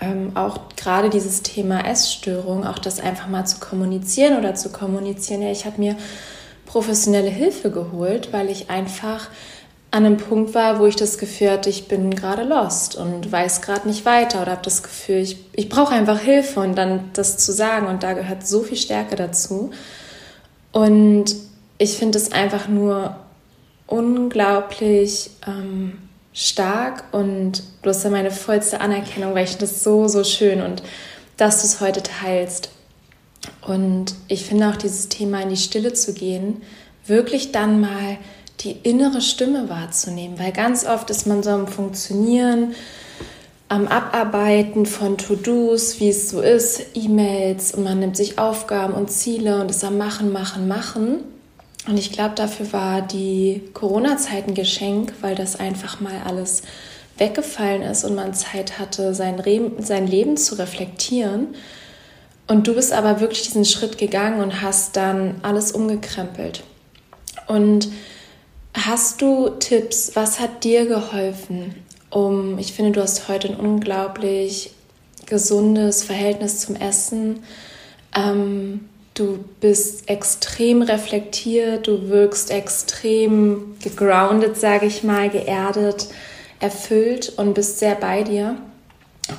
Ähm, 0.00 0.32
auch 0.36 0.58
gerade 0.76 1.08
dieses 1.08 1.42
Thema 1.42 1.86
Essstörung, 1.86 2.66
auch 2.66 2.80
das 2.80 2.98
einfach 2.98 3.28
mal 3.28 3.44
zu 3.44 3.60
kommunizieren 3.60 4.38
oder 4.38 4.56
zu 4.56 4.70
kommunizieren. 4.70 5.42
Ja, 5.42 5.52
ich 5.52 5.64
habe 5.64 5.80
mir 5.80 5.96
professionelle 6.66 7.30
Hilfe 7.30 7.70
geholt, 7.70 8.32
weil 8.32 8.50
ich 8.50 8.70
einfach 8.70 9.28
an 9.92 10.06
einem 10.06 10.16
Punkt 10.16 10.54
war, 10.54 10.78
wo 10.80 10.86
ich 10.86 10.96
das 10.96 11.18
Gefühl 11.18 11.50
hatte, 11.50 11.68
ich 11.68 11.86
bin 11.86 12.14
gerade 12.14 12.44
lost 12.44 12.96
und 12.96 13.30
weiß 13.30 13.60
gerade 13.60 13.86
nicht 13.86 14.06
weiter 14.06 14.40
oder 14.40 14.52
habe 14.52 14.62
das 14.64 14.82
Gefühl, 14.82 15.18
ich, 15.18 15.36
ich 15.52 15.68
brauche 15.68 15.94
einfach 15.94 16.18
Hilfe 16.18 16.60
und 16.60 16.76
dann 16.76 17.10
das 17.12 17.36
zu 17.36 17.52
sagen 17.52 17.86
und 17.86 18.02
da 18.02 18.14
gehört 18.14 18.46
so 18.46 18.62
viel 18.62 18.78
Stärke 18.78 19.16
dazu. 19.16 19.70
Und 20.72 21.36
ich 21.76 21.98
finde 21.98 22.16
es 22.16 22.32
einfach 22.32 22.68
nur 22.68 23.16
unglaublich 23.86 25.30
ähm, 25.46 25.98
stark 26.32 27.04
und 27.12 27.62
du 27.82 27.90
hast 27.90 28.02
ja 28.02 28.08
meine 28.08 28.30
vollste 28.30 28.80
Anerkennung, 28.80 29.34
weil 29.34 29.44
ich 29.44 29.58
das 29.58 29.84
so, 29.84 30.08
so 30.08 30.24
schön 30.24 30.62
und 30.62 30.82
dass 31.36 31.60
du 31.60 31.66
es 31.66 31.80
heute 31.82 32.02
teilst. 32.02 32.70
Und 33.60 34.14
ich 34.28 34.46
finde 34.46 34.70
auch 34.70 34.76
dieses 34.76 35.10
Thema 35.10 35.42
in 35.42 35.50
die 35.50 35.56
Stille 35.58 35.92
zu 35.92 36.14
gehen, 36.14 36.62
wirklich 37.06 37.52
dann 37.52 37.82
mal 37.82 38.16
die 38.64 38.76
innere 38.82 39.20
Stimme 39.20 39.68
wahrzunehmen, 39.68 40.38
weil 40.38 40.52
ganz 40.52 40.84
oft 40.86 41.10
ist 41.10 41.26
man 41.26 41.42
so 41.42 41.50
am 41.50 41.66
Funktionieren, 41.66 42.74
am 43.68 43.88
Abarbeiten 43.88 44.86
von 44.86 45.16
To-Dos, 45.16 45.98
wie 45.98 46.10
es 46.10 46.28
so 46.28 46.40
ist, 46.40 46.82
E-Mails 46.94 47.72
und 47.74 47.84
man 47.84 48.00
nimmt 48.00 48.16
sich 48.16 48.38
Aufgaben 48.38 48.92
und 48.92 49.10
Ziele 49.10 49.60
und 49.60 49.70
ist 49.70 49.82
am 49.82 49.96
Machen, 49.96 50.30
Machen, 50.30 50.68
Machen. 50.68 51.20
Und 51.88 51.98
ich 51.98 52.12
glaube, 52.12 52.34
dafür 52.34 52.72
war 52.72 53.02
die 53.02 53.62
Corona-Zeit 53.72 54.46
ein 54.46 54.54
Geschenk, 54.54 55.14
weil 55.20 55.34
das 55.34 55.58
einfach 55.58 56.00
mal 56.00 56.20
alles 56.24 56.62
weggefallen 57.18 57.82
ist 57.82 58.04
und 58.04 58.14
man 58.14 58.34
Zeit 58.34 58.78
hatte, 58.78 59.14
sein, 59.14 59.40
Re 59.40 59.72
sein 59.78 60.06
Leben 60.06 60.36
zu 60.36 60.58
reflektieren. 60.58 61.48
Und 62.46 62.66
du 62.66 62.74
bist 62.74 62.92
aber 62.92 63.20
wirklich 63.20 63.42
diesen 63.42 63.64
Schritt 63.64 63.98
gegangen 63.98 64.40
und 64.40 64.60
hast 64.60 64.96
dann 64.96 65.36
alles 65.42 65.72
umgekrempelt. 65.72 66.62
Und 67.46 67.88
Hast 68.74 69.20
du 69.20 69.50
Tipps? 69.50 70.12
Was 70.14 70.40
hat 70.40 70.64
dir 70.64 70.86
geholfen? 70.86 71.74
Um, 72.08 72.58
ich 72.58 72.72
finde, 72.72 72.92
du 72.92 73.02
hast 73.02 73.28
heute 73.28 73.48
ein 73.48 73.56
unglaublich 73.56 74.72
gesundes 75.26 76.02
Verhältnis 76.02 76.60
zum 76.60 76.76
Essen. 76.76 77.42
Ähm, 78.16 78.88
du 79.12 79.44
bist 79.60 80.08
extrem 80.08 80.80
reflektiert, 80.80 81.86
du 81.86 82.08
wirkst 82.08 82.50
extrem 82.50 83.76
gegroundet, 83.82 84.58
sage 84.58 84.86
ich 84.86 85.02
mal, 85.02 85.28
geerdet, 85.28 86.08
erfüllt 86.58 87.34
und 87.36 87.52
bist 87.52 87.78
sehr 87.78 87.94
bei 87.94 88.22
dir. 88.22 88.56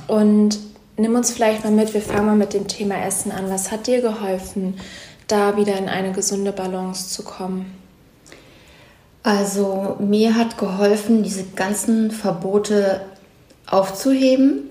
Und 0.06 0.58
nimm 0.96 1.16
uns 1.16 1.32
vielleicht 1.32 1.64
mal 1.64 1.72
mit, 1.72 1.92
wir 1.92 2.02
fangen 2.02 2.26
mal 2.26 2.36
mit 2.36 2.54
dem 2.54 2.68
Thema 2.68 3.04
Essen 3.04 3.32
an. 3.32 3.50
Was 3.50 3.72
hat 3.72 3.88
dir 3.88 4.00
geholfen, 4.00 4.78
da 5.26 5.56
wieder 5.56 5.76
in 5.76 5.88
eine 5.88 6.12
gesunde 6.12 6.52
Balance 6.52 7.08
zu 7.08 7.24
kommen? 7.24 7.83
Also 9.24 9.96
mir 10.00 10.36
hat 10.36 10.58
geholfen, 10.58 11.22
diese 11.22 11.44
ganzen 11.44 12.10
Verbote 12.10 13.00
aufzuheben. 13.66 14.68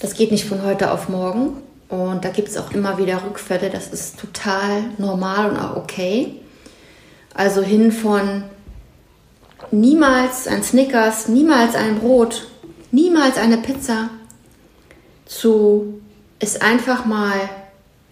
Das 0.00 0.14
geht 0.14 0.32
nicht 0.32 0.44
von 0.44 0.64
heute 0.64 0.90
auf 0.90 1.08
morgen. 1.08 1.62
Und 1.88 2.24
da 2.24 2.30
gibt 2.30 2.48
es 2.48 2.56
auch 2.56 2.72
immer 2.72 2.98
wieder 2.98 3.22
Rückfälle. 3.24 3.70
Das 3.70 3.86
ist 3.88 4.18
total 4.18 4.82
normal 4.98 5.50
und 5.50 5.56
auch 5.56 5.76
okay. 5.76 6.34
Also 7.32 7.62
hin 7.62 7.92
von 7.92 8.42
niemals 9.70 10.48
ein 10.48 10.64
Snickers, 10.64 11.28
niemals 11.28 11.76
ein 11.76 12.00
Brot, 12.00 12.48
niemals 12.90 13.38
eine 13.38 13.58
Pizza 13.58 14.10
zu 15.26 16.00
es 16.40 16.60
einfach 16.60 17.04
mal 17.06 17.38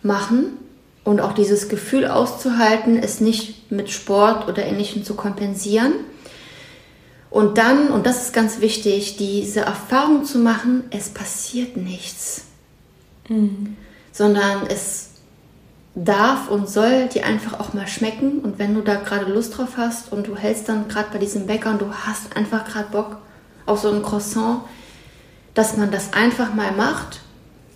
machen 0.04 0.67
und 1.08 1.22
auch 1.22 1.32
dieses 1.32 1.70
Gefühl 1.70 2.06
auszuhalten, 2.06 2.98
es 2.98 3.22
nicht 3.22 3.72
mit 3.72 3.88
Sport 3.88 4.46
oder 4.46 4.66
Ähnlichem 4.66 5.04
zu 5.04 5.14
kompensieren. 5.14 5.94
Und 7.30 7.56
dann, 7.56 7.88
und 7.88 8.04
das 8.04 8.24
ist 8.24 8.34
ganz 8.34 8.60
wichtig, 8.60 9.16
diese 9.16 9.60
Erfahrung 9.60 10.26
zu 10.26 10.38
machen, 10.38 10.84
es 10.90 11.08
passiert 11.08 11.78
nichts, 11.78 12.44
mhm. 13.26 13.78
sondern 14.12 14.66
es 14.68 15.12
darf 15.94 16.50
und 16.50 16.68
soll 16.68 17.08
dir 17.08 17.24
einfach 17.24 17.58
auch 17.58 17.72
mal 17.72 17.86
schmecken. 17.86 18.40
Und 18.40 18.58
wenn 18.58 18.74
du 18.74 18.82
da 18.82 18.96
gerade 18.96 19.32
Lust 19.32 19.56
drauf 19.56 19.78
hast 19.78 20.12
und 20.12 20.26
du 20.26 20.36
hältst 20.36 20.68
dann 20.68 20.88
gerade 20.88 21.08
bei 21.10 21.18
diesem 21.18 21.46
Bäcker 21.46 21.70
und 21.70 21.80
du 21.80 21.90
hast 21.90 22.36
einfach 22.36 22.66
gerade 22.66 22.90
Bock 22.90 23.16
auf 23.64 23.80
so 23.80 23.90
ein 23.90 24.02
Croissant, 24.02 24.60
dass 25.54 25.78
man 25.78 25.90
das 25.90 26.12
einfach 26.12 26.52
mal 26.52 26.72
macht 26.72 27.20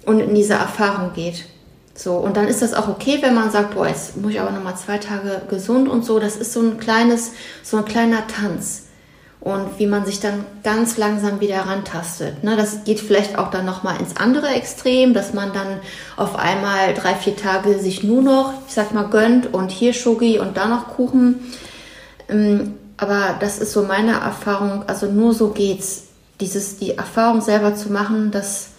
und 0.05 0.21
in 0.21 0.35
diese 0.35 0.53
Erfahrung 0.53 1.15
geht. 1.15 1.47
So, 1.95 2.15
und 2.15 2.37
dann 2.37 2.49
ist 2.49 2.63
das 2.63 2.73
auch 2.73 2.89
okay, 2.89 3.19
wenn 3.21 3.35
man 3.35 3.51
sagt, 3.51 3.75
boah, 3.75 3.87
jetzt 3.87 4.17
muss 4.17 4.33
ich 4.33 4.41
aber 4.41 4.51
nochmal 4.51 4.77
zwei 4.77 4.99
Tage 4.99 5.43
gesund 5.49 5.89
und 5.89 6.05
so. 6.05 6.19
Das 6.19 6.37
ist 6.37 6.53
so 6.53 6.61
ein 6.61 6.79
kleines, 6.79 7.33
so 7.63 7.77
ein 7.77 7.85
kleiner 7.85 8.27
Tanz. 8.27 8.85
Und 9.41 9.79
wie 9.79 9.89
man 9.89 10.07
sich 10.07 10.21
dann 10.21 10.45
ganz 10.63 10.97
langsam 10.99 11.41
wieder 11.41 11.59
rantastet. 11.67 12.45
Ne, 12.45 12.57
das 12.57 12.85
geht 12.85 13.01
vielleicht 13.01 13.37
auch 13.37 13.51
dann 13.51 13.67
nochmal 13.67 13.99
ins 13.99 14.17
andere 14.17 14.47
Extrem, 14.49 15.15
dass 15.15 15.35
man 15.35 15.53
dann 15.53 15.81
auf 16.17 16.37
einmal 16.37 16.95
drei, 16.95 17.15
vier 17.15 17.37
Tage 17.37 17.79
sich 17.81 18.05
nur 18.05 18.23
noch, 18.23 18.55
ich 18.69 18.75
sag 18.75 18.95
mal, 18.95 19.09
gönnt 19.09 19.53
und 19.53 19.73
hier 19.73 19.95
Schogi 19.95 20.39
und 20.39 20.57
da 20.57 20.69
noch 20.69 20.89
Kuchen. 20.89 21.41
Ähm, 22.29 22.75
aber 22.97 23.35
das 23.41 23.59
ist 23.59 23.73
so 23.73 23.83
meine 23.83 24.13
Erfahrung, 24.13 24.85
also 24.87 25.07
nur 25.07 25.35
so 25.35 25.49
geht's. 25.49 26.05
Dieses, 26.41 26.79
die 26.79 26.97
Erfahrung 26.97 27.41
selber 27.41 27.75
zu 27.75 27.91
machen, 27.91 28.31
dass 28.31 28.72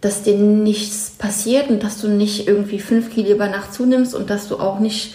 dass 0.00 0.22
dir 0.22 0.36
nichts 0.36 1.12
passiert 1.18 1.68
und 1.68 1.82
dass 1.82 2.00
du 2.00 2.08
nicht 2.08 2.48
irgendwie 2.48 2.80
fünf 2.80 3.12
Kilo 3.12 3.30
über 3.30 3.48
Nacht 3.48 3.74
zunimmst 3.74 4.14
und 4.14 4.30
dass 4.30 4.48
du 4.48 4.58
auch 4.58 4.78
nicht 4.78 5.14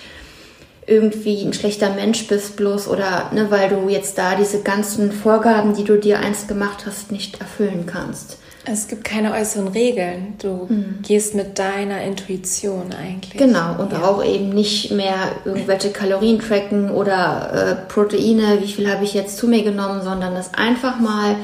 irgendwie 0.87 1.43
ein 1.43 1.53
schlechter 1.53 1.89
Mensch 1.89 2.27
bist, 2.27 2.55
bloß 2.57 2.87
oder 2.87 3.31
ne, 3.33 3.47
weil 3.49 3.69
du 3.69 3.89
jetzt 3.89 4.17
da 4.17 4.35
diese 4.35 4.61
ganzen 4.61 5.11
Vorgaben, 5.11 5.73
die 5.73 5.83
du 5.83 5.97
dir 5.97 6.19
einst 6.19 6.47
gemacht 6.47 6.85
hast, 6.85 7.11
nicht 7.11 7.41
erfüllen 7.41 7.85
kannst. 7.87 8.37
Es 8.67 8.87
gibt 8.87 9.03
keine 9.03 9.33
äußeren 9.33 9.67
Regeln. 9.67 10.35
Du 10.39 10.67
hm. 10.67 10.99
gehst 11.03 11.35
mit 11.35 11.59
deiner 11.59 12.01
Intuition 12.01 12.93
eigentlich. 12.93 13.37
Genau, 13.37 13.79
und 13.79 13.93
ja. 13.93 14.03
auch 14.03 14.23
eben 14.23 14.49
nicht 14.49 14.91
mehr 14.91 15.15
irgendwelche 15.45 15.91
Kalorien 15.91 16.39
tracken 16.39 16.89
oder 16.89 17.51
äh, 17.53 17.91
Proteine, 17.91 18.59
wie 18.61 18.71
viel 18.71 18.91
habe 18.91 19.03
ich 19.03 19.13
jetzt 19.13 19.37
zu 19.37 19.47
mir 19.47 19.63
genommen, 19.63 20.01
sondern 20.03 20.33
das 20.33 20.53
einfach 20.55 20.99
mal 20.99 21.35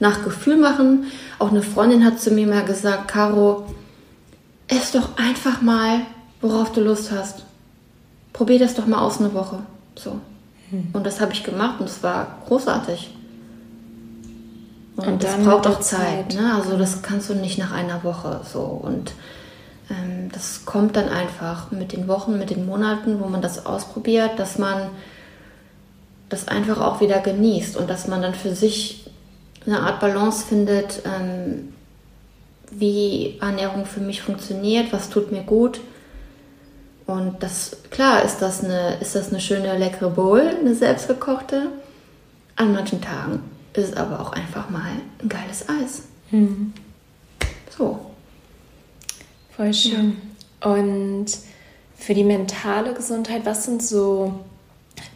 nach 0.00 0.24
Gefühl 0.24 0.56
machen. 0.56 1.06
Auch 1.38 1.50
eine 1.50 1.62
Freundin 1.62 2.04
hat 2.04 2.20
zu 2.20 2.30
mir 2.30 2.46
mal 2.46 2.64
gesagt, 2.64 3.08
Caro, 3.08 3.66
ess 4.68 4.92
doch 4.92 5.16
einfach 5.16 5.62
mal, 5.62 6.00
worauf 6.40 6.72
du 6.72 6.80
Lust 6.80 7.10
hast. 7.10 7.44
Probier 8.32 8.58
das 8.58 8.74
doch 8.74 8.86
mal 8.86 9.00
aus 9.00 9.18
eine 9.18 9.34
Woche. 9.34 9.60
So. 9.96 10.20
Hm. 10.70 10.88
Und 10.92 11.06
das 11.06 11.20
habe 11.20 11.32
ich 11.32 11.42
gemacht 11.42 11.80
und 11.80 11.88
es 11.88 12.02
war 12.02 12.38
großartig. 12.46 13.10
Und, 14.96 15.06
und 15.06 15.24
das 15.24 15.36
braucht 15.36 15.66
auch 15.66 15.80
Zeit. 15.80 16.32
Zeit. 16.32 16.40
Ne? 16.40 16.54
Also 16.54 16.76
das 16.76 17.02
kannst 17.02 17.30
du 17.30 17.34
nicht 17.34 17.58
nach 17.58 17.72
einer 17.72 18.02
Woche 18.04 18.40
so. 18.44 18.60
Und 18.60 19.12
ähm, 19.90 20.30
das 20.32 20.64
kommt 20.64 20.96
dann 20.96 21.08
einfach 21.08 21.70
mit 21.70 21.92
den 21.92 22.08
Wochen, 22.08 22.38
mit 22.38 22.50
den 22.50 22.66
Monaten, 22.66 23.20
wo 23.20 23.26
man 23.26 23.40
das 23.40 23.64
ausprobiert, 23.64 24.38
dass 24.38 24.58
man 24.58 24.90
das 26.28 26.48
einfach 26.48 26.80
auch 26.80 27.00
wieder 27.00 27.20
genießt 27.20 27.76
und 27.76 27.88
dass 27.88 28.06
man 28.06 28.20
dann 28.20 28.34
für 28.34 28.54
sich 28.54 29.07
eine 29.66 29.80
Art 29.80 30.00
Balance 30.00 30.46
findet, 30.46 31.02
ähm, 31.04 31.72
wie 32.70 33.38
Ernährung 33.40 33.86
für 33.86 34.00
mich 34.00 34.22
funktioniert, 34.22 34.92
was 34.92 35.08
tut 35.10 35.32
mir 35.32 35.42
gut 35.42 35.80
Und 37.06 37.42
das, 37.42 37.78
klar, 37.90 38.22
ist 38.22 38.38
das 38.42 38.62
eine, 38.62 38.98
ist 39.00 39.14
das 39.14 39.30
eine 39.30 39.40
schöne, 39.40 39.78
leckere 39.78 40.10
Bowl, 40.10 40.40
eine 40.40 40.74
selbstgekochte. 40.74 41.68
An 42.56 42.72
manchen 42.72 43.00
Tagen 43.00 43.42
ist 43.72 43.90
es 43.90 43.96
aber 43.96 44.20
auch 44.20 44.32
einfach 44.32 44.68
mal 44.68 44.90
ein 45.22 45.28
geiles 45.28 45.66
Eis. 45.68 46.02
Mhm. 46.30 46.74
So. 47.76 47.98
Voll 49.56 49.72
schön. 49.72 50.16
Ja. 50.62 50.72
Und 50.72 51.26
für 51.96 52.12
die 52.12 52.24
mentale 52.24 52.92
Gesundheit, 52.92 53.46
was 53.46 53.64
sind 53.64 53.82
so 53.82 54.40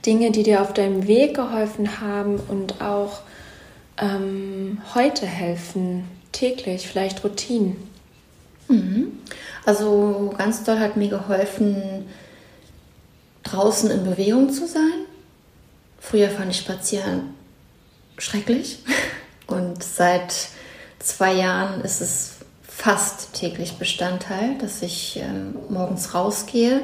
Dinge, 0.07 0.31
die 0.31 0.45
dir 0.45 0.63
auf 0.63 0.73
deinem 0.73 1.07
Weg 1.07 1.37
geholfen 1.37 2.01
haben 2.01 2.41
und 2.49 2.81
auch 2.81 3.21
ähm, 4.03 4.83
heute 4.95 5.27
helfen, 5.27 6.05
täglich, 6.33 6.89
vielleicht 6.89 7.23
Routinen? 7.25 7.77
Mhm. 8.69 9.19
Also 9.65 10.35
ganz 10.37 10.65
toll 10.65 10.81
hat 10.81 10.97
mir 10.97 11.09
geholfen, 11.09 12.07
draußen 13.45 13.91
in 13.91 14.05
Bewegung 14.05 14.51
zu 14.51 14.67
sein. 14.67 15.07
Früher 16.01 16.29
fand 16.29 16.51
ich 16.51 16.59
Spazieren 16.59 17.35
schrecklich 18.19 18.81
und 19.47 19.83
seit 19.83 20.49
zwei 20.99 21.35
Jahren 21.35 21.81
ist 21.83 22.01
es 22.01 22.35
fast 22.63 23.35
täglich 23.35 23.75
Bestandteil, 23.75 24.59
dass 24.59 24.83
ich 24.83 25.19
ähm, 25.19 25.55
morgens 25.69 26.15
rausgehe 26.15 26.83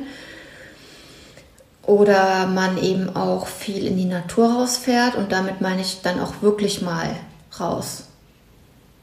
oder 1.89 2.47
man 2.47 2.77
eben 2.77 3.17
auch 3.17 3.47
viel 3.47 3.87
in 3.87 3.97
die 3.97 4.05
Natur 4.05 4.53
rausfährt 4.53 5.15
und 5.15 5.33
damit 5.33 5.63
meine 5.63 5.81
ich 5.81 6.03
dann 6.03 6.21
auch 6.21 6.43
wirklich 6.43 6.83
mal 6.83 7.17
raus. 7.59 8.05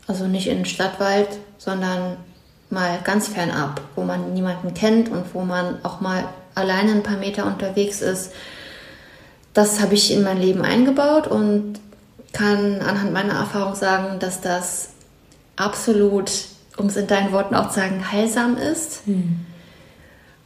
Also 0.05 0.27
nicht 0.27 0.47
in 0.47 0.57
den 0.57 0.65
Stadtwald, 0.65 1.29
sondern 1.57 2.17
mal 2.69 2.99
ganz 3.03 3.27
fernab, 3.27 3.81
wo 3.95 4.03
man 4.03 4.35
niemanden 4.35 4.75
kennt 4.75 5.09
und 5.09 5.33
wo 5.33 5.41
man 5.41 5.83
auch 5.83 5.99
mal 5.99 6.25
alleine 6.53 6.91
ein 6.91 7.01
paar 7.01 7.17
Meter 7.17 7.47
unterwegs 7.47 8.03
ist. 8.03 8.31
Das 9.55 9.81
habe 9.81 9.95
ich 9.95 10.13
in 10.13 10.21
mein 10.21 10.39
Leben 10.39 10.61
eingebaut 10.61 11.25
und 11.25 11.79
kann 12.33 12.81
anhand 12.81 13.11
meiner 13.11 13.33
Erfahrung 13.33 13.73
sagen, 13.73 14.19
dass 14.19 14.41
das 14.41 14.89
absolut, 15.55 16.29
um 16.77 16.85
es 16.85 16.97
in 16.97 17.07
deinen 17.07 17.31
Worten 17.31 17.55
auch 17.55 17.69
zu 17.69 17.79
sagen, 17.79 18.11
heilsam 18.11 18.57
ist. 18.57 19.07
Hm. 19.07 19.43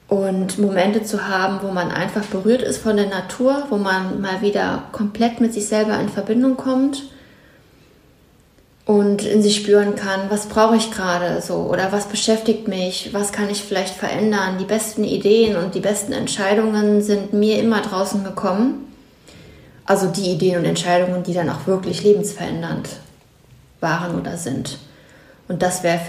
Und 0.10 0.58
Momente 0.58 1.04
zu 1.04 1.28
haben, 1.28 1.60
wo 1.62 1.72
man 1.72 1.92
einfach 1.92 2.26
berührt 2.26 2.64
ist 2.64 2.80
von 2.80 2.98
der 2.98 3.08
Natur, 3.08 3.68
wo 3.70 3.78
man 3.78 4.20
mal 4.20 4.42
wieder 4.42 4.84
komplett 4.92 5.40
mit 5.40 5.54
sich 5.54 5.68
selber 5.68 6.00
in 6.00 6.10
Verbindung 6.10 6.58
kommt 6.58 7.04
und 8.90 9.24
in 9.24 9.44
sich 9.44 9.58
spüren 9.58 9.96
kann, 9.96 10.32
was 10.32 10.48
brauche 10.48 10.76
ich 10.76 10.90
gerade 10.90 11.44
so 11.44 11.58
oder 11.72 11.92
was 11.92 12.08
beschäftigt 12.08 12.68
mich, 12.68 13.14
was 13.14 13.32
kann 13.32 13.52
ich 13.52 13.62
vielleicht 13.62 13.94
verändern. 13.94 14.58
Die 14.58 14.66
besten 14.66 15.04
Ideen 15.04 15.56
und 15.56 15.76
die 15.76 15.80
besten 15.80 16.12
Entscheidungen 16.12 17.04
sind 17.04 17.32
mir 17.32 17.60
immer 17.60 17.82
draußen 17.82 18.24
gekommen. 18.24 18.92
Also 19.86 20.08
die 20.08 20.32
Ideen 20.32 20.58
und 20.58 20.66
Entscheidungen, 20.66 21.22
die 21.22 21.36
dann 21.36 21.52
auch 21.52 21.68
wirklich 21.68 22.04
lebensverändernd 22.04 22.90
waren 23.80 24.20
oder 24.20 24.38
sind. 24.38 24.80
Und 25.48 25.62
das 25.62 25.84
wäre 25.84 26.00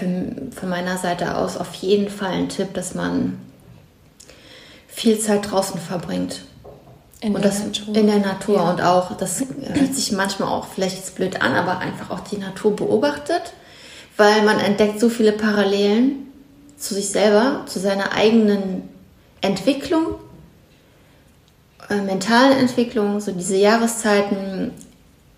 von 0.49 0.69
meiner 0.69 0.97
Seite 0.97 1.37
aus 1.37 1.57
auf 1.57 1.75
jeden 1.75 2.09
Fall 2.09 2.31
ein 2.31 2.49
Tipp, 2.49 2.73
dass 2.73 2.95
man 2.95 3.37
viel 4.91 5.19
Zeit 5.19 5.49
draußen 5.49 5.79
verbringt. 5.79 6.43
In 7.21 7.35
und 7.35 7.43
der 7.43 7.51
das 7.51 7.63
Natur. 7.63 7.95
in 7.95 8.07
der 8.07 8.19
Natur 8.19 8.55
ja. 8.55 8.69
und 8.71 8.81
auch, 8.81 9.15
das 9.17 9.41
hört 9.73 9.95
sich 9.95 10.11
manchmal 10.11 10.49
auch 10.49 10.67
vielleicht 10.67 10.97
jetzt 10.97 11.15
blöd 11.15 11.41
an, 11.41 11.53
aber 11.53 11.77
einfach 11.79 12.09
auch 12.09 12.21
die 12.21 12.37
Natur 12.37 12.75
beobachtet, 12.75 13.53
weil 14.17 14.43
man 14.43 14.59
entdeckt 14.59 14.99
so 14.99 15.07
viele 15.07 15.31
Parallelen 15.31 16.27
zu 16.77 16.95
sich 16.95 17.09
selber, 17.09 17.63
zu 17.67 17.79
seiner 17.79 18.13
eigenen 18.13 18.89
Entwicklung, 19.41 20.15
äh, 21.89 22.01
mentalen 22.01 22.57
Entwicklung, 22.57 23.19
so 23.19 23.31
diese 23.31 23.55
Jahreszeiten, 23.55 24.71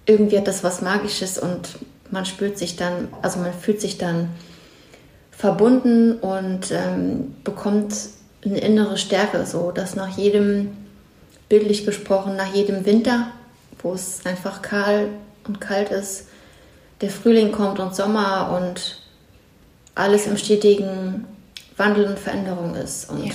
irgendwie 0.06 0.38
hat 0.38 0.48
das 0.48 0.64
was 0.64 0.82
Magisches 0.82 1.38
und 1.38 1.80
man 2.12 2.26
spürt 2.26 2.58
sich 2.58 2.78
dann, 2.78 3.10
also 3.22 3.40
man 3.40 3.54
fühlt 3.54 3.82
sich 3.82 3.98
dann 3.98 4.30
verbunden 5.32 6.14
und 6.14 6.72
ähm, 6.72 7.36
bekommt 7.44 7.94
eine 8.46 8.60
innere 8.60 8.98
Stärke, 8.98 9.46
so 9.46 9.72
dass 9.72 9.96
nach 9.96 10.18
jedem 10.18 10.76
bildlich 11.50 11.86
gesprochen, 11.86 12.36
nach 12.36 12.54
jedem 12.54 12.86
Winter, 12.86 13.28
wo 13.82 13.94
es 13.94 14.26
einfach 14.26 14.62
kahl 14.62 15.10
und 15.46 15.62
kalt 15.62 15.90
ist, 15.92 16.28
der 17.02 17.10
Frühling 17.10 17.52
kommt 17.52 17.80
und 17.80 17.96
Sommer 17.96 18.58
und 18.58 19.02
alles 19.96 20.26
im 20.26 20.38
stetigen 20.38 21.26
Wandel 21.78 22.06
und 22.06 22.20
Veränderung 22.20 22.76
ist. 22.76 23.10
Und 23.10 23.26
ja. 23.26 23.34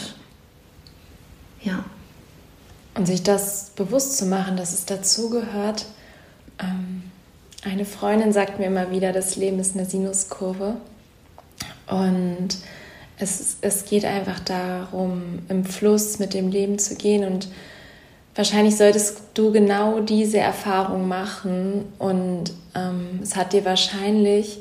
ja. 1.63 1.85
Und 2.95 3.07
sich 3.07 3.23
das 3.23 3.71
bewusst 3.77 4.17
zu 4.17 4.27
machen, 4.27 4.57
dass 4.57 4.73
es 4.73 4.87
dazugehört. 4.87 5.87
Ähm, 6.59 7.05
eine 7.65 7.85
Freundin 7.85 8.33
sagt 8.33 8.59
mir 8.59 8.67
immer 8.67 8.91
wieder, 8.91 9.13
das 9.13 9.37
Leben 9.37 9.59
ist 9.61 9.77
eine 9.77 9.85
Sinuskurve. 9.85 10.77
Und 11.87 12.49
es, 13.19 13.57
es 13.61 13.85
geht 13.85 14.05
einfach 14.05 14.41
darum, 14.41 15.41
im 15.49 15.65
Fluss 15.65 16.19
mit 16.19 16.35
dem 16.35 16.51
Leben 16.51 16.79
zu 16.79 16.95
gehen 16.95 17.25
und 17.25 17.49
wahrscheinlich 18.35 18.77
solltest 18.77 19.21
du 19.35 19.53
genau 19.53 20.01
diese 20.01 20.39
Erfahrung 20.39 21.09
machen 21.09 21.85
und 21.99 22.53
ähm, 22.75 23.21
es 23.23 23.35
hat 23.35 23.53
dir 23.53 23.65
wahrscheinlich 23.65 24.61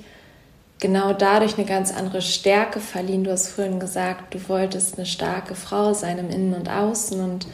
genau 0.79 1.13
dadurch 1.13 1.57
eine 1.57 1.67
ganz 1.67 1.93
andere 1.93 2.21
Stärke 2.21 2.79
verliehen. 2.79 3.23
Du 3.23 3.31
hast 3.31 3.47
vorhin 3.47 3.79
gesagt, 3.79 4.33
du 4.33 4.49
wolltest 4.49 4.97
eine 4.97 5.05
starke 5.05 5.55
Frau 5.55 5.93
sein 5.93 6.17
im 6.17 6.29
Innen 6.29 6.53
und 6.53 6.69
Außen 6.69 7.19
und 7.19 7.47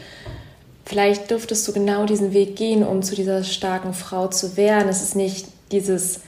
vielleicht 0.85 1.31
durftest 1.31 1.67
du 1.67 1.73
genau 1.73 2.05
diesen 2.05 2.33
Weg 2.33 2.55
gehen, 2.55 2.83
um 2.83 3.01
zu 3.03 3.15
dieser 3.15 3.43
starken 3.43 3.93
Frau 3.93 4.27
zu 4.27 4.55
werden. 4.57 4.89
Es 4.89 5.01
ist 5.01 5.15
nicht 5.15 5.47
dieses, 5.71 6.21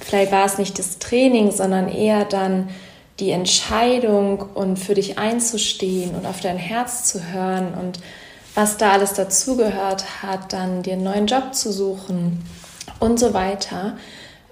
vielleicht 0.00 0.30
war 0.32 0.44
es 0.44 0.58
nicht 0.58 0.78
das 0.78 0.98
Training, 0.98 1.50
sondern 1.50 1.88
eher 1.88 2.24
dann 2.24 2.68
die 3.20 3.30
Entscheidung 3.30 4.40
und 4.54 4.78
für 4.78 4.94
dich 4.94 5.18
einzustehen 5.18 6.14
und 6.14 6.26
auf 6.26 6.40
dein 6.40 6.56
Herz 6.56 7.04
zu 7.04 7.32
hören 7.32 7.74
und 7.74 7.98
was 8.54 8.76
da 8.76 8.92
alles 8.92 9.12
dazugehört 9.12 10.22
hat, 10.22 10.52
dann 10.52 10.82
dir 10.82 10.94
einen 10.94 11.04
neuen 11.04 11.26
Job 11.26 11.54
zu 11.54 11.72
suchen 11.72 12.44
und 12.98 13.20
so 13.20 13.34
weiter, 13.34 13.96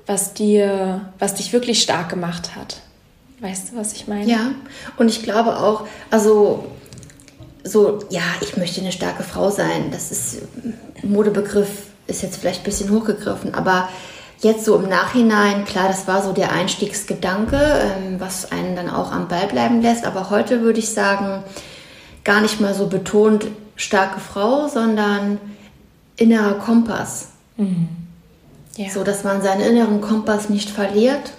was 0.06 0.34
dir, 0.34 1.12
was 1.18 1.34
dich 1.34 1.52
wirklich 1.52 1.82
stark 1.82 2.08
gemacht 2.08 2.54
hat. 2.54 2.80
Weißt 3.40 3.72
du, 3.72 3.76
was 3.76 3.92
ich 3.92 4.06
meine? 4.06 4.30
Ja, 4.30 4.52
und 4.96 5.08
ich 5.08 5.22
glaube 5.22 5.58
auch, 5.58 5.86
also 6.10 6.66
so, 7.64 7.98
ja, 8.10 8.22
ich 8.40 8.56
möchte 8.56 8.80
eine 8.80 8.92
starke 8.92 9.22
Frau 9.22 9.50
sein. 9.50 9.90
Das 9.90 10.10
ist 10.10 10.42
Modebegriff, 11.02 11.68
ist 12.06 12.22
jetzt 12.22 12.36
vielleicht 12.36 12.60
ein 12.60 12.64
bisschen 12.64 12.90
hochgegriffen, 12.90 13.54
aber 13.54 13.88
jetzt 14.40 14.64
so 14.64 14.76
im 14.76 14.88
Nachhinein, 14.88 15.64
klar, 15.64 15.88
das 15.88 16.06
war 16.06 16.22
so 16.22 16.32
der 16.32 16.52
Einstiegsgedanke, 16.52 17.56
ähm, 17.56 18.20
was 18.20 18.52
einen 18.52 18.76
dann 18.76 18.90
auch 18.90 19.12
am 19.12 19.28
Ball 19.28 19.46
bleiben 19.46 19.80
lässt. 19.82 20.04
Aber 20.04 20.30
heute 20.30 20.60
würde 20.60 20.78
ich 20.78 20.90
sagen, 20.90 21.42
gar 22.24 22.40
nicht 22.40 22.60
mal 22.60 22.74
so 22.74 22.86
betont, 22.86 23.46
starke 23.76 24.20
Frau, 24.20 24.68
sondern 24.68 25.38
innerer 26.16 26.54
Kompass. 26.54 27.28
Mhm. 27.56 27.88
Ja. 28.76 28.90
So 28.90 29.04
dass 29.04 29.24
man 29.24 29.40
seinen 29.40 29.62
inneren 29.62 30.00
Kompass 30.00 30.50
nicht 30.50 30.68
verliert 30.68 31.32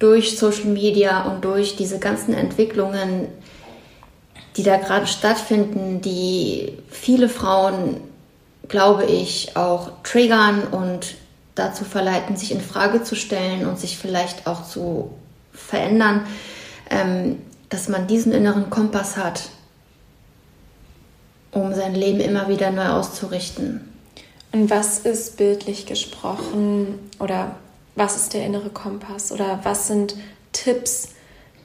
durch 0.00 0.36
Social 0.36 0.66
Media 0.66 1.22
und 1.24 1.44
durch 1.44 1.76
diese 1.76 2.00
ganzen 2.00 2.34
Entwicklungen, 2.34 3.28
die 4.56 4.64
da 4.64 4.76
gerade 4.76 5.06
stattfinden, 5.06 6.00
die 6.00 6.72
viele 6.90 7.28
Frauen, 7.28 8.00
glaube 8.68 9.04
ich, 9.04 9.56
auch 9.56 9.90
triggern 10.02 10.62
und 10.70 11.14
dazu 11.54 11.84
verleiten, 11.84 12.36
sich 12.36 12.52
in 12.52 12.60
Frage 12.60 13.02
zu 13.02 13.14
stellen 13.14 13.66
und 13.66 13.78
sich 13.78 13.96
vielleicht 13.96 14.46
auch 14.46 14.66
zu 14.66 15.10
verändern, 15.52 16.26
ähm, 16.90 17.40
dass 17.68 17.88
man 17.88 18.06
diesen 18.06 18.32
inneren 18.32 18.70
Kompass 18.70 19.16
hat, 19.16 19.48
um 21.52 21.74
sein 21.74 21.94
Leben 21.94 22.20
immer 22.20 22.48
wieder 22.48 22.70
neu 22.70 22.88
auszurichten. 22.88 23.92
Und 24.52 24.70
was 24.70 24.98
ist 25.00 25.36
bildlich 25.36 25.86
gesprochen 25.86 27.10
oder 27.18 27.56
was 27.96 28.16
ist 28.16 28.34
der 28.34 28.44
innere 28.44 28.70
Kompass 28.70 29.32
oder 29.32 29.60
was 29.62 29.86
sind 29.88 30.16
Tipps, 30.52 31.10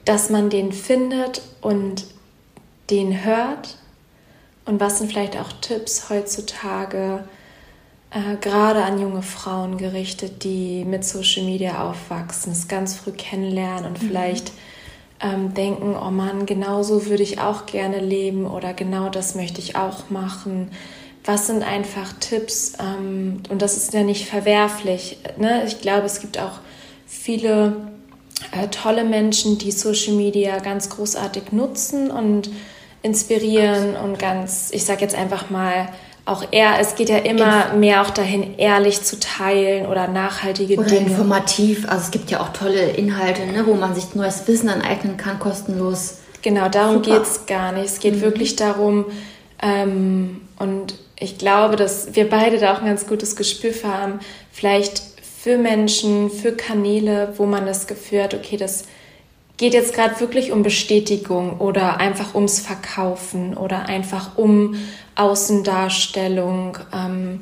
dass 0.04 0.30
man 0.30 0.50
den 0.50 0.72
findet 0.72 1.42
und 1.60 2.04
den 2.90 3.24
hört? 3.24 3.76
Und 4.64 4.80
was 4.80 4.98
sind 4.98 5.10
vielleicht 5.10 5.36
auch 5.36 5.52
Tipps 5.60 6.10
heutzutage, 6.10 7.24
äh, 8.10 8.36
gerade 8.40 8.82
an 8.82 9.00
junge 9.00 9.22
Frauen 9.22 9.78
gerichtet, 9.78 10.42
die 10.44 10.84
mit 10.84 11.04
Social 11.04 11.44
Media 11.44 11.88
aufwachsen, 11.88 12.52
es 12.52 12.68
ganz 12.68 12.96
früh 12.96 13.12
kennenlernen 13.12 13.84
und 13.86 14.02
mhm. 14.02 14.06
vielleicht 14.06 14.52
ähm, 15.20 15.54
denken, 15.54 15.94
oh 15.94 16.10
Mann, 16.10 16.46
genau 16.46 16.82
so 16.82 17.06
würde 17.06 17.22
ich 17.22 17.40
auch 17.40 17.66
gerne 17.66 18.00
leben 18.00 18.46
oder 18.46 18.72
genau 18.72 19.10
das 19.10 19.34
möchte 19.34 19.60
ich 19.60 19.76
auch 19.76 20.10
machen. 20.10 20.70
Was 21.24 21.46
sind 21.46 21.62
einfach 21.62 22.14
Tipps? 22.18 22.72
Ähm, 22.80 23.42
und 23.50 23.62
das 23.62 23.76
ist 23.76 23.92
ja 23.92 24.02
nicht 24.02 24.26
verwerflich. 24.26 25.18
Ne? 25.36 25.64
Ich 25.66 25.80
glaube, 25.80 26.06
es 26.06 26.20
gibt 26.20 26.38
auch 26.38 26.60
viele 27.06 27.90
äh, 28.52 28.68
tolle 28.68 29.04
Menschen, 29.04 29.58
die 29.58 29.70
Social 29.70 30.14
Media 30.14 30.58
ganz 30.58 30.88
großartig 30.88 31.52
nutzen 31.52 32.10
und 32.10 32.50
inspirieren 33.02 33.96
und 33.96 34.18
ganz, 34.18 34.70
ich 34.72 34.84
sag 34.84 35.00
jetzt 35.00 35.14
einfach 35.14 35.50
mal, 35.50 35.88
auch 36.26 36.44
eher, 36.50 36.78
es 36.80 36.94
geht 36.94 37.08
ja 37.08 37.18
immer 37.18 37.72
mehr 37.74 38.02
auch 38.02 38.10
dahin, 38.10 38.58
ehrlich 38.58 39.02
zu 39.02 39.18
teilen 39.18 39.86
oder 39.86 40.06
nachhaltige 40.08 40.78
oder 40.78 40.88
Dinge. 40.88 41.10
informativ. 41.10 41.88
Also 41.88 42.04
es 42.04 42.10
gibt 42.10 42.30
ja 42.30 42.40
auch 42.40 42.50
tolle 42.50 42.90
Inhalte, 42.90 43.46
ne, 43.46 43.66
wo 43.66 43.74
man 43.74 43.94
sich 43.94 44.14
neues 44.14 44.46
Wissen 44.46 44.68
aneignen 44.68 45.16
kann, 45.16 45.38
kostenlos. 45.38 46.18
Genau, 46.42 46.68
darum 46.68 47.02
geht 47.02 47.22
es 47.22 47.46
gar 47.46 47.72
nicht. 47.72 47.86
Es 47.86 47.98
geht 48.00 48.16
mhm. 48.16 48.20
wirklich 48.20 48.56
darum, 48.56 49.06
ähm, 49.62 50.42
und 50.58 50.94
ich 51.18 51.38
glaube, 51.38 51.76
dass 51.76 52.14
wir 52.14 52.28
beide 52.28 52.58
da 52.58 52.74
auch 52.74 52.80
ein 52.80 52.86
ganz 52.86 53.06
gutes 53.06 53.36
Gespür 53.36 53.72
für 53.72 53.88
haben, 53.88 54.20
vielleicht 54.50 55.02
für 55.42 55.58
Menschen, 55.58 56.30
für 56.30 56.52
Kanäle, 56.52 57.34
wo 57.36 57.46
man 57.46 57.66
das 57.66 57.86
Gefühl 57.86 58.22
hat, 58.22 58.34
okay, 58.34 58.56
das 58.56 58.84
geht 59.56 59.74
jetzt 59.74 59.94
gerade 59.94 60.18
wirklich 60.20 60.52
um 60.52 60.62
Bestätigung 60.62 61.60
oder 61.60 61.98
einfach 61.98 62.34
ums 62.34 62.60
Verkaufen 62.60 63.56
oder 63.56 63.86
einfach 63.86 64.38
um 64.38 64.74
Außendarstellung. 65.20 66.78
Ähm, 66.92 67.40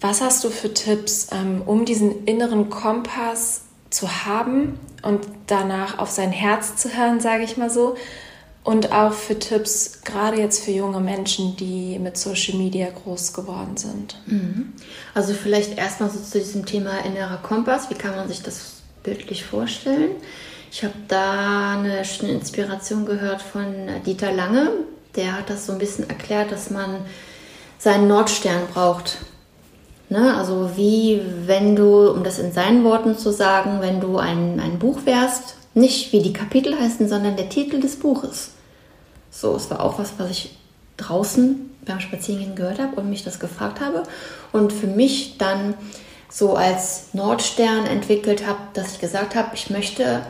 was 0.00 0.20
hast 0.20 0.44
du 0.44 0.50
für 0.50 0.72
Tipps, 0.72 1.28
ähm, 1.32 1.62
um 1.66 1.84
diesen 1.84 2.24
inneren 2.24 2.70
Kompass 2.70 3.62
zu 3.90 4.24
haben 4.24 4.78
und 5.02 5.26
danach 5.46 5.98
auf 5.98 6.10
sein 6.10 6.30
Herz 6.30 6.76
zu 6.76 6.96
hören, 6.96 7.20
sage 7.20 7.44
ich 7.44 7.56
mal 7.56 7.70
so? 7.70 7.96
Und 8.64 8.92
auch 8.92 9.12
für 9.12 9.36
Tipps, 9.36 10.02
gerade 10.04 10.38
jetzt 10.38 10.64
für 10.64 10.70
junge 10.70 11.00
Menschen, 11.00 11.56
die 11.56 11.98
mit 11.98 12.16
Social 12.16 12.56
Media 12.58 12.88
groß 12.90 13.32
geworden 13.32 13.76
sind. 13.76 14.16
Mhm. 14.26 14.72
Also 15.14 15.34
vielleicht 15.34 15.76
erstmal 15.76 16.10
so 16.10 16.20
zu 16.20 16.38
diesem 16.38 16.64
Thema 16.64 16.98
innerer 17.04 17.38
Kompass. 17.38 17.90
Wie 17.90 17.94
kann 17.94 18.14
man 18.14 18.28
sich 18.28 18.42
das 18.42 18.82
bildlich 19.02 19.44
vorstellen? 19.44 20.12
Ich 20.70 20.84
habe 20.84 20.94
da 21.08 21.78
eine 21.80 22.04
schöne 22.04 22.32
Inspiration 22.32 23.04
gehört 23.04 23.42
von 23.42 23.74
Dieter 24.06 24.32
Lange. 24.32 24.70
Der 25.16 25.36
hat 25.36 25.50
das 25.50 25.66
so 25.66 25.72
ein 25.72 25.78
bisschen 25.78 26.08
erklärt, 26.08 26.52
dass 26.52 26.70
man 26.70 27.04
seinen 27.78 28.08
Nordstern 28.08 28.62
braucht. 28.72 29.18
Ne? 30.08 30.36
Also 30.36 30.70
wie 30.76 31.22
wenn 31.46 31.74
du, 31.74 32.10
um 32.10 32.22
das 32.22 32.38
in 32.38 32.52
seinen 32.52 32.84
Worten 32.84 33.16
zu 33.16 33.32
sagen, 33.32 33.80
wenn 33.80 34.00
du 34.00 34.18
ein, 34.18 34.60
ein 34.60 34.78
Buch 34.78 35.00
wärst, 35.04 35.56
nicht 35.74 36.12
wie 36.12 36.22
die 36.22 36.32
Kapitel 36.32 36.78
heißen, 36.78 37.08
sondern 37.08 37.36
der 37.36 37.48
Titel 37.48 37.80
des 37.80 37.96
Buches. 37.96 38.50
So, 39.30 39.56
es 39.56 39.70
war 39.70 39.80
auch 39.80 39.98
was, 39.98 40.12
was 40.18 40.30
ich 40.30 40.56
draußen 40.98 41.70
beim 41.86 42.00
Spazierengehen 42.00 42.54
gehört 42.54 42.78
habe 42.78 43.00
und 43.00 43.08
mich 43.08 43.24
das 43.24 43.40
gefragt 43.40 43.80
habe. 43.80 44.02
Und 44.52 44.72
für 44.72 44.86
mich 44.86 45.38
dann 45.38 45.74
so 46.28 46.54
als 46.54 47.14
Nordstern 47.14 47.86
entwickelt 47.86 48.46
habe, 48.46 48.60
dass 48.74 48.92
ich 48.92 49.00
gesagt 49.00 49.34
habe, 49.34 49.50
ich 49.54 49.70
möchte 49.70 50.22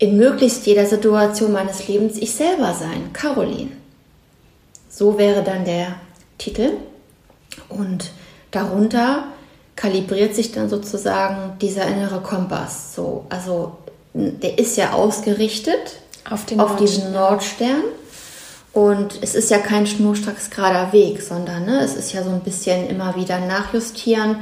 in 0.00 0.16
möglichst 0.16 0.66
jeder 0.66 0.86
Situation 0.86 1.52
meines 1.52 1.86
Lebens 1.86 2.16
ich 2.16 2.34
selber 2.34 2.74
sein, 2.74 3.12
Caroline. 3.12 3.70
So 4.88 5.18
wäre 5.18 5.44
dann 5.44 5.64
der 5.64 5.94
Titel. 6.38 6.72
Und 7.68 8.10
darunter 8.50 9.24
kalibriert 9.76 10.34
sich 10.34 10.52
dann 10.52 10.70
sozusagen 10.70 11.58
dieser 11.60 11.86
innere 11.86 12.20
Kompass. 12.22 12.94
So, 12.94 13.26
also 13.28 13.76
der 14.14 14.58
ist 14.58 14.76
ja 14.78 14.92
ausgerichtet 14.92 16.00
auf, 16.28 16.46
auf 16.58 16.76
diesen 16.76 17.12
Nordstern. 17.12 17.82
Und 18.72 19.18
es 19.20 19.34
ist 19.34 19.50
ja 19.50 19.58
kein 19.58 19.86
schnurstracks 19.86 20.48
gerader 20.48 20.92
Weg, 20.94 21.20
sondern 21.20 21.66
ne, 21.66 21.80
es 21.80 21.94
ist 21.94 22.12
ja 22.12 22.22
so 22.22 22.30
ein 22.30 22.40
bisschen 22.40 22.88
immer 22.88 23.16
wieder 23.16 23.38
nachjustieren 23.40 24.36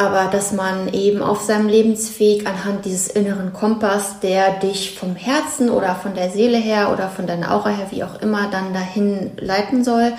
aber 0.00 0.30
dass 0.30 0.52
man 0.52 0.94
eben 0.94 1.20
auf 1.20 1.42
seinem 1.42 1.68
Lebensweg 1.68 2.46
anhand 2.46 2.86
dieses 2.86 3.08
inneren 3.08 3.52
Kompass, 3.52 4.18
der 4.20 4.58
dich 4.58 4.98
vom 4.98 5.14
Herzen 5.14 5.68
oder 5.68 5.94
von 5.94 6.14
der 6.14 6.30
Seele 6.30 6.56
her 6.56 6.90
oder 6.90 7.10
von 7.10 7.26
deiner 7.26 7.54
Aura 7.54 7.68
her, 7.68 7.88
wie 7.90 8.02
auch 8.02 8.22
immer, 8.22 8.50
dann 8.50 8.72
dahin 8.72 9.32
leiten 9.36 9.84
soll, 9.84 10.14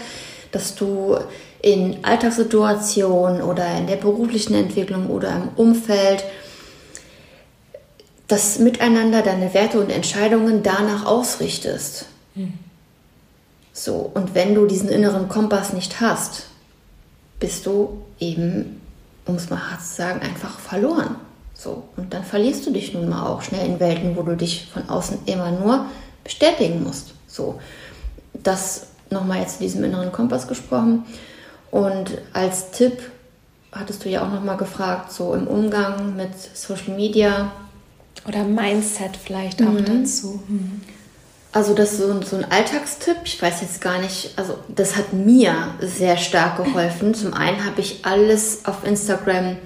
dass 0.52 0.76
du 0.76 1.18
in 1.64 2.06
Alltagssituationen 2.06 3.42
oder 3.42 3.66
in 3.76 3.88
der 3.88 3.96
beruflichen 3.96 4.54
Entwicklung 4.54 5.10
oder 5.10 5.30
im 5.30 5.48
Umfeld 5.56 6.26
das 8.28 8.60
Miteinander, 8.60 9.24
deine 9.24 9.52
Werte 9.56 9.80
und 9.80 9.90
Entscheidungen 9.90 10.62
danach 10.62 11.08
ausrichtest. 11.08 12.06
Mhm. 12.36 12.54
So, 13.74 14.12
und 14.14 14.36
wenn 14.36 14.54
du 14.54 14.68
diesen 14.68 14.90
inneren 14.90 15.28
Kompass 15.28 15.74
nicht 15.74 16.02
hast, 16.02 16.44
bist 17.40 17.66
du 17.66 18.04
eben 18.20 18.81
um 19.26 19.36
es 19.36 19.50
mal 19.50 19.72
hart 19.72 19.82
zu 19.82 19.96
sagen, 19.96 20.22
einfach 20.22 20.60
verloren. 20.60 21.16
So. 21.54 21.84
Und 21.96 22.14
dann 22.14 22.24
verlierst 22.24 22.66
du 22.66 22.72
dich 22.72 22.94
nun 22.94 23.10
mal 23.10 23.28
auch 23.28 23.42
schnell 23.42 23.66
in 23.68 23.80
Welten, 23.80 24.16
wo 24.16 24.24
du 24.24 24.36
dich 24.36 24.70
von 24.74 24.90
außen 24.90 25.20
immer 25.26 25.52
nur 25.52 25.86
bestätigen 26.24 26.84
musst. 26.84 27.14
So. 27.28 27.60
Das 28.34 28.88
nochmal 29.10 29.42
jetzt 29.42 29.58
zu 29.58 29.64
diesem 29.64 29.84
inneren 29.84 30.12
Kompass 30.12 30.48
gesprochen. 30.48 31.06
Und 31.70 32.18
als 32.34 32.72
Tipp 32.72 33.12
hattest 33.72 34.04
du 34.04 34.10
ja 34.10 34.26
auch 34.26 34.32
nochmal 34.32 34.58
gefragt, 34.58 35.12
so 35.12 35.34
im 35.34 35.48
Umgang 35.48 36.16
mit 36.16 36.32
Social 36.54 36.96
Media. 36.96 37.52
Oder 38.28 38.44
Mindset 38.44 39.18
vielleicht 39.18 39.62
auch 39.62 39.72
mhm. 39.72 39.86
dazu. 39.86 40.44
Mhm. 40.48 40.82
Also 41.54 41.74
das 41.74 41.94
ist 41.94 42.00
so, 42.00 42.22
so 42.22 42.38
ein 42.38 42.50
Alltagstipp. 42.50 43.18
Ich 43.26 43.42
weiß 43.42 43.62
jetzt 43.62 43.82
gar 43.82 44.00
nicht, 44.00 44.32
also 44.38 44.58
das 44.70 44.96
hat 44.96 45.12
mir 45.12 45.54
sehr 45.82 46.18
stark 46.18 46.58
geholfen. 46.58 47.14
Zum 47.14 47.34
einen 47.34 47.66
habe 47.66 47.82
ich 47.82 48.06
alles 48.06 48.66
auf 48.66 48.86
Instagram 48.86 49.58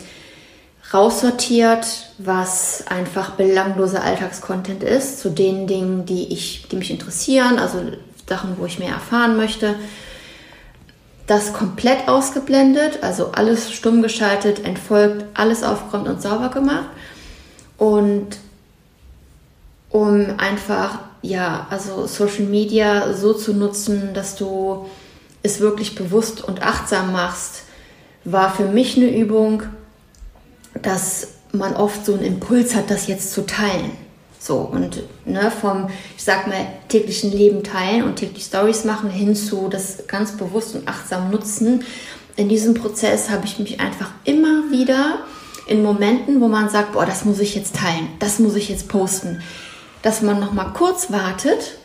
raussortiert, 0.94 1.86
was 2.18 2.86
einfach 2.88 3.32
belangloser 3.32 4.04
Alltagscontent 4.04 4.84
ist, 4.84 5.20
zu 5.20 5.30
den 5.30 5.68
Dingen, 5.68 6.06
die, 6.06 6.32
ich, 6.34 6.68
die 6.70 6.76
mich 6.76 6.92
interessieren, 6.92 7.60
also 7.60 7.80
Sachen, 8.28 8.58
wo 8.58 8.66
ich 8.66 8.80
mehr 8.80 8.94
erfahren 8.94 9.38
möchte. 9.38 9.76
Das 11.28 11.54
komplett 11.54 12.08
ausgeblendet, 12.08 13.04
also 13.04 13.32
alles 13.32 13.72
stumm 13.72 14.02
geschaltet, 14.02 14.64
entfolgt, 14.64 15.26
alles 15.34 15.64
aufgeräumt 15.64 16.08
und 16.08 16.22
sauber 16.22 16.50
gemacht. 16.50 16.90
Und 17.78 18.38
um 19.90 20.36
einfach 20.38 21.00
ja, 21.26 21.68
also 21.70 22.08
Social 22.08 22.46
Media 22.46 23.14
so 23.14 23.34
zu 23.34 23.54
nutzen, 23.54 24.14
dass 24.14 24.36
du 24.36 24.86
es 25.44 25.60
wirklich 25.60 25.96
bewusst 25.96 26.44
und 26.44 26.62
achtsam 26.62 27.12
machst, 27.12 27.64
war 28.24 28.54
für 28.54 28.66
mich 28.66 28.98
eine 28.98 29.16
Übung, 29.16 29.64
dass 30.82 31.28
man 31.52 31.76
oft 31.76 32.06
so 32.06 32.14
einen 32.14 32.24
Impuls 32.24 32.76
hat, 32.76 32.90
das 32.90 33.08
jetzt 33.08 33.32
zu 33.32 33.46
teilen. 33.46 33.92
So, 34.40 34.58
und 34.58 35.04
ne, 35.26 35.52
vom, 35.52 35.88
ich 36.16 36.24
sag 36.24 36.48
mal, 36.48 36.68
täglichen 36.90 37.32
Leben 37.32 37.64
teilen 37.64 38.04
und 38.04 38.18
täglich 38.18 38.44
Stories 38.44 38.84
machen 38.84 39.10
hin 39.10 39.36
zu 39.36 39.70
das 39.70 40.06
ganz 40.08 40.34
bewusst 40.34 40.76
und 40.76 40.88
achtsam 40.88 41.32
nutzen. 41.32 41.84
In 42.36 42.50
diesem 42.50 42.74
Prozess 42.74 43.30
habe 43.30 43.46
ich 43.46 43.58
mich 43.58 43.80
einfach 43.80 44.12
immer 44.24 44.70
wieder 44.70 45.20
in 45.68 45.82
Momenten, 45.82 46.42
wo 46.42 46.48
man 46.48 46.70
sagt, 46.70 46.94
boah, 46.94 47.06
das 47.06 47.26
muss 47.26 47.40
ich 47.40 47.56
jetzt 47.56 47.76
teilen, 47.76 48.08
das 48.20 48.38
muss 48.38 48.56
ich 48.56 48.70
jetzt 48.70 48.88
posten, 48.88 49.42
dass 50.06 50.22
man 50.22 50.40
noch 50.40 50.54
mal 50.54 50.66
kurz 50.66 51.12
wartet 51.12 51.80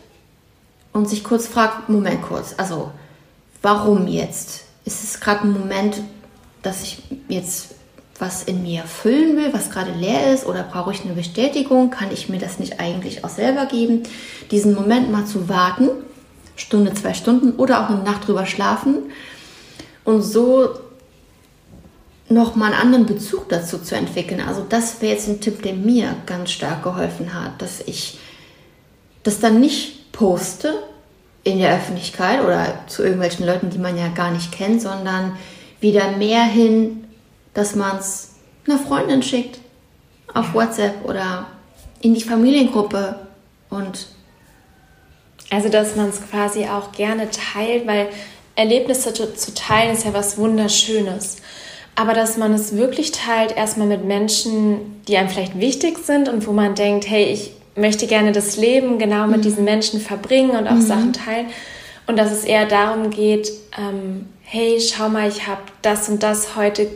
und 0.93 1.09
sich 1.09 1.25
kurz 1.25 1.47
fragt, 1.47 1.89
Moment 1.89 2.21
kurz, 2.21 2.55
also 2.59 2.91
warum 3.63 4.07
jetzt? 4.09 4.65
Ist 4.85 5.03
es 5.03 5.21
gerade 5.21 5.45
ein 5.45 5.55
Moment, 5.55 6.03
dass 6.61 6.83
ich 6.83 7.03
jetzt 7.29 7.77
was 8.19 8.43
in 8.43 8.63
mir 8.63 8.83
füllen 8.83 9.39
will, 9.39 9.55
was 9.55 9.71
gerade 9.71 9.93
leer 9.93 10.35
ist, 10.35 10.45
oder 10.45 10.65
brauche 10.65 10.93
ich 10.93 11.03
eine 11.03 11.15
Bestätigung? 11.15 11.89
Kann 11.89 12.13
ich 12.13 12.29
mir 12.29 12.39
das 12.39 12.59
nicht 12.59 12.79
eigentlich 12.79 13.25
auch 13.25 13.31
selber 13.31 13.65
geben? 13.65 14.03
Diesen 14.51 14.75
Moment 14.75 15.11
mal 15.11 15.25
zu 15.25 15.49
warten, 15.49 15.89
Stunde, 16.57 16.93
zwei 16.93 17.15
Stunden 17.15 17.53
oder 17.53 17.83
auch 17.83 17.89
eine 17.89 18.03
Nacht 18.03 18.29
drüber 18.29 18.45
schlafen 18.45 18.99
und 20.05 20.21
so 20.21 20.69
noch 22.31 22.55
mal 22.55 22.67
einen 22.67 22.81
anderen 22.81 23.07
Bezug 23.07 23.49
dazu 23.49 23.79
zu 23.79 23.97
entwickeln. 23.97 24.41
Also 24.41 24.65
das 24.67 25.03
wäre 25.03 25.15
jetzt 25.15 25.29
ein 25.29 25.41
Tipp, 25.41 25.63
der 25.63 25.75
mir 25.75 26.15
ganz 26.27 26.53
stark 26.53 26.83
geholfen 26.85 27.35
hat, 27.35 27.61
dass 27.61 27.81
ich 27.81 28.19
das 29.25 29.41
dann 29.41 29.61
nicht 29.61 30.13
poste 30.13 30.75
in 31.43 31.59
der 31.59 31.75
Öffentlichkeit 31.75 32.43
oder 32.43 32.85
zu 32.87 33.03
irgendwelchen 33.03 33.47
Leuten, 33.47 33.71
die 33.71 33.79
man 33.79 33.99
ja 33.99 34.09
gar 34.09 34.31
nicht 34.31 34.53
kennt, 34.53 34.81
sondern 34.81 35.37
wieder 35.81 36.13
mehr 36.13 36.45
hin, 36.45 37.05
dass 37.53 37.75
man 37.75 37.99
es 37.99 38.35
einer 38.67 38.79
Freundin 38.79 39.23
schickt 39.23 39.59
auf 40.33 40.55
WhatsApp 40.55 41.05
oder 41.05 41.47
in 42.01 42.15
die 42.15 42.23
Familiengruppe 42.23 43.19
und 43.71 44.07
also 45.51 45.69
dass 45.69 45.97
man 45.97 46.11
es 46.11 46.21
quasi 46.31 46.67
auch 46.67 46.93
gerne 46.93 47.29
teilt, 47.31 47.89
weil 47.89 48.09
Erlebnisse 48.55 49.13
zu 49.13 49.55
teilen 49.55 49.95
ist 49.95 50.05
ja 50.05 50.13
was 50.15 50.39
Wunderschönes 50.39 51.39
aber 51.95 52.15
dass 52.15 52.37
man 52.37 52.55
es 52.55 52.77
wirklich 52.77 53.13
teilt, 53.13 53.57
erstmal 53.57 53.87
mit 53.87 54.05
Menschen, 54.05 55.03
die 55.07 55.17
einem 55.17 55.29
vielleicht 55.29 55.59
wichtig 55.59 55.99
sind 55.99 56.29
und 56.29 56.47
wo 56.47 56.53
man 56.53 56.75
denkt, 56.75 57.09
hey, 57.09 57.25
ich 57.25 57.53
möchte 57.77 58.07
gerne 58.07 58.33
das 58.33 58.57
Leben 58.57 58.99
genau 58.99 59.27
mit 59.27 59.39
mhm. 59.39 59.43
diesen 59.43 59.65
Menschen 59.65 60.01
verbringen 60.01 60.51
und 60.51 60.67
auch 60.67 60.73
mhm. 60.75 60.83
Sachen 60.83 61.13
teilen. 61.13 61.47
Und 62.07 62.19
dass 62.19 62.33
es 62.33 62.45
eher 62.45 62.67
darum 62.67 63.11
geht, 63.11 63.51
ähm, 63.79 64.27
hey, 64.43 64.81
schau 64.81 65.09
mal, 65.09 65.29
ich 65.29 65.47
habe 65.47 65.61
das 65.83 66.09
und 66.09 66.23
das 66.23 66.57
heute 66.57 66.89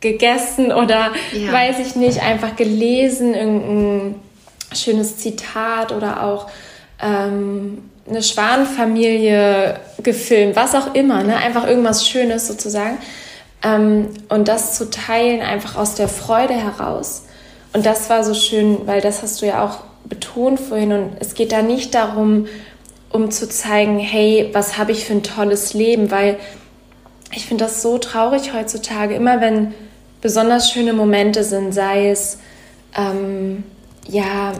gegessen 0.00 0.70
oder 0.70 1.10
ja. 1.32 1.52
weiß 1.52 1.80
ich 1.80 1.96
nicht, 1.96 2.22
einfach 2.22 2.54
gelesen, 2.54 3.34
irgendein 3.34 4.14
schönes 4.72 5.16
Zitat 5.18 5.92
oder 5.92 6.22
auch 6.22 6.48
ähm, 7.02 7.90
eine 8.08 8.22
Schwanenfamilie 8.22 9.80
gefilmt, 10.02 10.56
was 10.56 10.74
auch 10.74 10.94
immer, 10.94 11.24
ne? 11.24 11.36
einfach 11.36 11.66
irgendwas 11.66 12.06
Schönes 12.06 12.46
sozusagen. 12.46 12.98
Ähm, 13.62 14.08
und 14.28 14.48
das 14.48 14.76
zu 14.76 14.90
teilen, 14.90 15.40
einfach 15.40 15.76
aus 15.76 15.94
der 15.94 16.08
Freude 16.08 16.54
heraus. 16.54 17.24
Und 17.72 17.84
das 17.86 18.08
war 18.10 18.24
so 18.24 18.34
schön, 18.34 18.86
weil 18.86 19.00
das 19.00 19.22
hast 19.22 19.42
du 19.42 19.46
ja 19.46 19.64
auch 19.64 19.80
betont 20.08 20.60
vorhin. 20.60 20.92
Und 20.92 21.10
es 21.20 21.34
geht 21.34 21.52
da 21.52 21.62
nicht 21.62 21.94
darum, 21.94 22.46
um 23.10 23.30
zu 23.30 23.48
zeigen, 23.48 23.98
hey, 23.98 24.50
was 24.52 24.78
habe 24.78 24.92
ich 24.92 25.04
für 25.04 25.14
ein 25.14 25.22
tolles 25.22 25.74
Leben, 25.74 26.10
weil 26.10 26.38
ich 27.32 27.46
finde 27.46 27.64
das 27.64 27.82
so 27.82 27.98
traurig 27.98 28.52
heutzutage, 28.54 29.14
immer 29.14 29.40
wenn 29.40 29.74
besonders 30.20 30.70
schöne 30.70 30.92
Momente 30.92 31.44
sind, 31.44 31.72
sei 31.72 32.10
es 32.10 32.38
ähm, 32.96 33.64
ja 34.06 34.52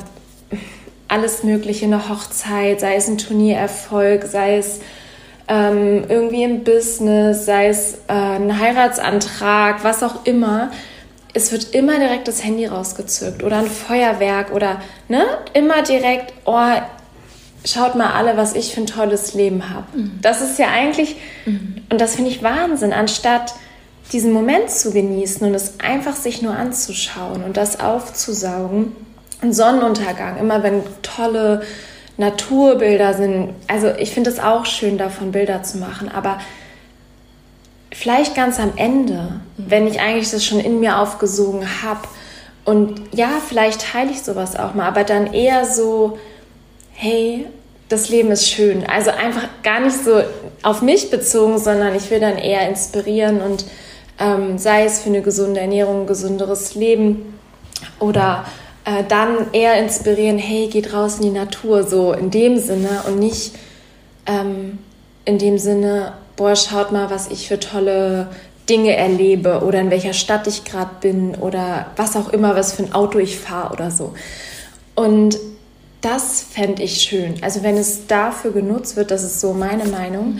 alles 1.09 1.43
Mögliche, 1.43 1.87
eine 1.87 2.09
Hochzeit, 2.09 2.81
sei 2.81 2.97
es 2.97 3.09
ein 3.09 3.19
Turniererfolg, 3.19 4.25
sei 4.25 4.59
es 4.59 4.81
ähm, 5.49 6.05
irgendwie 6.09 6.43
im 6.43 6.65
Business, 6.65 7.47
sei 7.47 7.69
es 7.69 7.95
äh, 8.09 8.13
ein 8.13 8.59
Heiratsantrag, 8.59 9.83
was 9.83 10.03
auch 10.03 10.25
immer. 10.25 10.71
Es 11.35 11.53
wird 11.53 11.75
immer 11.75 11.99
direkt 11.99 12.29
das 12.29 12.45
Handy 12.45 12.67
rausgezückt 12.67 13.43
oder 13.43 13.59
ein 13.59 13.67
Feuerwerk 13.67 14.53
oder 14.53 14.81
ne, 15.09 15.25
immer 15.55 15.83
direkt, 15.83 16.33
oh, 16.45 16.59
schaut 17.65 17.95
mal 17.95 18.13
alle, 18.13 18.37
was 18.37 18.55
ich 18.55 18.75
für 18.75 18.83
ein 18.83 18.87
tolles 18.87 19.35
Leben 19.35 19.71
habe. 19.71 19.87
Mhm. 19.95 20.19
Das 20.23 20.41
ist 20.41 20.59
ja 20.59 20.69
eigentlich, 20.69 21.17
mhm. 21.47 21.83
und 21.91 22.01
das 22.01 22.17
finde 22.17 22.31
ich 22.31 22.43
Wahnsinn, 22.43 22.93
anstatt 22.93 23.55
diesen 24.13 24.33
Moment 24.33 24.71
zu 24.71 24.93
genießen 24.93 25.47
und 25.47 25.55
es 25.55 25.81
einfach 25.81 26.17
sich 26.17 26.41
nur 26.41 26.55
anzuschauen 26.55 27.45
und 27.45 27.57
das 27.57 27.81
aufzusaugen. 27.81 28.93
Ein 29.41 29.53
Sonnenuntergang, 29.53 30.39
immer 30.39 30.63
wenn 30.63 30.83
tolle 31.03 31.63
Naturbilder 32.19 33.15
sind. 33.15 33.55
Also 33.69 33.89
ich 33.99 34.11
finde 34.11 34.29
es 34.29 34.41
auch 34.41 34.67
schön, 34.67 34.99
davon 34.99 35.33
Bilder 35.33 35.63
zu 35.63 35.79
machen, 35.79 36.11
aber 36.13 36.39
vielleicht 37.93 38.35
ganz 38.35 38.61
am 38.61 38.73
Ende, 38.77 39.41
mhm. 39.57 39.65
wenn 39.69 39.87
ich 39.87 40.01
eigentlich 40.01 40.31
das 40.31 40.45
schon 40.45 40.61
in 40.61 40.81
mir 40.81 40.99
aufgesogen 40.99 41.67
habe. 41.83 42.03
Und 42.65 43.01
ja, 43.15 43.31
vielleicht 43.49 43.93
teile 43.93 44.11
ich 44.11 44.23
sowas 44.23 44.57
auch 44.57 44.75
mal, 44.75 44.87
aber 44.87 45.05
dann 45.05 45.33
eher 45.33 45.65
so, 45.65 46.19
hey, 46.93 47.47
das 47.89 48.11
Leben 48.11 48.31
ist 48.31 48.47
schön. 48.47 48.85
Also 48.87 49.11
einfach 49.11 49.49
gar 49.63 49.81
nicht 49.81 50.05
so 50.05 50.23
auf 50.63 50.83
mich 50.83 51.11
bezogen, 51.11 51.59
sondern 51.59 51.95
ich 51.95 52.11
will 52.11 52.21
dann 52.21 52.37
eher 52.37 52.69
inspirieren 52.69 53.41
und 53.41 53.65
ähm, 54.19 54.59
sei 54.59 54.85
es 54.85 55.01
für 55.01 55.09
eine 55.09 55.23
gesunde 55.23 55.61
Ernährung, 55.61 56.03
ein 56.03 56.07
gesünderes 56.07 56.75
Leben 56.75 57.39
oder 58.01 58.45
äh, 58.89 59.05
dann 59.07 59.53
eher 59.53 59.79
inspirieren, 59.79 60.39
hey, 60.39 60.69
geht 60.69 60.95
raus 60.95 61.17
in 61.17 61.23
die 61.23 61.39
Natur, 61.39 61.85
so 61.85 62.15
in 62.15 62.31
dem 62.31 62.59
Sinne 62.59 63.03
und 63.07 63.19
nicht 63.19 63.55
ähm, 64.25 64.79
in 65.27 65.37
dem 65.39 65.59
Sinne, 65.59 66.15
boah, 66.37 66.57
schaut 66.57 66.91
mal, 66.91 67.11
was 67.11 67.29
ich 67.29 67.49
für 67.49 67.61
tolle 67.61 68.29
Dinge 68.71 68.97
erlebe 68.97 69.61
oder 69.61 69.81
in 69.81 69.91
welcher 69.91 70.15
Stadt 70.15 70.47
ich 70.47 70.65
gerade 70.65 70.91
bin 71.03 71.35
oder 71.35 71.89
was 71.97 72.17
auch 72.17 72.31
immer, 72.31 72.57
was 72.57 72.73
für 72.73 72.85
ein 72.85 72.95
Auto 72.95 73.19
ich 73.19 73.39
fahre 73.39 73.75
oder 73.75 73.91
so. 73.91 74.15
Und 74.95 75.39
das 76.01 76.43
fände 76.43 76.83
ich 76.83 77.03
schön. 77.03 77.35
Also 77.43 77.63
wenn 77.63 77.77
es 77.77 78.07
dafür 78.07 78.53
genutzt 78.53 78.97
wird, 78.97 79.11
das 79.11 79.23
ist 79.23 79.41
so 79.41 79.53
meine 79.53 79.85
Meinung. 79.85 80.39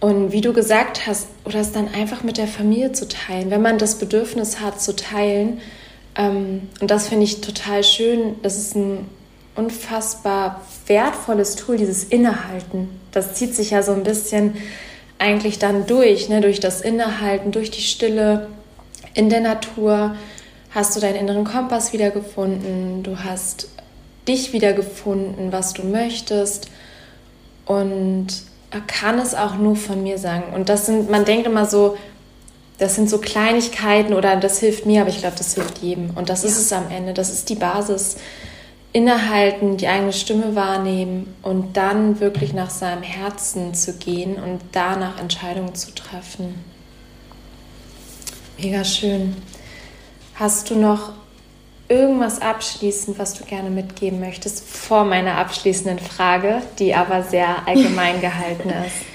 Und 0.00 0.30
wie 0.30 0.40
du 0.40 0.52
gesagt 0.52 1.08
hast, 1.08 1.26
oder 1.44 1.60
es 1.60 1.72
dann 1.72 1.88
einfach 1.88 2.22
mit 2.22 2.36
der 2.36 2.46
Familie 2.46 2.92
zu 2.92 3.08
teilen, 3.08 3.50
wenn 3.50 3.62
man 3.62 3.78
das 3.78 3.96
Bedürfnis 3.96 4.60
hat 4.60 4.80
zu 4.80 4.94
teilen. 4.94 5.60
Ähm, 6.18 6.68
und 6.80 6.90
das 6.90 7.08
finde 7.08 7.24
ich 7.24 7.40
total 7.40 7.82
schön. 7.82 8.34
Das 8.42 8.58
ist 8.58 8.76
ein 8.76 9.06
unfassbar 9.54 10.60
wertvolles 10.86 11.56
Tool, 11.56 11.78
dieses 11.78 12.04
Innehalten. 12.04 12.90
Das 13.12 13.34
zieht 13.34 13.54
sich 13.54 13.70
ja 13.70 13.82
so 13.82 13.92
ein 13.92 14.02
bisschen 14.02 14.56
eigentlich 15.18 15.58
dann 15.58 15.86
durch, 15.86 16.28
ne? 16.28 16.40
durch 16.40 16.60
das 16.60 16.80
Innehalten, 16.80 17.50
durch 17.50 17.70
die 17.70 17.80
Stille 17.80 18.48
in 19.14 19.30
der 19.30 19.40
Natur. 19.40 20.14
Hast 20.70 20.94
du 20.94 21.00
deinen 21.00 21.16
inneren 21.16 21.44
Kompass 21.44 21.92
wiedergefunden, 21.92 23.02
du 23.02 23.18
hast 23.24 23.68
dich 24.28 24.52
wiedergefunden, 24.52 25.50
was 25.50 25.72
du 25.72 25.82
möchtest 25.82 26.70
und 27.64 28.26
kann 28.86 29.18
es 29.18 29.34
auch 29.34 29.56
nur 29.56 29.76
von 29.76 30.02
mir 30.02 30.18
sagen. 30.18 30.52
Und 30.54 30.68
das 30.68 30.86
sind, 30.86 31.10
man 31.10 31.24
denkt 31.24 31.46
immer 31.46 31.64
so, 31.64 31.96
das 32.78 32.94
sind 32.94 33.10
so 33.10 33.18
Kleinigkeiten 33.18 34.14
oder 34.14 34.36
das 34.36 34.60
hilft 34.60 34.86
mir, 34.86 35.00
aber 35.00 35.10
ich 35.10 35.18
glaube, 35.18 35.36
das 35.36 35.54
hilft 35.54 35.78
jedem. 35.78 36.10
Und 36.10 36.28
das 36.28 36.42
ja. 36.42 36.48
ist 36.48 36.58
es 36.58 36.72
am 36.72 36.90
Ende. 36.90 37.12
Das 37.12 37.30
ist 37.30 37.48
die 37.48 37.56
Basis. 37.56 38.16
Innehalten, 38.92 39.76
die 39.76 39.88
eigene 39.88 40.12
Stimme 40.12 40.54
wahrnehmen 40.54 41.34
und 41.42 41.76
dann 41.76 42.20
wirklich 42.20 42.54
nach 42.54 42.70
seinem 42.70 43.02
Herzen 43.02 43.74
zu 43.74 43.94
gehen 43.94 44.36
und 44.36 44.60
danach 44.72 45.20
Entscheidungen 45.20 45.74
zu 45.74 45.94
treffen. 45.94 46.54
Mega 48.56 48.84
schön. 48.84 49.36
Hast 50.36 50.70
du 50.70 50.76
noch 50.76 51.12
irgendwas 51.88 52.40
abschließend, 52.40 53.18
was 53.18 53.34
du 53.34 53.44
gerne 53.44 53.70
mitgeben 53.70 54.20
möchtest 54.20 54.66
vor 54.66 55.04
meiner 55.04 55.36
abschließenden 55.36 55.98
Frage, 55.98 56.62
die 56.78 56.94
aber 56.94 57.22
sehr 57.24 57.56
allgemein 57.66 58.20
gehalten 58.20 58.70
ist? 58.70 59.07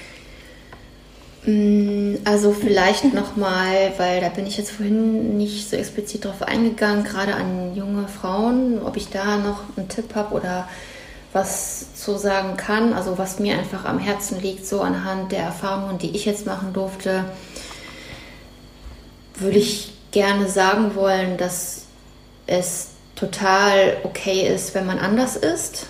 Mm, 1.46 2.16
also 2.24 2.52
vielleicht 2.52 3.12
nochmal, 3.12 3.92
weil 3.98 4.20
da 4.20 4.28
bin 4.30 4.46
ich 4.46 4.56
jetzt 4.56 4.70
vorhin 4.70 5.36
nicht 5.36 5.68
so 5.68 5.76
explizit 5.76 6.24
drauf 6.24 6.42
eingegangen, 6.42 7.04
gerade 7.04 7.34
an 7.34 7.74
junge 7.76 8.08
Frauen, 8.08 8.80
ob 8.82 8.96
ich 8.96 9.10
da 9.10 9.36
noch 9.36 9.60
einen 9.76 9.88
Tipp 9.88 10.14
habe 10.14 10.34
oder 10.34 10.68
was 11.34 11.94
zu 11.94 12.16
sagen 12.16 12.56
kann, 12.56 12.94
also 12.94 13.18
was 13.18 13.40
mir 13.40 13.58
einfach 13.58 13.84
am 13.84 13.98
Herzen 13.98 14.40
liegt, 14.40 14.66
so 14.66 14.80
anhand 14.80 15.32
der 15.32 15.42
Erfahrungen, 15.42 15.98
die 15.98 16.14
ich 16.14 16.24
jetzt 16.24 16.46
machen 16.46 16.72
durfte, 16.72 17.24
würde 19.34 19.58
ich 19.58 19.92
gerne 20.12 20.48
sagen 20.48 20.94
wollen, 20.94 21.36
dass 21.36 21.82
es 22.46 22.90
total 23.16 23.96
okay 24.04 24.46
ist, 24.46 24.74
wenn 24.74 24.86
man 24.86 24.98
anders 24.98 25.36
ist. 25.36 25.86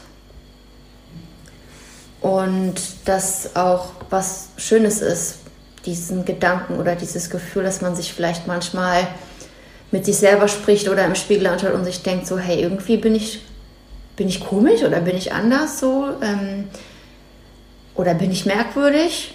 Und 2.23 2.75
dass 3.05 3.55
auch 3.55 3.91
was 4.09 4.49
Schönes 4.57 5.03
ist, 5.03 5.44
diesen 5.87 6.25
Gedanken 6.25 6.79
oder 6.79 6.97
dieses 6.97 7.31
Gefühl, 7.31 7.63
dass 7.63 7.81
man 7.81 7.95
sich 7.97 8.13
vielleicht 8.13 8.47
manchmal 8.47 9.07
mit 9.91 10.05
sich 10.05 10.17
selber 10.17 10.49
spricht 10.49 10.89
oder 10.89 11.05
im 11.05 11.15
Spiegel 11.15 11.47
anschaut 11.47 11.75
und 11.75 11.85
sich 11.85 12.03
denkt, 12.03 12.27
so, 12.27 12.39
hey, 12.39 12.61
irgendwie 12.61 12.97
bin 12.97 13.15
ich, 13.15 13.45
bin 14.17 14.29
ich 14.29 14.41
komisch 14.41 14.83
oder 14.83 15.01
bin 15.01 15.17
ich 15.17 15.33
anders 15.33 15.79
so? 15.79 16.09
Ähm, 16.21 16.69
oder 17.95 18.15
bin 18.15 18.31
ich 18.31 18.45
merkwürdig? 18.45 19.35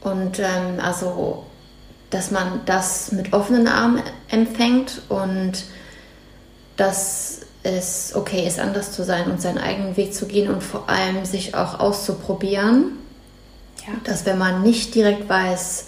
Und 0.00 0.38
ähm, 0.38 0.80
also, 0.82 1.44
dass 2.10 2.30
man 2.30 2.60
das 2.66 3.12
mit 3.12 3.32
offenen 3.32 3.68
Armen 3.68 4.02
empfängt 4.28 5.02
und 5.08 5.64
dass 6.76 7.40
es 7.62 8.12
okay 8.14 8.46
ist, 8.46 8.58
anders 8.58 8.92
zu 8.92 9.04
sein 9.04 9.30
und 9.30 9.40
seinen 9.40 9.58
eigenen 9.58 9.96
Weg 9.96 10.12
zu 10.14 10.26
gehen 10.26 10.52
und 10.52 10.62
vor 10.62 10.88
allem 10.88 11.24
sich 11.24 11.54
auch 11.54 11.80
auszuprobieren. 11.80 12.98
Ja. 13.86 13.94
Dass 14.04 14.26
wenn 14.26 14.38
man 14.38 14.62
nicht 14.62 14.94
direkt 14.94 15.28
weiß, 15.28 15.86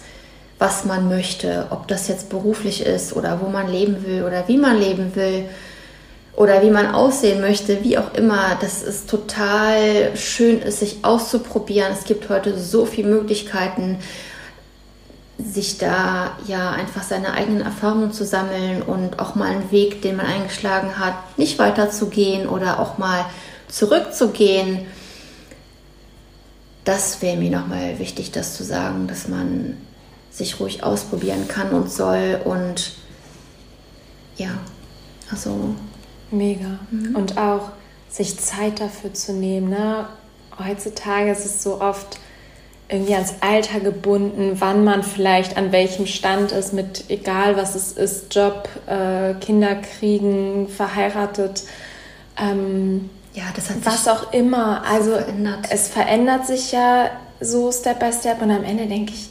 was 0.59 0.85
man 0.85 1.07
möchte, 1.07 1.67
ob 1.69 1.87
das 1.87 2.07
jetzt 2.07 2.29
beruflich 2.29 2.85
ist 2.85 3.15
oder 3.15 3.41
wo 3.41 3.49
man 3.49 3.71
leben 3.71 4.05
will 4.05 4.23
oder 4.23 4.47
wie 4.47 4.57
man 4.57 4.79
leben 4.79 5.15
will 5.15 5.45
oder 6.35 6.63
wie 6.63 6.71
man 6.71 6.93
aussehen 6.93 7.41
möchte, 7.41 7.83
wie 7.83 7.97
auch 7.97 8.13
immer, 8.13 8.57
dass 8.61 8.83
es 8.83 9.05
total 9.05 10.15
schön 10.15 10.59
ist, 10.59 10.79
sich 10.79 10.99
auszuprobieren. 11.03 11.91
Es 11.91 12.05
gibt 12.05 12.29
heute 12.29 12.57
so 12.57 12.85
viele 12.85 13.09
Möglichkeiten, 13.09 13.99
sich 15.37 15.77
da 15.77 16.31
ja 16.47 16.71
einfach 16.71 17.03
seine 17.03 17.33
eigenen 17.33 17.61
Erfahrungen 17.61 18.11
zu 18.11 18.25
sammeln 18.25 18.81
und 18.81 19.19
auch 19.19 19.35
mal 19.35 19.51
einen 19.51 19.71
Weg, 19.71 20.01
den 20.01 20.15
man 20.15 20.25
eingeschlagen 20.25 20.97
hat, 20.97 21.13
nicht 21.37 21.59
weiterzugehen 21.59 22.47
oder 22.47 22.79
auch 22.79 22.97
mal 22.97 23.25
zurückzugehen. 23.67 24.87
Das 26.87 27.21
wäre 27.21 27.35
mir 27.35 27.51
nochmal 27.51 27.99
wichtig, 27.99 28.31
das 28.31 28.55
zu 28.55 28.63
sagen, 28.63 29.07
dass 29.07 29.27
man 29.27 29.75
sich 30.31 30.61
ruhig 30.61 30.83
ausprobieren 30.83 31.49
kann 31.49 31.71
und 31.71 31.91
soll 31.91 32.39
und 32.45 32.93
ja, 34.37 34.51
also. 35.29 35.75
Mega. 36.31 36.79
Mhm. 36.89 37.13
Und 37.13 37.37
auch 37.37 37.71
sich 38.07 38.39
Zeit 38.39 38.79
dafür 38.79 39.13
zu 39.13 39.33
nehmen. 39.33 39.69
Ne? 39.69 40.07
Heutzutage 40.57 41.29
ist 41.29 41.45
es 41.45 41.61
so 41.61 41.81
oft, 41.81 42.19
irgendwie 42.87 43.15
ans 43.15 43.33
Alter 43.41 43.81
gebunden, 43.81 44.55
wann 44.59 44.85
man 44.85 45.03
vielleicht 45.03 45.57
an 45.57 45.73
welchem 45.73 46.07
Stand 46.07 46.53
ist, 46.53 46.71
mit 46.71 47.09
egal 47.09 47.57
was 47.57 47.75
es 47.75 47.91
ist, 47.91 48.33
Job, 48.33 48.69
äh, 48.85 49.33
Kinder 49.41 49.75
kriegen, 49.75 50.69
verheiratet, 50.69 51.63
ähm, 52.37 53.09
ja, 53.37 53.43
das 53.55 53.69
hat 53.69 53.77
was 53.83 54.07
auch 54.07 54.33
immer. 54.33 54.83
Also 54.89 55.11
verändert. 55.11 55.59
es 55.69 55.87
verändert 55.87 56.47
sich 56.47 56.71
ja 56.71 57.11
so 57.39 57.71
Step 57.71 57.99
by 57.99 58.11
Step 58.11 58.41
und 58.41 58.49
am 58.49 58.63
Ende 58.63 58.87
denke 58.87 59.13
ich, 59.13 59.29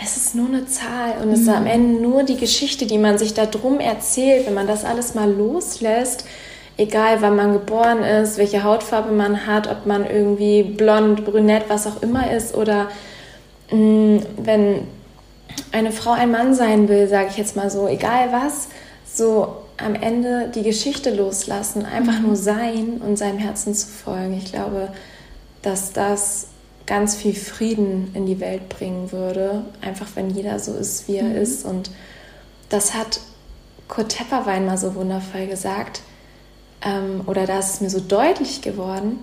es 0.00 0.16
ist 0.16 0.34
nur 0.36 0.46
eine 0.46 0.66
Zahl 0.66 1.14
und 1.20 1.26
mhm. 1.26 1.34
es 1.34 1.40
ist 1.40 1.48
am 1.48 1.66
Ende 1.66 2.00
nur 2.00 2.22
die 2.22 2.36
Geschichte, 2.36 2.86
die 2.86 2.98
man 2.98 3.18
sich 3.18 3.34
da 3.34 3.46
drum 3.46 3.80
erzählt, 3.80 4.46
wenn 4.46 4.54
man 4.54 4.68
das 4.68 4.84
alles 4.84 5.14
mal 5.14 5.30
loslässt, 5.30 6.24
egal 6.76 7.20
wann 7.20 7.34
man 7.34 7.52
geboren 7.52 8.04
ist, 8.04 8.38
welche 8.38 8.62
Hautfarbe 8.62 9.12
man 9.12 9.44
hat, 9.46 9.68
ob 9.68 9.86
man 9.86 10.08
irgendwie 10.08 10.62
blond, 10.62 11.24
brünett, 11.24 11.64
was 11.68 11.88
auch 11.88 12.00
immer 12.00 12.30
ist 12.30 12.54
oder 12.54 12.88
mh, 13.72 13.76
mm, 13.76 14.26
wenn 14.38 14.86
eine 15.72 15.90
Frau 15.90 16.12
ein 16.12 16.30
Mann 16.30 16.54
sein 16.54 16.88
will, 16.88 17.08
sage 17.08 17.28
ich 17.30 17.36
jetzt 17.36 17.56
mal 17.56 17.70
so, 17.70 17.88
egal 17.88 18.28
was, 18.30 18.68
so 19.04 19.61
am 19.76 19.94
Ende 19.94 20.50
die 20.54 20.62
Geschichte 20.62 21.14
loslassen, 21.14 21.84
einfach 21.84 22.18
mhm. 22.18 22.26
nur 22.26 22.36
sein 22.36 23.00
und 23.04 23.16
seinem 23.16 23.38
Herzen 23.38 23.74
zu 23.74 23.86
folgen. 23.86 24.34
Ich 24.34 24.52
glaube, 24.52 24.92
dass 25.62 25.92
das 25.92 26.48
ganz 26.86 27.14
viel 27.14 27.34
Frieden 27.34 28.10
in 28.14 28.26
die 28.26 28.40
Welt 28.40 28.68
bringen 28.68 29.12
würde, 29.12 29.64
einfach 29.80 30.08
wenn 30.14 30.30
jeder 30.30 30.58
so 30.58 30.74
ist, 30.74 31.08
wie 31.08 31.16
er 31.16 31.24
mhm. 31.24 31.36
ist. 31.36 31.64
Und 31.64 31.90
das 32.68 32.94
hat 32.94 33.20
Kurt 33.88 34.10
Tepperwein 34.10 34.66
mal 34.66 34.78
so 34.78 34.94
wundervoll 34.94 35.46
gesagt, 35.46 36.02
ähm, 36.84 37.22
oder 37.26 37.46
da 37.46 37.58
ist 37.58 37.74
es 37.74 37.80
mir 37.80 37.90
so 37.90 38.00
deutlich 38.00 38.62
geworden, 38.62 39.18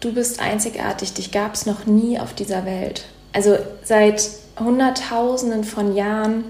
du 0.00 0.12
bist 0.12 0.40
einzigartig, 0.40 1.12
dich 1.12 1.30
gab 1.30 1.54
es 1.54 1.66
noch 1.66 1.86
nie 1.86 2.18
auf 2.18 2.34
dieser 2.34 2.64
Welt. 2.64 3.04
Also 3.32 3.56
seit 3.84 4.28
Hunderttausenden 4.58 5.64
von 5.64 5.94
Jahren 5.94 6.44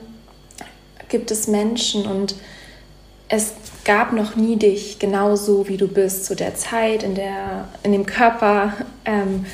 gibt 1.09 1.31
es 1.31 1.47
Menschen 1.47 2.07
und 2.07 2.35
es 3.33 3.55
gab 3.87 4.13
noch 4.13 4.37
nie 4.37 4.57
dich 4.57 4.99
genauso, 4.99 5.67
wie 5.67 5.79
du 5.79 5.89
bist, 5.89 6.27
zu 6.27 6.37
der 6.37 6.55
Zeit, 6.55 7.03
in, 7.03 7.15
der, 7.15 7.67
in 7.83 7.93
dem 7.93 8.05
Körper 8.05 8.75
ähm, 9.07 9.47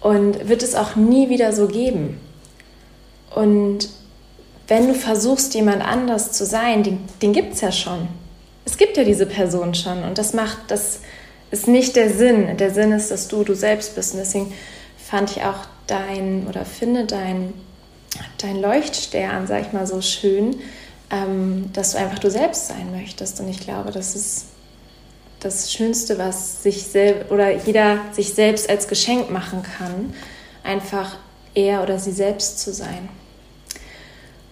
und 0.00 0.48
wird 0.48 0.62
es 0.62 0.76
auch 0.76 0.94
nie 0.94 1.28
wieder 1.28 1.52
so 1.52 1.66
geben. 1.66 2.20
Und 3.34 3.88
wenn 4.68 4.86
du 4.86 4.94
versuchst, 4.94 5.52
jemand 5.54 5.82
anders 5.82 6.30
zu 6.30 6.46
sein, 6.46 6.84
den, 6.84 7.00
den 7.20 7.32
gibt 7.32 7.54
es 7.54 7.60
ja 7.60 7.72
schon. 7.72 8.06
Es 8.64 8.76
gibt 8.76 8.96
ja 8.96 9.02
diese 9.02 9.26
Person 9.26 9.74
schon 9.74 10.04
und 10.04 10.16
das 10.16 10.32
macht, 10.32 10.58
das 10.68 11.00
ist 11.50 11.66
nicht 11.66 11.96
der 11.96 12.10
Sinn. 12.10 12.56
Der 12.56 12.70
Sinn 12.70 12.92
ist, 12.92 13.10
dass 13.10 13.26
du 13.26 13.42
du 13.42 13.54
selbst 13.54 13.96
bist 13.96 14.12
und 14.12 14.20
deswegen 14.20 14.52
fand 14.96 15.32
ich 15.32 15.42
auch 15.42 15.66
dein 15.88 16.46
oder 16.48 16.64
finde 16.64 17.04
dein, 17.04 17.52
dein 18.40 18.60
Leuchtstern, 18.60 19.48
sag 19.48 19.62
ich 19.62 19.72
mal 19.72 19.88
so 19.88 20.00
schön, 20.00 20.60
ähm, 21.10 21.70
dass 21.72 21.92
du 21.92 21.98
einfach 21.98 22.18
du 22.18 22.30
selbst 22.30 22.68
sein 22.68 22.90
möchtest. 22.92 23.40
Und 23.40 23.48
ich 23.48 23.60
glaube, 23.60 23.90
das 23.90 24.14
ist 24.14 24.46
das 25.40 25.72
Schönste, 25.72 26.18
was 26.18 26.62
sich 26.62 26.84
selbst 26.84 27.30
oder 27.30 27.50
jeder 27.50 27.98
sich 28.12 28.34
selbst 28.34 28.68
als 28.68 28.88
Geschenk 28.88 29.30
machen 29.30 29.62
kann, 29.62 30.12
einfach 30.64 31.16
er 31.54 31.82
oder 31.82 31.98
sie 31.98 32.12
selbst 32.12 32.58
zu 32.58 32.72
sein. 32.72 33.08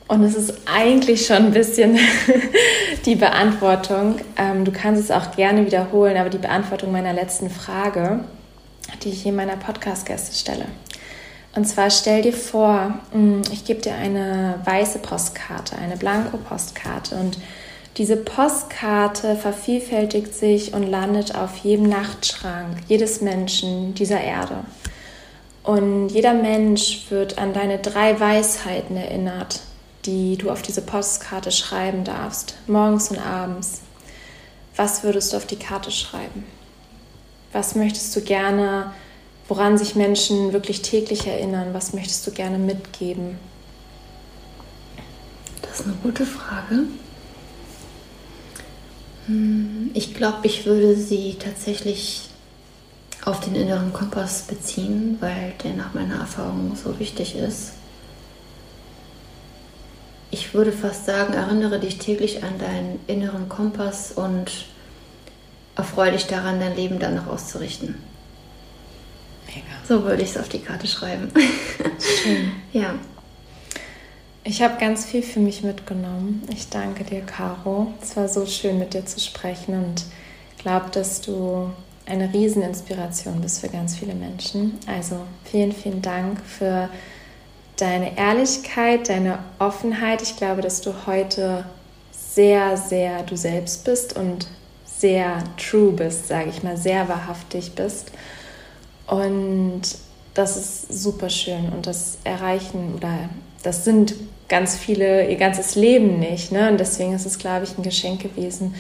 Und 0.09 0.23
es 0.23 0.37
ist 0.37 0.55
eigentlich 0.73 1.27
schon 1.27 1.37
ein 1.37 1.51
bisschen 1.51 1.99
die 3.07 3.17
Beantwortung. 3.17 4.21
Ähm, 4.37 4.65
du 4.65 4.71
kannst 4.71 5.03
es 5.03 5.11
auch 5.11 5.35
gerne 5.35 5.67
wiederholen, 5.67 6.17
aber 6.17 6.31
die 6.31 6.39
Beantwortung 6.39 6.93
meiner 6.93 7.13
letzten 7.13 7.51
Frage, 7.51 8.21
die 9.03 9.09
ich 9.09 9.23
hier 9.23 9.33
meiner 9.33 9.57
Podcast-Gäste 9.57 10.33
stelle. 10.37 10.67
Und 11.57 11.65
zwar 11.65 11.91
stell 11.91 12.21
dir 12.21 12.35
vor, 12.35 13.01
mm, 13.13 13.41
ich 13.51 13.65
gebe 13.65 13.81
dir 13.81 13.95
eine 13.95 14.61
weiße 14.65 14.99
Postkarte, 14.99 15.77
eine 15.77 15.97
Blanko-Postkarte 15.97 17.17
und 17.17 17.39
diese 17.97 18.19
Postkarte 18.19 19.37
vervielfältigt 19.37 20.35
sich 20.35 20.75
und 20.75 20.83
landet 20.83 21.35
auf 21.35 21.57
jedem 21.57 21.89
Nachtschrank 21.89 22.77
jedes 22.89 23.23
Menschen 23.23 23.95
dieser 23.95 24.21
Erde. 24.21 24.65
Und 25.63 26.11
jeder 26.11 26.35
Mensch 26.35 27.07
wird 27.09 27.39
an 27.39 27.55
deine 27.55 27.79
drei 27.79 28.21
Weisheiten 28.21 28.99
erinnert, 28.99 29.61
die 30.05 30.37
du 30.37 30.51
auf 30.51 30.61
diese 30.61 30.83
Postkarte 30.83 31.51
schreiben 31.51 32.05
darfst, 32.05 32.55
morgens 32.67 33.11
und 33.11 33.19
abends. 33.19 33.81
Was 34.77 35.03
würdest 35.05 35.33
du 35.33 35.39
auf 35.39 35.47
die 35.47 35.59
Karte 35.59 35.91
schreiben? 35.91 36.45
Was 37.53 37.75
möchtest 37.75 38.15
du 38.15 38.21
gerne 38.21 38.93
woran 39.49 39.79
sich 39.79 39.95
Menschen 39.95 40.53
wirklich 40.53 40.83
täglich 40.83 41.27
erinnern? 41.27 41.73
Was 41.73 41.93
möchtest 41.93 42.27
du 42.27 42.33
gerne 42.33 42.59
mitgeben? 42.59 43.39
Das 45.63 45.81
ist 45.81 45.87
eine 45.87 45.97
gute 46.03 46.27
Frage. 46.27 46.85
Hm, 49.27 49.91
ich 49.95 50.15
glaube, 50.15 50.47
ich 50.47 50.67
würde 50.67 50.97
sie 50.97 51.37
tatsächlich 51.39 52.31
auf 53.25 53.41
den 53.41 53.57
inneren 53.57 53.93
Kompass 53.93 54.43
beziehen, 54.43 55.17
weil 55.21 55.55
der 55.65 55.75
nach 55.75 55.95
meiner 55.95 56.21
Erfahrung 56.21 56.77
so 56.77 56.99
wichtig 56.99 57.35
ist. 57.35 57.73
Ich 60.31 60.55
würde 60.55 60.73
fast 60.73 61.07
sagen, 61.07 61.35
erinnere 61.35 61.81
dich 61.81 61.99
täglich 61.99 62.45
an 62.45 62.59
deinen 62.59 63.01
inneren 63.07 63.49
Kompass 63.49 64.13
und 64.13 64.67
erfreue 65.77 66.13
dich 66.13 66.27
daran, 66.27 66.61
dein 66.61 66.77
Leben 66.77 66.99
danach 66.99 67.27
auszurichten. 67.27 67.97
Mega. 69.47 69.67
So 69.87 70.03
würde 70.05 70.23
ich 70.23 70.31
es 70.31 70.37
auf 70.37 70.49
die 70.49 70.61
Karte 70.61 70.87
schreiben. 70.87 71.31
Schön. 71.99 72.53
ja. 72.73 72.95
Ich 74.45 74.63
habe 74.63 74.79
ganz 74.79 75.05
viel 75.05 75.23
für 75.23 75.41
mich 75.41 75.63
mitgenommen. 75.63 76.43
Ich 76.53 76.69
danke 76.69 77.03
dir, 77.03 77.21
Caro. 77.23 77.93
Es 78.01 78.17
war 78.17 78.29
so 78.29 78.47
schön, 78.47 78.79
mit 78.79 78.95
dir 78.95 79.05
zu 79.05 79.19
sprechen 79.19 79.75
und 79.75 80.05
glaube, 80.67 80.91
dass 80.91 81.21
du 81.21 81.71
eine 82.07 82.33
Rieseninspiration 82.33 83.41
bist 83.41 83.61
für 83.61 83.69
ganz 83.69 83.97
viele 83.97 84.15
Menschen. 84.15 84.79
Also 84.89 85.21
vielen, 85.45 85.71
vielen 85.71 86.03
Dank 86.03 86.41
für 86.41 86.89
deine 87.77 88.19
Ehrlichkeit, 88.19 89.09
deine 89.09 89.39
Offenheit. 89.61 90.23
Ich 90.23 90.37
glaube, 90.37 90.63
dass 90.63 90.81
du 90.81 90.93
heute 91.07 91.65
sehr, 92.11 92.77
sehr 92.77 93.23
du 93.23 93.37
selbst 93.37 93.85
bist 93.85 94.17
und 94.17 94.49
sehr 94.85 95.45
true 95.57 95.93
bist, 95.93 96.27
sage 96.27 96.51
ich 96.51 96.65
mal, 96.65 96.77
sehr 96.77 97.09
wahrhaftig 97.09 97.77
bist. 97.77 98.11
Und 99.07 99.83
das 100.35 100.57
ist 100.57 101.03
super 101.03 101.31
schön 101.31 101.71
und 101.71 101.87
das 101.87 102.19
erreichen 102.25 102.95
oder 102.97 103.31
das 103.63 103.85
sind 103.85 104.15
ganz 104.49 104.77
viele 104.77 105.29
ihr 105.29 105.37
ganzes 105.37 105.75
Leben 105.75 106.19
nicht. 106.19 106.53
Ne? 106.53 106.71
Und 106.71 106.79
deswegen 106.79 107.15
ist 107.15 107.27
es, 107.27 107.39
glaube 107.39 107.65
ich, 107.65 107.77
ein 107.77 107.83
Geschenk 107.83 108.23
gewesen, 108.23 108.75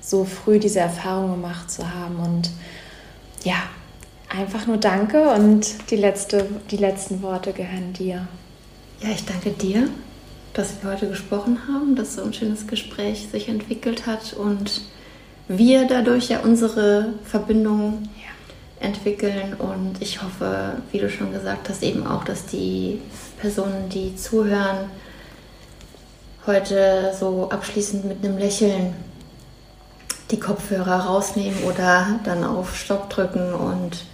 so 0.00 0.24
früh 0.24 0.58
diese 0.58 0.80
Erfahrung 0.80 1.32
gemacht 1.32 1.70
zu 1.70 1.92
haben. 1.94 2.16
Und 2.16 2.50
ja, 3.44 3.56
einfach 4.28 4.66
nur 4.66 4.78
danke 4.78 5.28
und 5.30 5.90
die, 5.90 5.96
letzte, 5.96 6.46
die 6.70 6.76
letzten 6.76 7.22
Worte 7.22 7.52
gehören 7.52 7.92
dir. 7.92 8.26
Ja, 9.00 9.10
ich 9.10 9.24
danke 9.24 9.50
dir, 9.50 9.88
dass 10.54 10.82
wir 10.82 10.90
heute 10.90 11.08
gesprochen 11.08 11.58
haben, 11.68 11.96
dass 11.96 12.14
so 12.14 12.22
ein 12.22 12.32
schönes 12.32 12.66
Gespräch 12.66 13.28
sich 13.30 13.48
entwickelt 13.48 14.06
hat 14.06 14.32
und 14.32 14.82
wir 15.48 15.86
dadurch 15.86 16.28
ja 16.28 16.40
unsere 16.40 17.14
Verbindung 17.24 18.08
entwickeln. 18.82 19.54
Und 19.54 20.00
ich 20.00 20.22
hoffe, 20.22 20.74
wie 20.90 20.98
du 20.98 21.08
schon 21.08 21.32
gesagt 21.32 21.68
hast, 21.68 21.82
eben 21.82 22.06
auch, 22.06 22.24
dass 22.24 22.46
die 22.46 23.00
Personen, 23.40 23.88
die 23.88 24.16
zuhören, 24.16 24.90
heute 26.46 27.12
so 27.18 27.48
abschließend 27.50 28.04
mit 28.04 28.24
einem 28.24 28.38
Lächeln 28.38 28.94
die 30.30 30.40
Kopfhörer 30.40 31.06
rausnehmen 31.06 31.62
oder 31.64 32.20
dann 32.24 32.42
auf 32.42 32.76
Stopp 32.76 33.10
drücken 33.10 33.52
und 33.52 34.04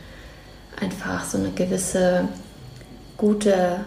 einfach 0.81 1.25
so 1.25 1.39
eine 1.39 1.51
gewisse 1.51 2.29
gute, 3.17 3.81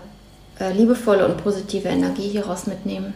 äh, 0.60 0.72
liebevolle 0.74 1.26
und 1.26 1.44
positive 1.44 1.88
Energie 1.88 2.30
hieraus 2.30 2.68
mitnehmen. 2.68 3.14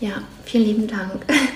Ja, 0.00 0.22
vielen 0.44 0.64
lieben 0.64 0.86
Dank. 0.88 1.24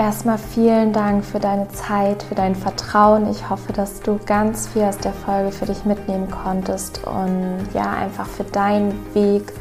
Erstmal 0.00 0.38
vielen 0.38 0.94
Dank 0.94 1.26
für 1.26 1.40
deine 1.40 1.68
Zeit, 1.68 2.22
für 2.22 2.34
dein 2.34 2.54
Vertrauen. 2.54 3.30
Ich 3.30 3.50
hoffe, 3.50 3.74
dass 3.74 4.00
du 4.00 4.18
ganz 4.24 4.66
viel 4.66 4.84
aus 4.84 4.96
der 4.96 5.12
Folge 5.12 5.52
für 5.52 5.66
dich 5.66 5.84
mitnehmen 5.84 6.30
konntest 6.30 7.06
und 7.06 7.68
ja, 7.74 7.92
einfach 7.92 8.26
für 8.26 8.44
deinen 8.44 8.94
Weg 9.12 9.52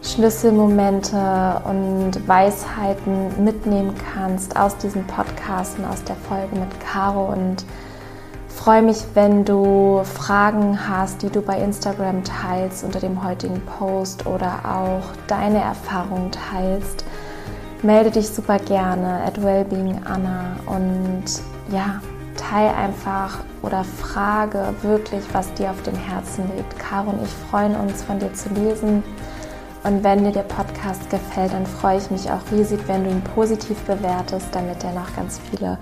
Schlüsselmomente 0.00 1.60
und 1.64 2.12
Weisheiten 2.26 3.44
mitnehmen 3.44 3.94
kannst 4.14 4.56
aus 4.56 4.74
diesem 4.78 5.06
Podcast 5.06 5.78
und 5.78 5.84
aus 5.84 6.02
der 6.02 6.16
Folge 6.16 6.56
mit 6.56 6.80
Caro 6.80 7.26
und 7.26 7.66
freue 8.48 8.80
mich, 8.80 9.04
wenn 9.12 9.44
du 9.44 10.00
Fragen 10.04 10.88
hast, 10.88 11.20
die 11.20 11.28
du 11.28 11.42
bei 11.42 11.58
Instagram 11.58 12.24
teilst 12.24 12.84
unter 12.84 13.00
dem 13.00 13.22
heutigen 13.22 13.60
Post 13.78 14.24
oder 14.24 14.60
auch 14.64 15.04
deine 15.26 15.60
Erfahrungen 15.60 16.30
teilst 16.32 17.03
melde 17.84 18.10
dich 18.10 18.28
super 18.28 18.58
gerne 18.58 19.22
at 19.26 19.42
Wellbeing 19.42 20.00
Anna 20.04 20.56
und 20.66 21.24
ja, 21.70 22.00
teil 22.36 22.70
einfach 22.74 23.38
oder 23.62 23.84
frage 23.84 24.74
wirklich, 24.82 25.22
was 25.32 25.52
dir 25.54 25.70
auf 25.70 25.82
dem 25.82 25.96
Herzen 25.96 26.44
liegt. 26.56 26.78
Caro 26.78 27.10
und 27.10 27.22
ich 27.22 27.50
freuen 27.50 27.76
uns, 27.76 28.02
von 28.02 28.18
dir 28.18 28.32
zu 28.32 28.48
lesen. 28.50 29.02
Und 29.82 30.02
wenn 30.02 30.24
dir 30.24 30.32
der 30.32 30.42
Podcast 30.42 31.10
gefällt, 31.10 31.52
dann 31.52 31.66
freue 31.66 31.98
ich 31.98 32.10
mich 32.10 32.30
auch 32.30 32.40
riesig, 32.50 32.80
wenn 32.86 33.04
du 33.04 33.10
ihn 33.10 33.22
positiv 33.22 33.78
bewertest, 33.82 34.46
damit 34.52 34.82
er 34.82 34.92
noch 34.92 35.14
ganz 35.14 35.38
viele 35.50 35.78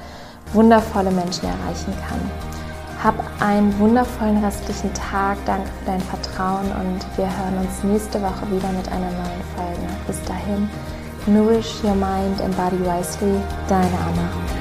wundervolle 0.53 1.12
Menschen 1.12 1.44
erreichen 1.44 1.94
kann. 2.09 2.20
Hab 3.03 3.14
einen 3.40 3.76
wundervollen 3.78 4.44
restlichen 4.44 4.92
Tag. 4.94 5.36
Danke 5.46 5.68
für 5.78 5.86
dein 5.86 6.00
Vertrauen 6.00 6.66
und 6.66 7.00
wir 7.16 7.26
hören 7.26 7.59
uns 7.59 7.82
nächste 7.84 8.20
Woche 8.20 8.50
wieder 8.50 8.68
mit 8.72 8.88
einer 8.88 9.11
neuen 9.11 9.42
Folge. 9.57 9.88
Bis 10.07 10.22
dahin, 10.24 10.68
nourish 11.27 11.83
your 11.85 11.95
mind 11.95 12.41
and 12.41 12.57
body 12.57 12.77
wisely. 12.79 13.33
Deine 13.68 13.97
Anna. 13.97 14.51